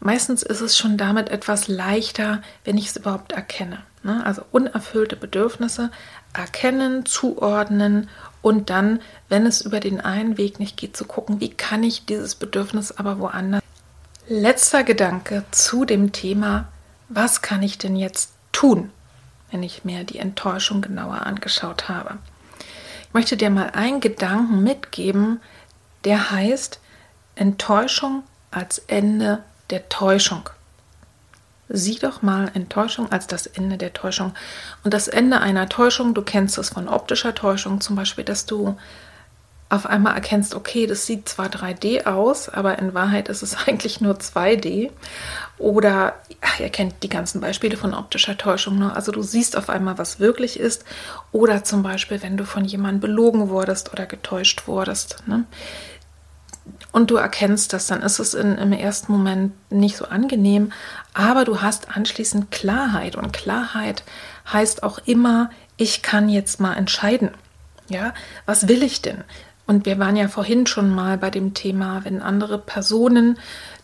meistens 0.00 0.42
ist 0.42 0.60
es 0.60 0.76
schon 0.76 0.98
damit 0.98 1.30
etwas 1.30 1.66
leichter, 1.66 2.42
wenn 2.64 2.76
ich 2.76 2.88
es 2.88 2.96
überhaupt 2.96 3.32
erkenne. 3.32 3.78
Ne? 4.02 4.24
Also 4.24 4.42
unerfüllte 4.52 5.16
Bedürfnisse 5.16 5.90
erkennen, 6.34 7.06
zuordnen 7.06 8.10
und 8.42 8.68
dann, 8.68 9.00
wenn 9.30 9.46
es 9.46 9.62
über 9.62 9.80
den 9.80 10.00
einen 10.00 10.36
Weg 10.36 10.60
nicht 10.60 10.76
geht, 10.76 10.96
zu 10.96 11.06
gucken, 11.06 11.40
wie 11.40 11.48
kann 11.48 11.82
ich 11.82 12.04
dieses 12.04 12.34
Bedürfnis 12.34 12.92
aber 12.92 13.18
woanders. 13.18 13.62
Letzter 14.28 14.84
Gedanke 14.84 15.44
zu 15.50 15.84
dem 15.84 16.12
Thema, 16.12 16.68
was 17.08 17.40
kann 17.40 17.62
ich 17.62 17.78
denn 17.78 17.96
jetzt 17.96 18.32
tun, 18.52 18.90
wenn 19.50 19.62
ich 19.62 19.84
mir 19.84 20.04
die 20.04 20.18
Enttäuschung 20.18 20.82
genauer 20.82 21.26
angeschaut 21.26 21.88
habe. 21.88 22.18
Ich 23.08 23.14
möchte 23.14 23.36
dir 23.36 23.50
mal 23.50 23.70
einen 23.70 24.00
Gedanken 24.00 24.62
mitgeben, 24.62 25.40
der 26.04 26.30
heißt 26.30 26.80
Enttäuschung 27.34 28.22
als 28.50 28.78
Ende 28.78 29.42
der 29.70 29.88
Täuschung. 29.88 30.48
Sieh 31.68 31.98
doch 31.98 32.22
mal 32.22 32.50
Enttäuschung 32.54 33.10
als 33.10 33.26
das 33.26 33.46
Ende 33.46 33.78
der 33.78 33.92
Täuschung. 33.92 34.34
Und 34.84 34.92
das 34.92 35.08
Ende 35.08 35.40
einer 35.40 35.68
Täuschung, 35.68 36.14
du 36.14 36.22
kennst 36.22 36.58
es 36.58 36.70
von 36.70 36.88
optischer 36.88 37.34
Täuschung 37.34 37.80
zum 37.80 37.96
Beispiel, 37.96 38.24
dass 38.24 38.46
du 38.46 38.76
auf 39.70 39.86
einmal 39.86 40.14
erkennst, 40.14 40.54
okay, 40.54 40.86
das 40.86 41.06
sieht 41.06 41.28
zwar 41.28 41.46
3D 41.46 42.06
aus, 42.06 42.48
aber 42.48 42.78
in 42.78 42.94
Wahrheit 42.94 43.28
ist 43.28 43.42
es 43.42 43.56
eigentlich 43.66 44.00
nur 44.00 44.14
2D. 44.14 44.90
Oder 45.56 46.14
ach, 46.40 46.60
ihr 46.60 46.68
kennt 46.68 47.02
die 47.02 47.08
ganzen 47.08 47.40
Beispiele 47.40 47.76
von 47.76 47.94
optischer 47.94 48.36
Täuschung. 48.36 48.78
Ne? 48.78 48.94
Also 48.94 49.12
du 49.12 49.22
siehst 49.22 49.56
auf 49.56 49.70
einmal, 49.70 49.98
was 49.98 50.20
wirklich 50.20 50.60
ist. 50.60 50.84
Oder 51.32 51.64
zum 51.64 51.82
Beispiel, 51.82 52.22
wenn 52.22 52.36
du 52.36 52.44
von 52.44 52.64
jemandem 52.64 53.00
belogen 53.00 53.48
wurdest 53.48 53.92
oder 53.92 54.06
getäuscht 54.06 54.66
wurdest. 54.66 55.22
Ne? 55.26 55.44
Und 56.94 57.10
du 57.10 57.16
erkennst 57.16 57.72
das, 57.72 57.88
dann 57.88 58.02
ist 58.02 58.20
es 58.20 58.34
in, 58.34 58.56
im 58.56 58.72
ersten 58.72 59.10
Moment 59.10 59.52
nicht 59.68 59.96
so 59.96 60.04
angenehm, 60.04 60.70
aber 61.12 61.44
du 61.44 61.60
hast 61.60 61.96
anschließend 61.96 62.52
Klarheit 62.52 63.16
und 63.16 63.32
Klarheit 63.32 64.04
heißt 64.52 64.84
auch 64.84 65.00
immer, 65.04 65.50
ich 65.76 66.02
kann 66.02 66.28
jetzt 66.28 66.60
mal 66.60 66.74
entscheiden. 66.74 67.30
Ja, 67.88 68.14
was 68.46 68.68
will 68.68 68.84
ich 68.84 69.02
denn? 69.02 69.24
Und 69.66 69.86
wir 69.86 69.98
waren 69.98 70.14
ja 70.14 70.28
vorhin 70.28 70.68
schon 70.68 70.94
mal 70.94 71.18
bei 71.18 71.30
dem 71.30 71.52
Thema, 71.52 72.04
wenn 72.04 72.22
andere 72.22 72.58
Personen, 72.58 73.40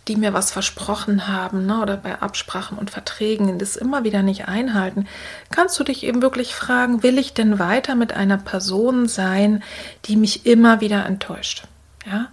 die 0.06 0.14
mir 0.14 0.32
was 0.32 0.52
versprochen 0.52 1.26
haben, 1.26 1.66
ne, 1.66 1.82
oder 1.82 1.96
bei 1.96 2.22
Absprachen 2.22 2.78
und 2.78 2.92
Verträgen 2.92 3.58
das 3.58 3.74
immer 3.74 4.04
wieder 4.04 4.22
nicht 4.22 4.46
einhalten, 4.46 5.08
kannst 5.50 5.76
du 5.80 5.82
dich 5.82 6.04
eben 6.04 6.22
wirklich 6.22 6.54
fragen, 6.54 7.02
will 7.02 7.18
ich 7.18 7.34
denn 7.34 7.58
weiter 7.58 7.96
mit 7.96 8.12
einer 8.12 8.38
Person 8.38 9.08
sein, 9.08 9.64
die 10.04 10.14
mich 10.14 10.46
immer 10.46 10.80
wieder 10.80 11.04
enttäuscht? 11.06 11.64
Ja, 12.06 12.28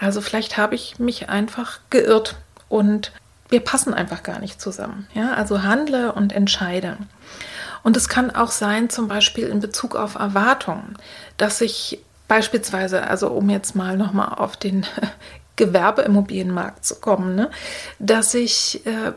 also 0.00 0.20
vielleicht 0.20 0.56
habe 0.56 0.74
ich 0.74 0.98
mich 0.98 1.28
einfach 1.28 1.80
geirrt 1.90 2.36
und 2.68 3.12
wir 3.50 3.60
passen 3.60 3.92
einfach 3.92 4.22
gar 4.22 4.38
nicht 4.38 4.60
zusammen. 4.60 5.06
Ja, 5.14 5.34
also 5.34 5.62
handle 5.62 6.12
und 6.12 6.32
entscheide. 6.32 6.96
Und 7.82 7.96
es 7.96 8.08
kann 8.08 8.30
auch 8.30 8.50
sein, 8.50 8.90
zum 8.90 9.08
Beispiel 9.08 9.46
in 9.46 9.60
Bezug 9.60 9.96
auf 9.96 10.14
Erwartungen, 10.14 10.96
dass 11.36 11.60
ich 11.60 12.00
beispielsweise, 12.28 13.02
also 13.02 13.28
um 13.28 13.50
jetzt 13.50 13.74
mal 13.74 13.96
nochmal 13.96 14.34
auf 14.34 14.56
den 14.56 14.86
Gewerbeimmobilienmarkt 15.56 16.84
zu 16.84 16.96
kommen, 16.96 17.34
ne, 17.34 17.50
dass 17.98 18.34
ich 18.34 18.86
äh, 18.86 19.12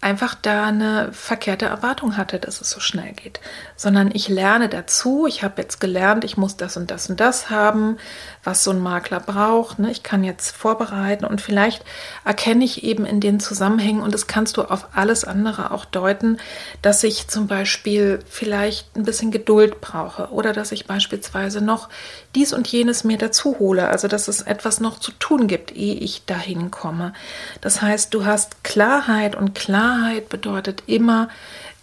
einfach 0.00 0.34
da 0.34 0.66
eine 0.66 1.12
verkehrte 1.12 1.66
Erwartung 1.66 2.16
hatte, 2.16 2.38
dass 2.38 2.60
es 2.60 2.70
so 2.70 2.80
schnell 2.80 3.12
geht, 3.12 3.40
sondern 3.76 4.10
ich 4.12 4.28
lerne 4.28 4.68
dazu. 4.68 5.26
Ich 5.26 5.42
habe 5.42 5.62
jetzt 5.62 5.80
gelernt, 5.80 6.24
ich 6.24 6.36
muss 6.36 6.56
das 6.56 6.76
und 6.76 6.90
das 6.90 7.08
und 7.08 7.18
das 7.20 7.50
haben, 7.50 7.96
was 8.44 8.62
so 8.62 8.70
ein 8.70 8.80
Makler 8.80 9.20
braucht. 9.20 9.78
Ne? 9.78 9.90
Ich 9.90 10.02
kann 10.02 10.22
jetzt 10.22 10.54
vorbereiten 10.54 11.24
und 11.24 11.40
vielleicht 11.40 11.84
erkenne 12.24 12.64
ich 12.64 12.84
eben 12.84 13.06
in 13.06 13.20
den 13.20 13.40
Zusammenhängen 13.40 14.02
und 14.02 14.12
das 14.12 14.26
kannst 14.26 14.56
du 14.56 14.62
auf 14.62 14.88
alles 14.94 15.24
andere 15.24 15.70
auch 15.70 15.84
deuten, 15.84 16.38
dass 16.82 17.02
ich 17.02 17.28
zum 17.28 17.46
Beispiel 17.46 18.20
vielleicht 18.28 18.96
ein 18.96 19.04
bisschen 19.04 19.30
Geduld 19.30 19.80
brauche 19.80 20.30
oder 20.30 20.52
dass 20.52 20.72
ich 20.72 20.86
beispielsweise 20.86 21.60
noch 21.60 21.88
dies 22.34 22.52
und 22.52 22.68
jenes 22.68 23.04
mir 23.04 23.18
dazu 23.18 23.58
hole, 23.58 23.88
also 23.88 24.08
dass 24.08 24.28
es 24.28 24.42
etwas 24.42 24.80
noch 24.80 25.00
zu 25.00 25.12
tun 25.12 25.46
gibt, 25.46 25.74
ehe 25.74 25.94
ich 25.94 26.26
dahin 26.26 26.70
komme. 26.70 27.14
Das 27.60 27.80
heißt, 27.80 28.12
du 28.12 28.26
hast 28.26 28.62
Klarheit 28.62 29.34
und 29.34 29.54
Klarheit 29.54 29.85
bedeutet 30.28 30.82
immer, 30.86 31.28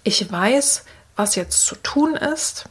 ich 0.03 0.31
weiß, 0.31 0.85
was 1.15 1.35
jetzt 1.35 1.65
zu 1.65 1.75
tun 1.75 2.15
ist 2.15 2.65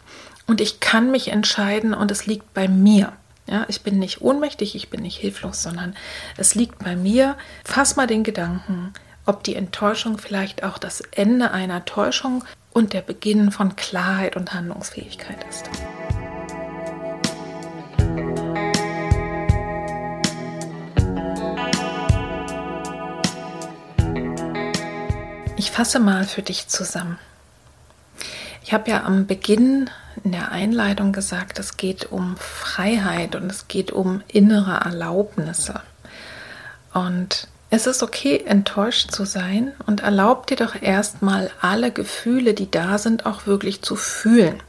und 0.47 0.61
ich 0.61 0.81
kann 0.81 1.11
mich 1.11 1.29
entscheiden 1.29 1.95
und 1.95 2.11
es 2.11 2.27
liegt 2.27 2.53
bei 2.55 2.69
mir. 2.69 3.13
Ja, 3.47 3.65
ich 3.69 3.83
bin 3.83 3.99
nicht 3.99 4.21
ohnmächtig, 4.21 4.75
ich 4.75 4.91
bin 4.91 5.03
nicht 5.03 5.19
hilflos, 5.19 5.63
sondern 5.63 5.97
es 6.37 6.55
liegt 6.55 6.79
bei 6.79 6.97
mir. 6.97 7.37
Fass 7.65 7.97
mal 7.97 8.07
den 8.07 8.23
Gedanken, 8.23 8.93
ob 9.27 9.43
die 9.43 9.57
Enttäuschung 9.57 10.19
vielleicht 10.19 10.63
auch 10.63 10.79
das 10.79 11.01
Ende 11.01 11.51
einer 11.51 11.85
Täuschung 11.85 12.45
und 12.73 12.93
der 12.93 13.03
Beginn 13.03 13.51
von 13.51 13.77
Klarheit 13.77 14.37
und 14.37 14.55
Handlungsfähigkeit 14.55 15.45
ist. 15.49 15.69
Ich 25.63 25.71
fasse 25.71 26.01
mal 26.01 26.25
für 26.25 26.43
dich 26.43 26.67
zusammen. 26.67 27.21
Ich 28.65 28.73
habe 28.73 28.91
ja 28.91 29.05
am 29.05 29.29
Beginn 29.29 29.89
in 30.25 30.33
der 30.33 30.51
Einleitung 30.51 31.13
gesagt, 31.13 31.61
es 31.61 31.77
geht 31.77 32.11
um 32.11 32.37
Freiheit 32.37 33.37
und 33.37 33.49
es 33.49 33.69
geht 33.69 33.93
um 33.93 34.25
innere 34.27 34.81
Erlaubnisse. 34.85 35.81
Und 36.93 37.47
es 37.71 37.87
ist 37.87 38.03
okay, 38.03 38.43
enttäuscht 38.45 39.13
zu 39.13 39.25
sein 39.25 39.71
und 39.87 40.01
erlaubt 40.01 40.51
dir 40.51 40.57
doch 40.57 40.75
erstmal 40.83 41.49
alle 41.61 41.93
Gefühle, 41.93 42.55
die 42.55 42.69
da 42.69 42.99
sind, 42.99 43.25
auch 43.25 43.47
wirklich 43.47 43.83
zu 43.83 43.95
fühlen. 43.95 44.61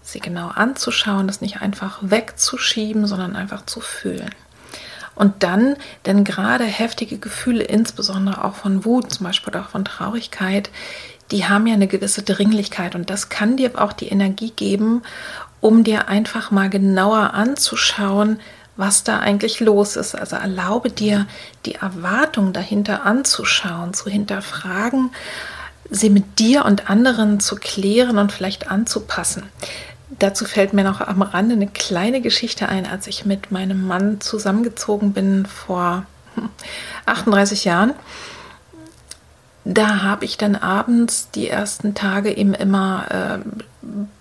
Sie 0.00 0.20
genau 0.20 0.46
anzuschauen, 0.46 1.26
das 1.26 1.40
nicht 1.40 1.60
einfach 1.60 1.98
wegzuschieben, 2.02 3.08
sondern 3.08 3.34
einfach 3.34 3.66
zu 3.66 3.80
fühlen. 3.80 4.30
Und 5.14 5.42
dann, 5.42 5.76
denn 6.06 6.24
gerade 6.24 6.64
heftige 6.64 7.18
Gefühle, 7.18 7.64
insbesondere 7.64 8.44
auch 8.44 8.54
von 8.54 8.84
Wut 8.84 9.12
zum 9.12 9.26
Beispiel 9.26 9.54
auch 9.56 9.68
von 9.68 9.84
Traurigkeit, 9.84 10.70
die 11.30 11.46
haben 11.46 11.66
ja 11.66 11.74
eine 11.74 11.86
gewisse 11.86 12.22
Dringlichkeit 12.22 12.94
und 12.94 13.10
das 13.10 13.28
kann 13.28 13.56
dir 13.56 13.80
auch 13.80 13.92
die 13.92 14.08
Energie 14.08 14.50
geben, 14.50 15.02
um 15.60 15.82
dir 15.82 16.08
einfach 16.08 16.50
mal 16.50 16.68
genauer 16.68 17.32
anzuschauen, 17.34 18.38
was 18.76 19.04
da 19.04 19.20
eigentlich 19.20 19.60
los 19.60 19.96
ist. 19.96 20.14
Also 20.14 20.36
erlaube 20.36 20.90
dir, 20.90 21.26
die 21.64 21.76
Erwartung 21.76 22.52
dahinter 22.52 23.06
anzuschauen, 23.06 23.94
zu 23.94 24.10
hinterfragen, 24.10 25.10
sie 25.90 26.10
mit 26.10 26.38
dir 26.38 26.64
und 26.64 26.90
anderen 26.90 27.40
zu 27.40 27.56
klären 27.56 28.18
und 28.18 28.32
vielleicht 28.32 28.70
anzupassen. 28.70 29.44
Dazu 30.18 30.44
fällt 30.44 30.72
mir 30.72 30.84
noch 30.84 31.00
am 31.00 31.22
Rande 31.22 31.54
eine 31.54 31.66
kleine 31.66 32.20
Geschichte 32.20 32.68
ein, 32.68 32.86
als 32.86 33.06
ich 33.06 33.24
mit 33.24 33.50
meinem 33.50 33.86
Mann 33.86 34.20
zusammengezogen 34.20 35.12
bin 35.12 35.46
vor 35.46 36.06
38 37.06 37.64
Jahren. 37.64 37.94
Da 39.64 40.02
habe 40.02 40.26
ich 40.26 40.36
dann 40.36 40.56
abends 40.56 41.30
die 41.30 41.48
ersten 41.48 41.94
Tage 41.94 42.36
eben 42.36 42.52
immer 42.52 43.40
äh, 43.42 43.48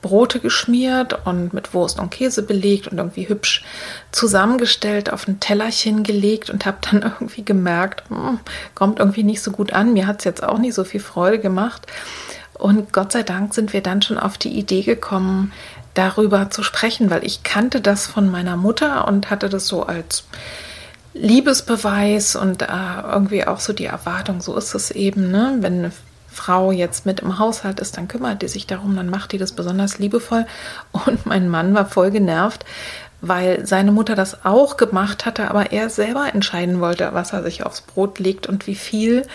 Brote 0.02 0.40
geschmiert 0.40 1.26
und 1.26 1.54
mit 1.54 1.74
Wurst 1.74 2.00
und 2.00 2.12
Käse 2.12 2.44
belegt 2.44 2.88
und 2.88 2.98
irgendwie 2.98 3.28
hübsch 3.28 3.66
zusammengestellt 4.12 5.12
auf 5.12 5.28
ein 5.28 5.42
Tellerchen 5.42 6.04
gelegt 6.04 6.50
und 6.50 6.66
habe 6.66 6.78
dann 6.90 7.02
irgendwie 7.20 7.44
gemerkt, 7.44 8.10
hm, 8.10 8.40
kommt 8.74 9.00
irgendwie 9.00 9.24
nicht 9.24 9.42
so 9.42 9.52
gut 9.52 9.74
an. 9.74 9.92
Mir 9.92 10.08
hat 10.08 10.20
es 10.20 10.26
jetzt 10.26 10.44
auch 10.44 10.60
nicht 10.60 10.76
so 10.76 10.86
viel 10.86 11.02
Freude 11.02 11.40
gemacht. 11.40 11.88
Und 12.54 12.94
Gott 12.94 13.12
sei 13.12 13.24
Dank 13.24 13.54
sind 13.54 13.74
wir 13.74 13.82
dann 13.82 14.02
schon 14.02 14.18
auf 14.18 14.38
die 14.38 14.58
Idee 14.58 14.84
gekommen, 14.84 15.52
darüber 15.94 16.50
zu 16.50 16.64
sprechen, 16.64 17.10
weil 17.10 17.26
ich 17.26 17.44
kannte 17.44 17.82
das 17.82 18.08
von 18.08 18.30
meiner 18.30 18.58
Mutter 18.58 19.08
und 19.08 19.30
hatte 19.30 19.50
das 19.50 19.68
so 19.68 19.84
als 19.84 20.26
Liebesbeweis 21.14 22.36
und 22.36 22.64
äh, 22.64 22.68
irgendwie 23.12 23.46
auch 23.46 23.60
so 23.60 23.74
die 23.74 23.86
Erwartung, 23.86 24.42
so 24.42 24.58
ist 24.58 24.74
es 24.74 24.90
eben, 24.92 25.30
ne? 25.30 25.58
wenn 25.60 25.80
eine 25.80 25.92
Frau 26.28 26.72
jetzt 26.72 27.06
mit 27.06 27.20
im 27.20 27.38
Haushalt 27.38 27.80
ist, 27.80 27.98
dann 27.98 28.08
kümmert 28.08 28.42
die 28.42 28.48
sich 28.48 28.66
darum, 28.66 28.96
dann 28.96 29.10
macht 29.10 29.32
die 29.32 29.38
das 29.38 29.52
besonders 29.52 30.00
liebevoll. 30.00 30.48
Und 30.92 31.28
mein 31.28 31.48
Mann 31.48 31.76
war 31.76 31.86
voll 31.86 32.10
genervt, 32.10 32.66
weil 33.22 33.66
seine 33.66 33.92
Mutter 33.92 34.16
das 34.16 34.44
auch 34.44 34.76
gemacht 34.76 35.26
hatte, 35.26 35.50
aber 35.50 35.72
er 35.72 35.90
selber 35.90 36.34
entscheiden 36.34 36.82
wollte, 36.82 37.12
was 37.14 37.34
er 37.34 37.44
sich 37.44 37.64
aufs 37.64 37.82
Brot 37.82 38.18
legt 38.18 38.48
und 38.48 38.66
wie 38.66 38.76
viel 38.76 39.28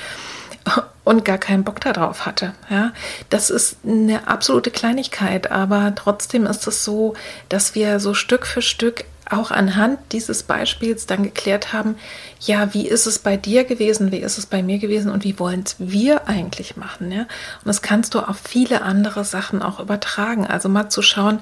und 1.05 1.25
gar 1.25 1.39
keinen 1.39 1.65
Bock 1.65 1.81
darauf 1.81 2.27
hatte. 2.27 2.55
Ja, 2.71 2.93
das 3.31 3.51
ist 3.51 3.79
eine 3.87 4.29
absolute 4.29 4.71
Kleinigkeit, 4.71 5.51
aber 5.51 5.95
trotzdem 5.95 6.47
ist 6.47 6.67
es 6.67 6.85
so, 6.85 7.15
dass 7.49 7.75
wir 7.75 8.01
so 8.01 8.15
Stück 8.15 8.47
für 8.47 8.63
Stück 8.63 9.05
auch 9.31 9.51
anhand 9.51 9.99
dieses 10.13 10.43
Beispiels 10.43 11.07
dann 11.07 11.23
geklärt 11.23 11.73
haben, 11.73 11.97
ja, 12.41 12.73
wie 12.73 12.89
ist 12.89 13.07
es 13.07 13.19
bei 13.19 13.37
dir 13.37 13.65
gewesen, 13.65 14.11
wie 14.11 14.19
ist 14.19 14.39
es 14.39 14.47
bei 14.47 14.63
mir 14.63 14.79
gewesen 14.79 15.11
und 15.11 15.25
wie 15.25 15.39
wollen 15.39 15.65
es 15.67 15.77
wir 15.79 16.29
eigentlich 16.29 16.77
machen, 16.77 17.13
ja? 17.13 17.23
Und 17.23 17.67
das 17.67 17.83
kannst 17.83 18.15
du 18.15 18.21
auf 18.21 18.39
viele 18.43 18.83
andere 18.83 19.25
Sachen 19.25 19.63
auch 19.63 19.81
übertragen. 19.81 20.47
Also 20.47 20.69
mal 20.69 20.89
zu 20.89 21.03
schauen, 21.03 21.41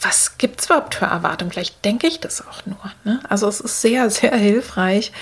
was 0.00 0.38
gibt 0.38 0.60
es 0.60 0.66
überhaupt 0.66 0.94
für 0.94 1.06
Erwartungen? 1.06 1.50
Vielleicht 1.50 1.84
denke 1.84 2.06
ich 2.06 2.20
das 2.20 2.46
auch 2.46 2.64
nur. 2.64 2.78
Ne? 3.04 3.20
Also 3.28 3.48
es 3.48 3.60
ist 3.60 3.80
sehr, 3.80 4.08
sehr 4.10 4.34
hilfreich, 4.34 5.12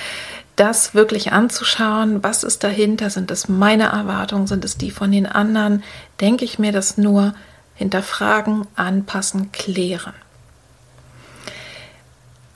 das 0.59 0.95
wirklich 0.95 1.33
anzuschauen, 1.33 2.23
was 2.23 2.43
ist 2.43 2.65
dahinter, 2.65 3.11
sind 3.11 3.31
es 3.31 3.49
meine 3.49 3.85
Erwartungen, 3.85 4.47
sind 4.47 4.65
es 4.65 4.77
die 4.77 4.91
von 4.91 5.13
den 5.13 5.27
anderen, 5.27 5.83
denke 6.21 6.45
ich 6.45 6.59
mir 6.59 6.73
das 6.73 6.99
nur, 6.99 7.35
hinterfragen, 7.75 8.67
anpassen, 8.75 9.53
klären. 9.53 10.15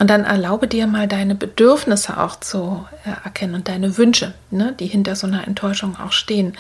Und 0.01 0.11
dann 0.11 0.25
erlaube 0.25 0.67
dir 0.67 0.89
mal 0.89 1.07
deine 1.07 1.37
Bedürfnisse 1.37 2.19
auch 2.19 2.41
zu 2.41 2.85
äh, 3.05 3.11
erkennen 3.25 3.55
und 3.55 3.69
deine 3.69 3.97
Wünsche, 3.99 4.35
ne, 4.51 4.75
die 4.81 4.89
hinter 4.89 5.15
so 5.15 5.29
einer 5.29 5.47
Enttäuschung 5.47 5.97
auch 5.97 6.11
stehen 6.11 6.57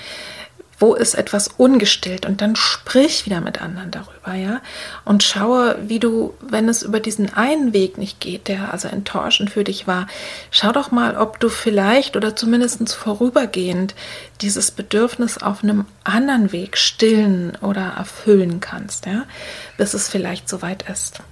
wo 0.82 0.94
ist 0.94 1.14
etwas 1.14 1.46
ungestillt? 1.46 2.26
Und 2.26 2.40
dann 2.40 2.56
sprich 2.56 3.24
wieder 3.24 3.40
mit 3.40 3.62
anderen 3.62 3.92
darüber, 3.92 4.34
ja, 4.34 4.60
und 5.04 5.22
schaue, 5.22 5.78
wie 5.86 6.00
du, 6.00 6.34
wenn 6.40 6.68
es 6.68 6.82
über 6.82 6.98
diesen 6.98 7.32
einen 7.32 7.72
Weg 7.72 7.98
nicht 7.98 8.18
geht, 8.18 8.48
der 8.48 8.72
also 8.72 8.88
enttäuschend 8.88 9.50
für 9.50 9.62
dich 9.62 9.86
war, 9.86 10.08
schau 10.50 10.72
doch 10.72 10.90
mal, 10.90 11.16
ob 11.16 11.38
du 11.38 11.48
vielleicht 11.48 12.16
oder 12.16 12.34
zumindest 12.34 12.92
vorübergehend 12.92 13.94
dieses 14.40 14.72
Bedürfnis 14.72 15.38
auf 15.38 15.62
einem 15.62 15.84
anderen 16.02 16.50
Weg 16.50 16.76
stillen 16.76 17.56
oder 17.60 17.94
erfüllen 17.96 18.58
kannst, 18.58 19.06
ja, 19.06 19.22
bis 19.78 19.94
es 19.94 20.08
vielleicht 20.08 20.48
soweit 20.48 20.88
ist 20.90 21.22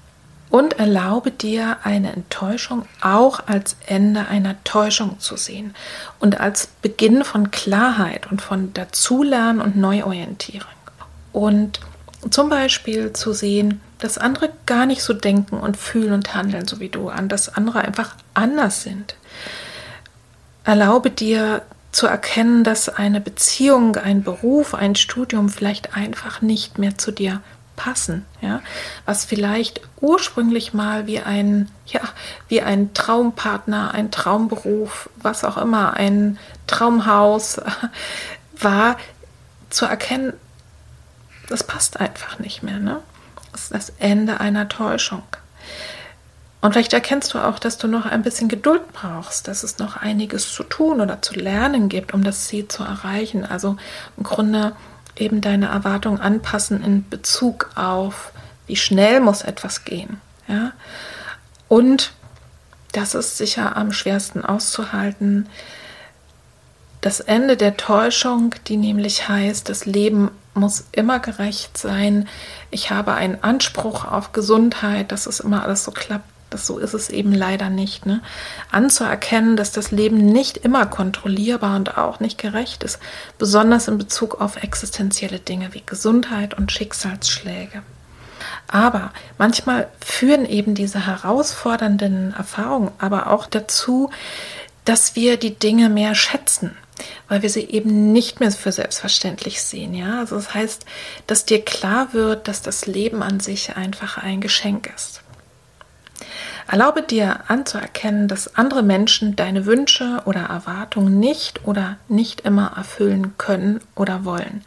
und 0.51 0.79
erlaube 0.79 1.31
dir 1.31 1.79
eine 1.85 2.13
Enttäuschung 2.13 2.85
auch 3.01 3.47
als 3.47 3.77
Ende 3.87 4.27
einer 4.27 4.63
Täuschung 4.65 5.21
zu 5.21 5.37
sehen 5.37 5.75
und 6.19 6.41
als 6.41 6.67
Beginn 6.83 7.25
von 7.25 7.51
Klarheit 7.51 8.31
und 8.31 8.43
von 8.43 8.73
Dazulernen 8.75 9.61
und 9.61 9.77
Neuorientierung. 9.77 10.69
Und 11.33 11.81
zum 12.31 12.49
Beispiel 12.49 13.13
zu 13.13 13.33
sehen, 13.33 13.81
dass 13.99 14.19
andere 14.19 14.51
gar 14.67 14.87
nicht 14.87 15.03
so 15.03 15.13
denken 15.13 15.57
und 15.57 15.77
fühlen 15.77 16.13
und 16.13 16.35
handeln, 16.35 16.67
so 16.67 16.81
wie 16.81 16.89
du, 16.89 17.09
an 17.09 17.29
dass 17.29 17.55
andere 17.55 17.83
einfach 17.83 18.17
anders 18.35 18.83
sind. 18.83 19.15
Erlaube 20.65 21.11
dir 21.11 21.63
zu 21.93 22.07
erkennen, 22.07 22.65
dass 22.65 22.89
eine 22.89 23.21
Beziehung, 23.21 23.97
ein 23.97 24.23
Beruf, 24.23 24.75
ein 24.75 24.97
Studium 24.97 25.49
vielleicht 25.49 25.97
einfach 25.97 26.43
nicht 26.43 26.79
mehr 26.79 26.99
zu 26.99 27.11
dir 27.11 27.41
passen, 27.81 28.27
ja, 28.43 28.61
was 29.07 29.25
vielleicht 29.25 29.81
ursprünglich 30.03 30.75
mal 30.75 31.07
wie 31.07 31.21
ein, 31.21 31.71
ja, 31.87 32.03
wie 32.49 32.61
ein 32.61 32.93
Traumpartner, 32.93 33.95
ein 33.95 34.11
Traumberuf, 34.11 35.09
was 35.17 35.45
auch 35.45 35.57
immer, 35.57 35.95
ein 35.95 36.39
Traumhaus 36.67 37.59
war, 38.59 38.97
zu 39.71 39.87
erkennen, 39.87 40.35
das 41.49 41.65
passt 41.65 41.99
einfach 41.99 42.39
nicht 42.39 42.63
mehr, 42.63 42.79
ne? 42.79 43.01
Das 43.53 43.63
ist 43.63 43.75
das 43.75 43.93
Ende 43.99 44.41
einer 44.41 44.69
Täuschung. 44.69 45.23
Und 46.61 46.73
vielleicht 46.73 46.93
erkennst 46.93 47.33
du 47.33 47.39
auch, 47.39 47.59
dass 47.59 47.79
du 47.79 47.89
noch 47.89 48.05
ein 48.05 48.23
bisschen 48.23 48.49
Geduld 48.49 48.93
brauchst, 48.93 49.49
dass 49.49 49.63
es 49.63 49.79
noch 49.79 49.97
einiges 49.97 50.53
zu 50.53 50.63
tun 50.65 51.01
oder 51.01 51.23
zu 51.23 51.33
lernen 51.35 51.89
gibt, 51.89 52.13
um 52.13 52.23
das 52.23 52.47
Ziel 52.47 52.69
zu 52.69 52.85
erreichen. 52.85 53.47
Also 53.47 53.77
im 54.19 54.23
Grunde 54.23 54.77
eben 55.21 55.41
deine 55.41 55.69
Erwartung 55.69 56.21
anpassen 56.21 56.83
in 56.83 57.09
Bezug 57.09 57.71
auf, 57.75 58.33
wie 58.67 58.77
schnell 58.77 59.21
muss 59.21 59.43
etwas 59.43 59.85
gehen. 59.85 60.21
Ja? 60.49 60.73
Und 61.69 62.13
das 62.93 63.15
ist 63.15 63.39
sicher 63.39 63.77
am 63.77 63.93
schwersten 63.93 64.45
auszuhalten. 64.45 65.49
Das 67.01 67.21
Ende 67.21 67.57
der 67.57 67.77
Täuschung, 67.77 68.55
die 68.67 68.77
nämlich 68.77 69.29
heißt, 69.29 69.69
das 69.69 69.87
Leben 69.87 70.31
muss 70.55 70.85
immer 70.93 71.21
gerecht 71.21 71.79
sein. 71.79 72.29
Ich 72.71 72.91
habe 72.91 73.15
einen 73.15 73.43
Anspruch 73.43 74.05
auf 74.05 74.33
Gesundheit, 74.33 75.13
dass 75.13 75.27
es 75.27 75.41
immer 75.41 75.63
alles 75.63 75.85
so 75.85 75.93
klappt, 75.93 76.30
das 76.51 76.67
so 76.67 76.79
ist 76.79 76.95
es 76.95 77.09
eben 77.09 77.33
leider 77.33 77.71
nicht. 77.71 78.07
Ne? 78.07 78.21
Anzuerkennen, 78.71 79.57
dass 79.57 79.73
das 79.73 79.91
Leben 79.91 80.19
nicht 80.19 80.59
immer 80.59 80.87
kontrollierbar 80.87 81.77
und 81.77 81.97
auch 81.97 82.21
nicht 82.21 82.39
gerecht 82.39 82.83
ist, 82.83 82.99
besonders 83.39 83.89
in 83.89 83.99
Bezug 83.99 84.41
auf 84.41 84.63
existenzielle 84.63 85.39
Dinge 85.39 85.73
wie 85.73 85.83
Gesundheit 85.87 86.55
und 86.55 86.73
Schicksalsschläge. 86.73 87.83
Aber 88.69 89.13
manchmal 89.39 89.89
führen 90.05 90.47
eben 90.47 90.75
diese 90.75 91.07
herausfordernden 91.07 92.35
Erfahrungen 92.35 92.93
aber 92.99 93.31
auch 93.31 93.47
dazu, 93.47 94.11
dass 94.85 95.15
wir 95.17 95.37
die 95.37 95.55
Dinge 95.55 95.89
mehr 95.89 96.15
schätzen, 96.15 96.77
weil 97.29 97.43
wir 97.43 97.51
sie 97.51 97.65
eben 97.65 98.13
nicht 98.13 98.41
mehr 98.41 98.51
für 98.51 98.73
selbstverständlich 98.73 99.63
sehen. 99.63 99.95
Ja, 99.95 100.21
also 100.21 100.37
das 100.37 100.55
heißt, 100.55 100.85
dass 101.27 101.45
dir 101.45 101.65
klar 101.65 102.13
wird, 102.13 102.49
dass 102.49 102.63
das 102.63 102.87
Leben 102.87 103.23
an 103.23 103.41
sich 103.41 103.77
einfach 103.77 104.19
ein 104.19 104.41
Geschenk 104.41 104.91
ist. 104.95 105.23
Erlaube 106.71 107.03
dir 107.03 107.41
anzuerkennen, 107.49 108.29
dass 108.29 108.55
andere 108.55 108.85
Menschen 108.85 109.35
deine 109.35 109.67
Wünsche 109.67 110.23
oder 110.25 110.43
Erwartungen 110.43 111.19
nicht 111.19 111.67
oder 111.67 111.97
nicht 112.07 112.43
immer 112.43 112.75
erfüllen 112.77 113.35
können 113.39 113.81
oder 113.97 114.25
wollen. 114.25 114.65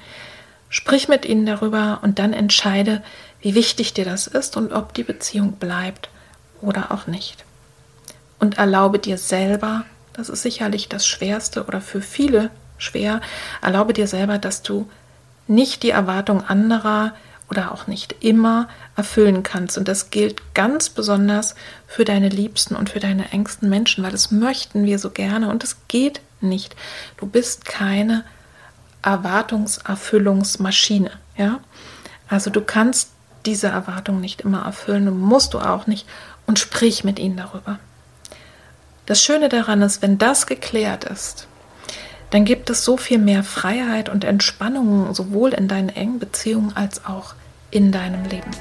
Sprich 0.67 1.07
mit 1.07 1.23
ihnen 1.23 1.45
darüber 1.45 1.99
und 2.01 2.19
dann 2.19 2.33
entscheide, 2.33 3.01
wie 3.39 3.55
wichtig 3.55 3.93
dir 3.93 4.03
das 4.03 4.27
ist 4.27 4.57
und 4.57 4.73
ob 4.73 4.93
die 4.93 5.05
Beziehung 5.05 5.53
bleibt 5.53 6.09
oder 6.61 6.91
auch 6.91 7.07
nicht. 7.07 7.45
Und 8.37 8.57
erlaube 8.57 8.99
dir 8.99 9.17
selber, 9.17 9.85
das 10.11 10.27
ist 10.27 10.41
sicherlich 10.41 10.89
das 10.89 11.07
Schwerste 11.07 11.63
oder 11.63 11.79
für 11.79 12.01
viele 12.01 12.49
schwer, 12.77 13.21
erlaube 13.61 13.93
dir 13.93 14.07
selber, 14.07 14.39
dass 14.39 14.61
du 14.61 14.89
nicht 15.47 15.83
die 15.83 15.91
Erwartung 15.91 16.43
anderer 16.43 17.13
oder 17.53 17.71
auch 17.71 17.85
nicht 17.85 18.15
immer 18.21 18.67
erfüllen 18.95 19.43
kannst. 19.43 19.77
Und 19.77 19.87
das 19.87 20.09
gilt 20.09 20.55
ganz 20.55 20.89
besonders 20.89 21.53
für 21.87 22.03
deine 22.03 22.29
Liebsten 22.29 22.75
und 22.75 22.89
für 22.89 22.99
deine 22.99 23.31
engsten 23.31 23.69
Menschen, 23.69 24.03
weil 24.03 24.11
das 24.11 24.31
möchten 24.31 24.87
wir 24.87 24.97
so 24.97 25.11
gerne 25.11 25.49
und 25.49 25.63
es 25.63 25.77
geht 25.87 26.21
nicht. 26.41 26.75
Du 27.17 27.27
bist 27.27 27.65
keine 27.65 28.23
Erwartungserfüllungsmaschine, 29.03 31.11
ja? 31.37 31.59
Also 32.27 32.49
du 32.49 32.61
kannst 32.61 33.11
diese 33.45 33.67
Erwartung 33.67 34.19
nicht 34.19 34.41
immer 34.41 34.65
erfüllen 34.65 35.15
musst 35.19 35.53
du 35.53 35.59
auch 35.59 35.85
nicht 35.85 36.07
und 36.47 36.57
sprich 36.57 37.03
mit 37.03 37.19
ihnen 37.19 37.37
darüber. 37.37 37.77
Das 39.05 39.21
Schöne 39.21 39.49
daran 39.49 39.83
ist, 39.83 40.01
wenn 40.01 40.17
das 40.17 40.47
geklärt 40.47 41.03
ist, 41.03 41.47
dann 42.33 42.45
gibt 42.45 42.71
es 42.71 42.83
so 42.83 42.97
viel 42.97 43.19
mehr 43.19 43.43
Freiheit 43.43 44.09
und 44.09 44.23
Entspannung 44.23 45.13
sowohl 45.13 45.53
in 45.53 45.67
deinen 45.67 45.89
engen 45.89 46.17
Beziehungen 46.17 46.75
als 46.75 47.05
auch 47.05 47.35
in 47.73 47.91
deinem 47.91 48.23
Leben. 48.25 48.51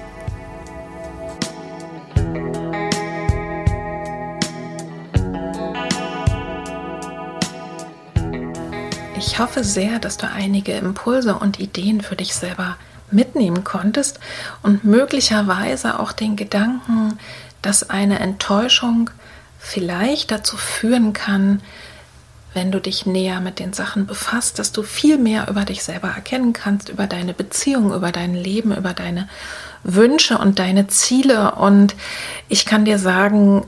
Ich 9.16 9.38
hoffe 9.38 9.64
sehr, 9.64 9.98
dass 9.98 10.16
du 10.16 10.28
einige 10.28 10.72
Impulse 10.72 11.34
und 11.34 11.60
Ideen 11.60 12.00
für 12.00 12.16
dich 12.16 12.34
selber 12.34 12.76
mitnehmen 13.10 13.64
konntest 13.64 14.18
und 14.62 14.84
möglicherweise 14.84 16.00
auch 16.00 16.12
den 16.12 16.36
Gedanken, 16.36 17.18
dass 17.60 17.90
eine 17.90 18.18
Enttäuschung 18.18 19.10
vielleicht 19.58 20.30
dazu 20.30 20.56
führen 20.56 21.12
kann, 21.12 21.62
wenn 22.54 22.70
du 22.70 22.80
dich 22.80 23.06
näher 23.06 23.40
mit 23.40 23.58
den 23.58 23.72
Sachen 23.72 24.06
befasst, 24.06 24.58
dass 24.58 24.72
du 24.72 24.82
viel 24.82 25.18
mehr 25.18 25.48
über 25.48 25.64
dich 25.64 25.82
selber 25.82 26.08
erkennen 26.08 26.52
kannst, 26.52 26.88
über 26.88 27.06
deine 27.06 27.34
Beziehung, 27.34 27.92
über 27.94 28.12
dein 28.12 28.34
Leben, 28.34 28.76
über 28.76 28.92
deine 28.92 29.28
Wünsche 29.84 30.38
und 30.38 30.58
deine 30.58 30.86
Ziele. 30.88 31.54
Und 31.54 31.94
ich 32.48 32.66
kann 32.66 32.84
dir 32.84 32.98
sagen, 32.98 33.64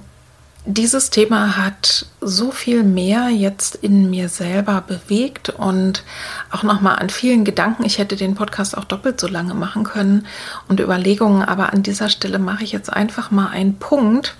dieses 0.66 1.10
Thema 1.10 1.58
hat 1.58 2.06
so 2.22 2.50
viel 2.50 2.84
mehr 2.84 3.28
jetzt 3.28 3.74
in 3.76 4.08
mir 4.08 4.30
selber 4.30 4.82
bewegt 4.86 5.50
und 5.50 6.04
auch 6.50 6.62
nochmal 6.62 6.96
an 6.96 7.10
vielen 7.10 7.44
Gedanken. 7.44 7.84
Ich 7.84 7.98
hätte 7.98 8.16
den 8.16 8.34
Podcast 8.34 8.76
auch 8.76 8.84
doppelt 8.84 9.20
so 9.20 9.28
lange 9.28 9.52
machen 9.52 9.84
können 9.84 10.26
und 10.68 10.80
Überlegungen, 10.80 11.42
aber 11.42 11.72
an 11.74 11.82
dieser 11.82 12.08
Stelle 12.08 12.38
mache 12.38 12.64
ich 12.64 12.72
jetzt 12.72 12.90
einfach 12.90 13.30
mal 13.30 13.48
einen 13.48 13.78
Punkt 13.78 14.36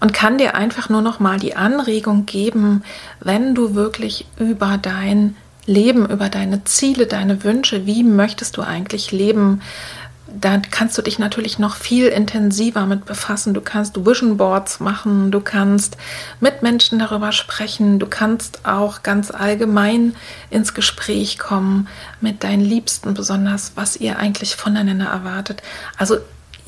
und 0.00 0.12
kann 0.12 0.38
dir 0.38 0.54
einfach 0.54 0.88
nur 0.88 1.02
noch 1.02 1.20
mal 1.20 1.38
die 1.38 1.56
Anregung 1.56 2.26
geben, 2.26 2.82
wenn 3.20 3.54
du 3.54 3.74
wirklich 3.74 4.26
über 4.38 4.78
dein 4.78 5.36
Leben, 5.66 6.08
über 6.08 6.28
deine 6.28 6.64
Ziele, 6.64 7.06
deine 7.06 7.44
Wünsche, 7.44 7.86
wie 7.86 8.02
möchtest 8.02 8.56
du 8.56 8.62
eigentlich 8.62 9.12
leben, 9.12 9.60
da 10.28 10.60
kannst 10.70 10.98
du 10.98 11.02
dich 11.02 11.18
natürlich 11.18 11.58
noch 11.58 11.76
viel 11.76 12.06
intensiver 12.06 12.84
mit 12.86 13.06
befassen. 13.06 13.54
Du 13.54 13.62
kannst 13.62 14.04
Vision 14.04 14.36
Boards 14.36 14.78
machen, 14.78 15.30
du 15.30 15.40
kannst 15.40 15.96
mit 16.40 16.62
Menschen 16.62 16.98
darüber 16.98 17.32
sprechen, 17.32 17.98
du 17.98 18.06
kannst 18.06 18.66
auch 18.66 19.02
ganz 19.02 19.30
allgemein 19.30 20.14
ins 20.50 20.74
Gespräch 20.74 21.38
kommen 21.38 21.88
mit 22.20 22.44
deinen 22.44 22.60
Liebsten, 22.60 23.14
besonders 23.14 23.72
was 23.74 23.96
ihr 23.96 24.18
eigentlich 24.18 24.56
voneinander 24.56 25.06
erwartet. 25.06 25.62
Also 25.96 26.18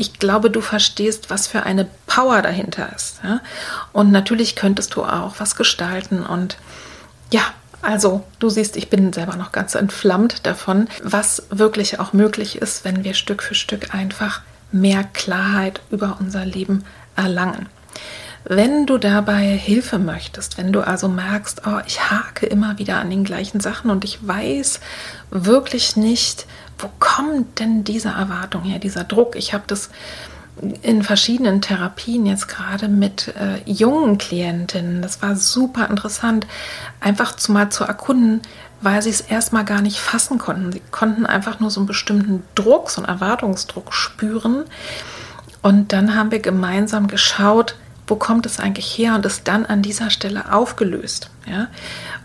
ich 0.00 0.18
glaube, 0.18 0.50
du 0.50 0.62
verstehst, 0.62 1.28
was 1.28 1.46
für 1.46 1.64
eine 1.64 1.86
Power 2.06 2.40
dahinter 2.40 2.90
ist. 2.96 3.20
Ja? 3.22 3.40
Und 3.92 4.10
natürlich 4.10 4.56
könntest 4.56 4.94
du 4.94 5.04
auch 5.04 5.34
was 5.38 5.56
gestalten. 5.56 6.24
Und 6.24 6.56
ja, 7.30 7.42
also 7.82 8.24
du 8.38 8.48
siehst, 8.48 8.76
ich 8.76 8.88
bin 8.88 9.12
selber 9.12 9.36
noch 9.36 9.52
ganz 9.52 9.74
entflammt 9.74 10.46
davon, 10.46 10.88
was 11.02 11.42
wirklich 11.50 12.00
auch 12.00 12.14
möglich 12.14 12.56
ist, 12.56 12.84
wenn 12.86 13.04
wir 13.04 13.12
Stück 13.12 13.42
für 13.42 13.54
Stück 13.54 13.94
einfach 13.94 14.40
mehr 14.72 15.04
Klarheit 15.04 15.82
über 15.90 16.16
unser 16.18 16.46
Leben 16.46 16.84
erlangen. 17.14 17.68
Wenn 18.44 18.86
du 18.86 18.96
dabei 18.96 19.42
Hilfe 19.48 19.98
möchtest, 19.98 20.56
wenn 20.56 20.72
du 20.72 20.80
also 20.80 21.08
merkst, 21.08 21.62
oh, 21.66 21.80
ich 21.86 22.10
hake 22.10 22.46
immer 22.46 22.78
wieder 22.78 22.96
an 22.96 23.10
den 23.10 23.24
gleichen 23.24 23.60
Sachen 23.60 23.90
und 23.90 24.02
ich 24.02 24.26
weiß 24.26 24.80
wirklich 25.30 25.96
nicht, 25.96 26.46
wo 26.82 26.90
kommt 26.98 27.58
denn 27.58 27.84
diese 27.84 28.08
Erwartung 28.08 28.62
her, 28.62 28.78
dieser 28.78 29.04
Druck? 29.04 29.36
Ich 29.36 29.52
habe 29.52 29.64
das 29.66 29.90
in 30.82 31.02
verschiedenen 31.02 31.62
Therapien 31.62 32.26
jetzt 32.26 32.48
gerade 32.48 32.88
mit 32.88 33.28
äh, 33.28 33.60
jungen 33.64 34.18
Klientinnen. 34.18 35.00
Das 35.00 35.22
war 35.22 35.36
super 35.36 35.88
interessant, 35.88 36.46
einfach 37.00 37.34
zu, 37.36 37.52
mal 37.52 37.70
zu 37.70 37.84
erkunden, 37.84 38.42
weil 38.82 39.00
sie 39.02 39.10
es 39.10 39.20
erstmal 39.20 39.64
gar 39.64 39.80
nicht 39.80 39.98
fassen 39.98 40.38
konnten. 40.38 40.72
Sie 40.72 40.82
konnten 40.90 41.26
einfach 41.26 41.60
nur 41.60 41.70
so 41.70 41.80
einen 41.80 41.86
bestimmten 41.86 42.42
Druck, 42.54 42.90
so 42.90 43.02
einen 43.02 43.08
Erwartungsdruck 43.08 43.94
spüren. 43.94 44.64
Und 45.62 45.92
dann 45.92 46.14
haben 46.14 46.30
wir 46.30 46.40
gemeinsam 46.40 47.06
geschaut, 47.06 47.76
wo 48.06 48.16
kommt 48.16 48.44
es 48.44 48.58
eigentlich 48.58 48.98
her 48.98 49.14
und 49.14 49.24
es 49.24 49.44
dann 49.44 49.66
an 49.66 49.82
dieser 49.82 50.10
Stelle 50.10 50.52
aufgelöst. 50.52 51.30
Ja? 51.46 51.68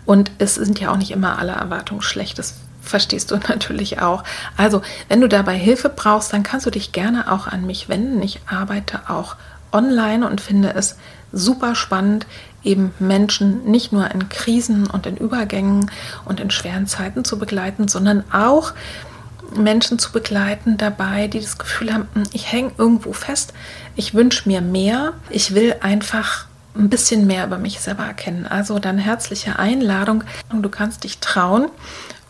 Und 0.04 0.30
es 0.38 0.56
sind 0.56 0.80
ja 0.80 0.90
auch 0.90 0.96
nicht 0.96 1.10
immer 1.10 1.38
alle 1.38 1.52
Erwartungen 1.52 2.02
schlecht. 2.02 2.38
Das 2.38 2.54
verstehst 2.88 3.30
du 3.30 3.36
natürlich 3.48 4.00
auch. 4.00 4.24
Also, 4.56 4.82
wenn 5.08 5.20
du 5.20 5.28
dabei 5.28 5.56
Hilfe 5.56 5.88
brauchst, 5.88 6.32
dann 6.32 6.42
kannst 6.42 6.66
du 6.66 6.70
dich 6.70 6.92
gerne 6.92 7.30
auch 7.32 7.46
an 7.46 7.66
mich 7.66 7.88
wenden. 7.88 8.22
Ich 8.22 8.40
arbeite 8.46 9.08
auch 9.08 9.36
online 9.72 10.26
und 10.26 10.40
finde 10.40 10.74
es 10.74 10.96
super 11.32 11.74
spannend, 11.74 12.26
eben 12.62 12.92
Menschen 12.98 13.64
nicht 13.64 13.92
nur 13.92 14.10
in 14.10 14.28
Krisen 14.28 14.86
und 14.86 15.06
in 15.06 15.16
Übergängen 15.16 15.90
und 16.24 16.40
in 16.40 16.50
schweren 16.50 16.86
Zeiten 16.86 17.24
zu 17.24 17.38
begleiten, 17.38 17.88
sondern 17.88 18.24
auch 18.32 18.72
Menschen 19.54 19.98
zu 19.98 20.12
begleiten 20.12 20.76
dabei, 20.76 21.28
die 21.28 21.40
das 21.40 21.58
Gefühl 21.58 21.92
haben, 21.92 22.08
hm, 22.14 22.24
ich 22.32 22.50
hänge 22.50 22.72
irgendwo 22.76 23.12
fest, 23.12 23.52
ich 23.94 24.14
wünsche 24.14 24.48
mir 24.48 24.60
mehr, 24.60 25.12
ich 25.30 25.54
will 25.54 25.76
einfach 25.80 26.46
ein 26.76 26.90
bisschen 26.90 27.26
mehr 27.26 27.46
über 27.46 27.58
mich 27.58 27.80
selber 27.80 28.04
erkennen. 28.04 28.46
Also 28.46 28.78
dann 28.78 28.98
herzliche 28.98 29.58
Einladung 29.58 30.24
und 30.52 30.62
du 30.62 30.68
kannst 30.68 31.04
dich 31.04 31.18
trauen 31.18 31.68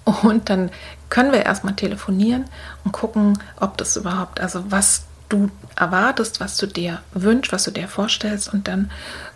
und 0.07 0.49
dann 0.49 0.71
können 1.11 1.33
wir 1.33 1.45
erstmal 1.45 1.75
telefonieren 1.75 2.45
und 2.85 2.93
gucken, 2.93 3.39
ob 3.61 3.77
das 3.77 3.97
überhaupt, 3.97 4.41
also 4.41 4.71
was 4.71 5.05
du 5.29 5.51
erwartest, 5.75 6.39
was 6.41 6.57
du 6.57 6.67
dir 6.67 7.01
wünschst, 7.13 7.53
was 7.53 7.65
du 7.65 7.73
dir 7.73 7.89
vorstellst 7.89 8.53
und 8.53 8.69
dann 8.69 8.91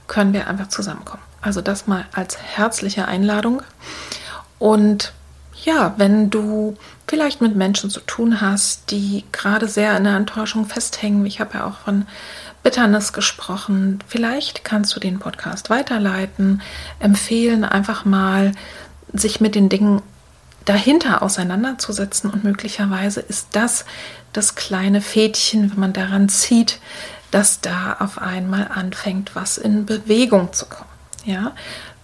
können 0.07 0.33
wir 0.33 0.47
einfach 0.47 0.69
zusammenkommen. 0.69 1.23
Also 1.41 1.61
das 1.61 1.89
mal 1.89 2.05
als 2.13 2.39
herzliche 2.39 3.09
Einladung. 3.09 3.63
Und 4.61 5.13
ja, 5.65 5.95
wenn 5.97 6.31
du 6.31 6.77
vielleicht 7.09 7.41
mit 7.41 7.57
Menschen 7.57 7.91
zu 7.91 8.01
tun 8.01 8.41
hast, 8.41 8.93
die 8.93 9.25
gerade 9.33 9.67
sehr 9.67 9.97
in 9.97 10.05
der 10.05 10.17
Enttäuschung 10.17 10.67
festhängen, 10.67 11.27
ich 11.27 11.41
habe 11.41 11.59
ja 11.59 11.67
auch 11.67 11.79
von 11.79 12.07
Bitternis 12.63 13.13
gesprochen, 13.13 13.99
vielleicht 14.07 14.65
kannst 14.65 14.95
du 14.95 15.01
den 15.01 15.19
Podcast 15.19 15.69
weiterleiten, 15.71 16.63
empfehlen, 17.01 17.65
einfach 17.65 18.05
mal 18.05 18.53
sich 19.13 19.41
mit 19.41 19.55
den 19.55 19.69
Dingen 19.69 20.03
dahinter 20.65 21.23
auseinanderzusetzen 21.23 22.31
und 22.31 22.45
möglicherweise 22.45 23.21
ist 23.21 23.49
das 23.53 23.85
das 24.33 24.55
kleine 24.55 25.01
Fädchen, 25.01 25.71
wenn 25.71 25.81
man 25.81 25.93
daran 25.93 26.29
zieht, 26.29 26.81
dass 27.31 27.61
da 27.61 27.97
auf 27.99 28.19
einmal 28.19 28.69
anfängt, 28.73 29.35
was 29.35 29.59
in 29.59 29.87
Bewegung 29.87 30.53
zu 30.53 30.67
kommen. 30.67 30.91
Ja, 31.25 31.53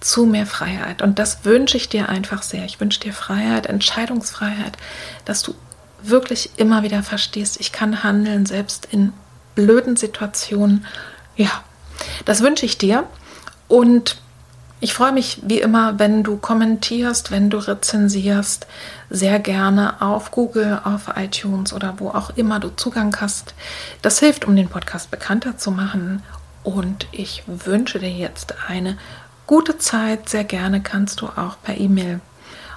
zu 0.01 0.27
mehr 0.27 0.47
Freiheit. 0.47 1.01
Und 1.03 1.19
das 1.19 1.45
wünsche 1.45 1.77
ich 1.77 1.89
dir 1.89 2.09
einfach 2.09 2.43
sehr. 2.43 2.65
Ich 2.65 2.81
wünsche 2.81 3.01
dir 3.01 3.13
Freiheit, 3.13 3.67
Entscheidungsfreiheit, 3.67 4.77
dass 5.25 5.43
du 5.43 5.55
wirklich 6.03 6.51
immer 6.57 6.83
wieder 6.83 7.03
verstehst, 7.03 7.59
ich 7.61 7.73
kann 7.73 8.05
handeln, 8.05 8.47
selbst 8.47 8.87
in 8.91 9.13
blöden 9.55 9.97
Situationen. 9.97 10.87
Ja, 11.35 11.51
das 12.25 12.43
wünsche 12.43 12.67
ich 12.67 12.79
dir. 12.79 13.05
Und 13.69 14.17
ich 14.81 14.93
freue 14.93 15.13
mich 15.13 15.41
wie 15.43 15.61
immer, 15.61 15.99
wenn 15.99 16.23
du 16.23 16.37
kommentierst, 16.37 17.31
wenn 17.31 17.49
du 17.49 17.59
rezensierst, 17.59 18.67
sehr 19.09 19.39
gerne 19.39 20.03
auf 20.03 20.31
Google, 20.31 20.81
auf 20.85 21.13
iTunes 21.17 21.73
oder 21.73 21.95
wo 21.99 22.11
auch 22.11 22.31
immer 22.37 22.61
du 22.61 22.69
Zugang 22.77 23.17
hast. 23.21 23.55
Das 24.03 24.19
hilft, 24.19 24.45
um 24.45 24.55
den 24.55 24.69
Podcast 24.69 25.11
bekannter 25.11 25.57
zu 25.57 25.71
machen. 25.71 26.23
Und 26.63 27.07
ich 27.13 27.45
wünsche 27.47 27.99
dir 27.99 28.11
jetzt 28.11 28.55
eine 28.69 28.99
gute 29.47 29.79
Zeit. 29.79 30.29
Sehr 30.29 30.45
gerne 30.45 30.83
kannst 30.83 31.21
du 31.21 31.27
auch 31.27 31.57
per 31.63 31.79
E-Mail 31.79 32.21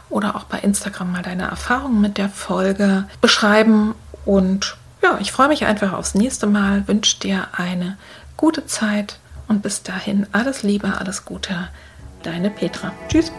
oder 0.09 0.35
auch 0.35 0.45
bei 0.45 0.59
Instagram 0.59 1.11
mal 1.11 1.21
deine 1.21 1.43
Erfahrungen 1.43 1.99
mit 1.99 2.17
der 2.17 2.29
Folge 2.29 3.05
beschreiben. 3.19 3.93
Und 4.25 4.77
ja, 5.03 5.17
ich 5.19 5.31
freue 5.31 5.49
mich 5.49 5.65
einfach 5.65 5.93
aufs 5.93 6.15
nächste 6.15 6.47
Mal, 6.47 6.87
wünsche 6.87 7.19
dir 7.19 7.47
eine 7.51 7.97
gute 8.37 8.65
Zeit 8.65 9.19
und 9.47 9.61
bis 9.61 9.83
dahin 9.83 10.27
alles 10.31 10.63
Liebe, 10.63 10.97
alles 10.97 11.25
Gute. 11.25 11.69
Deine 12.23 12.49
Petra. 12.49 12.93
Tschüss. 13.07 13.31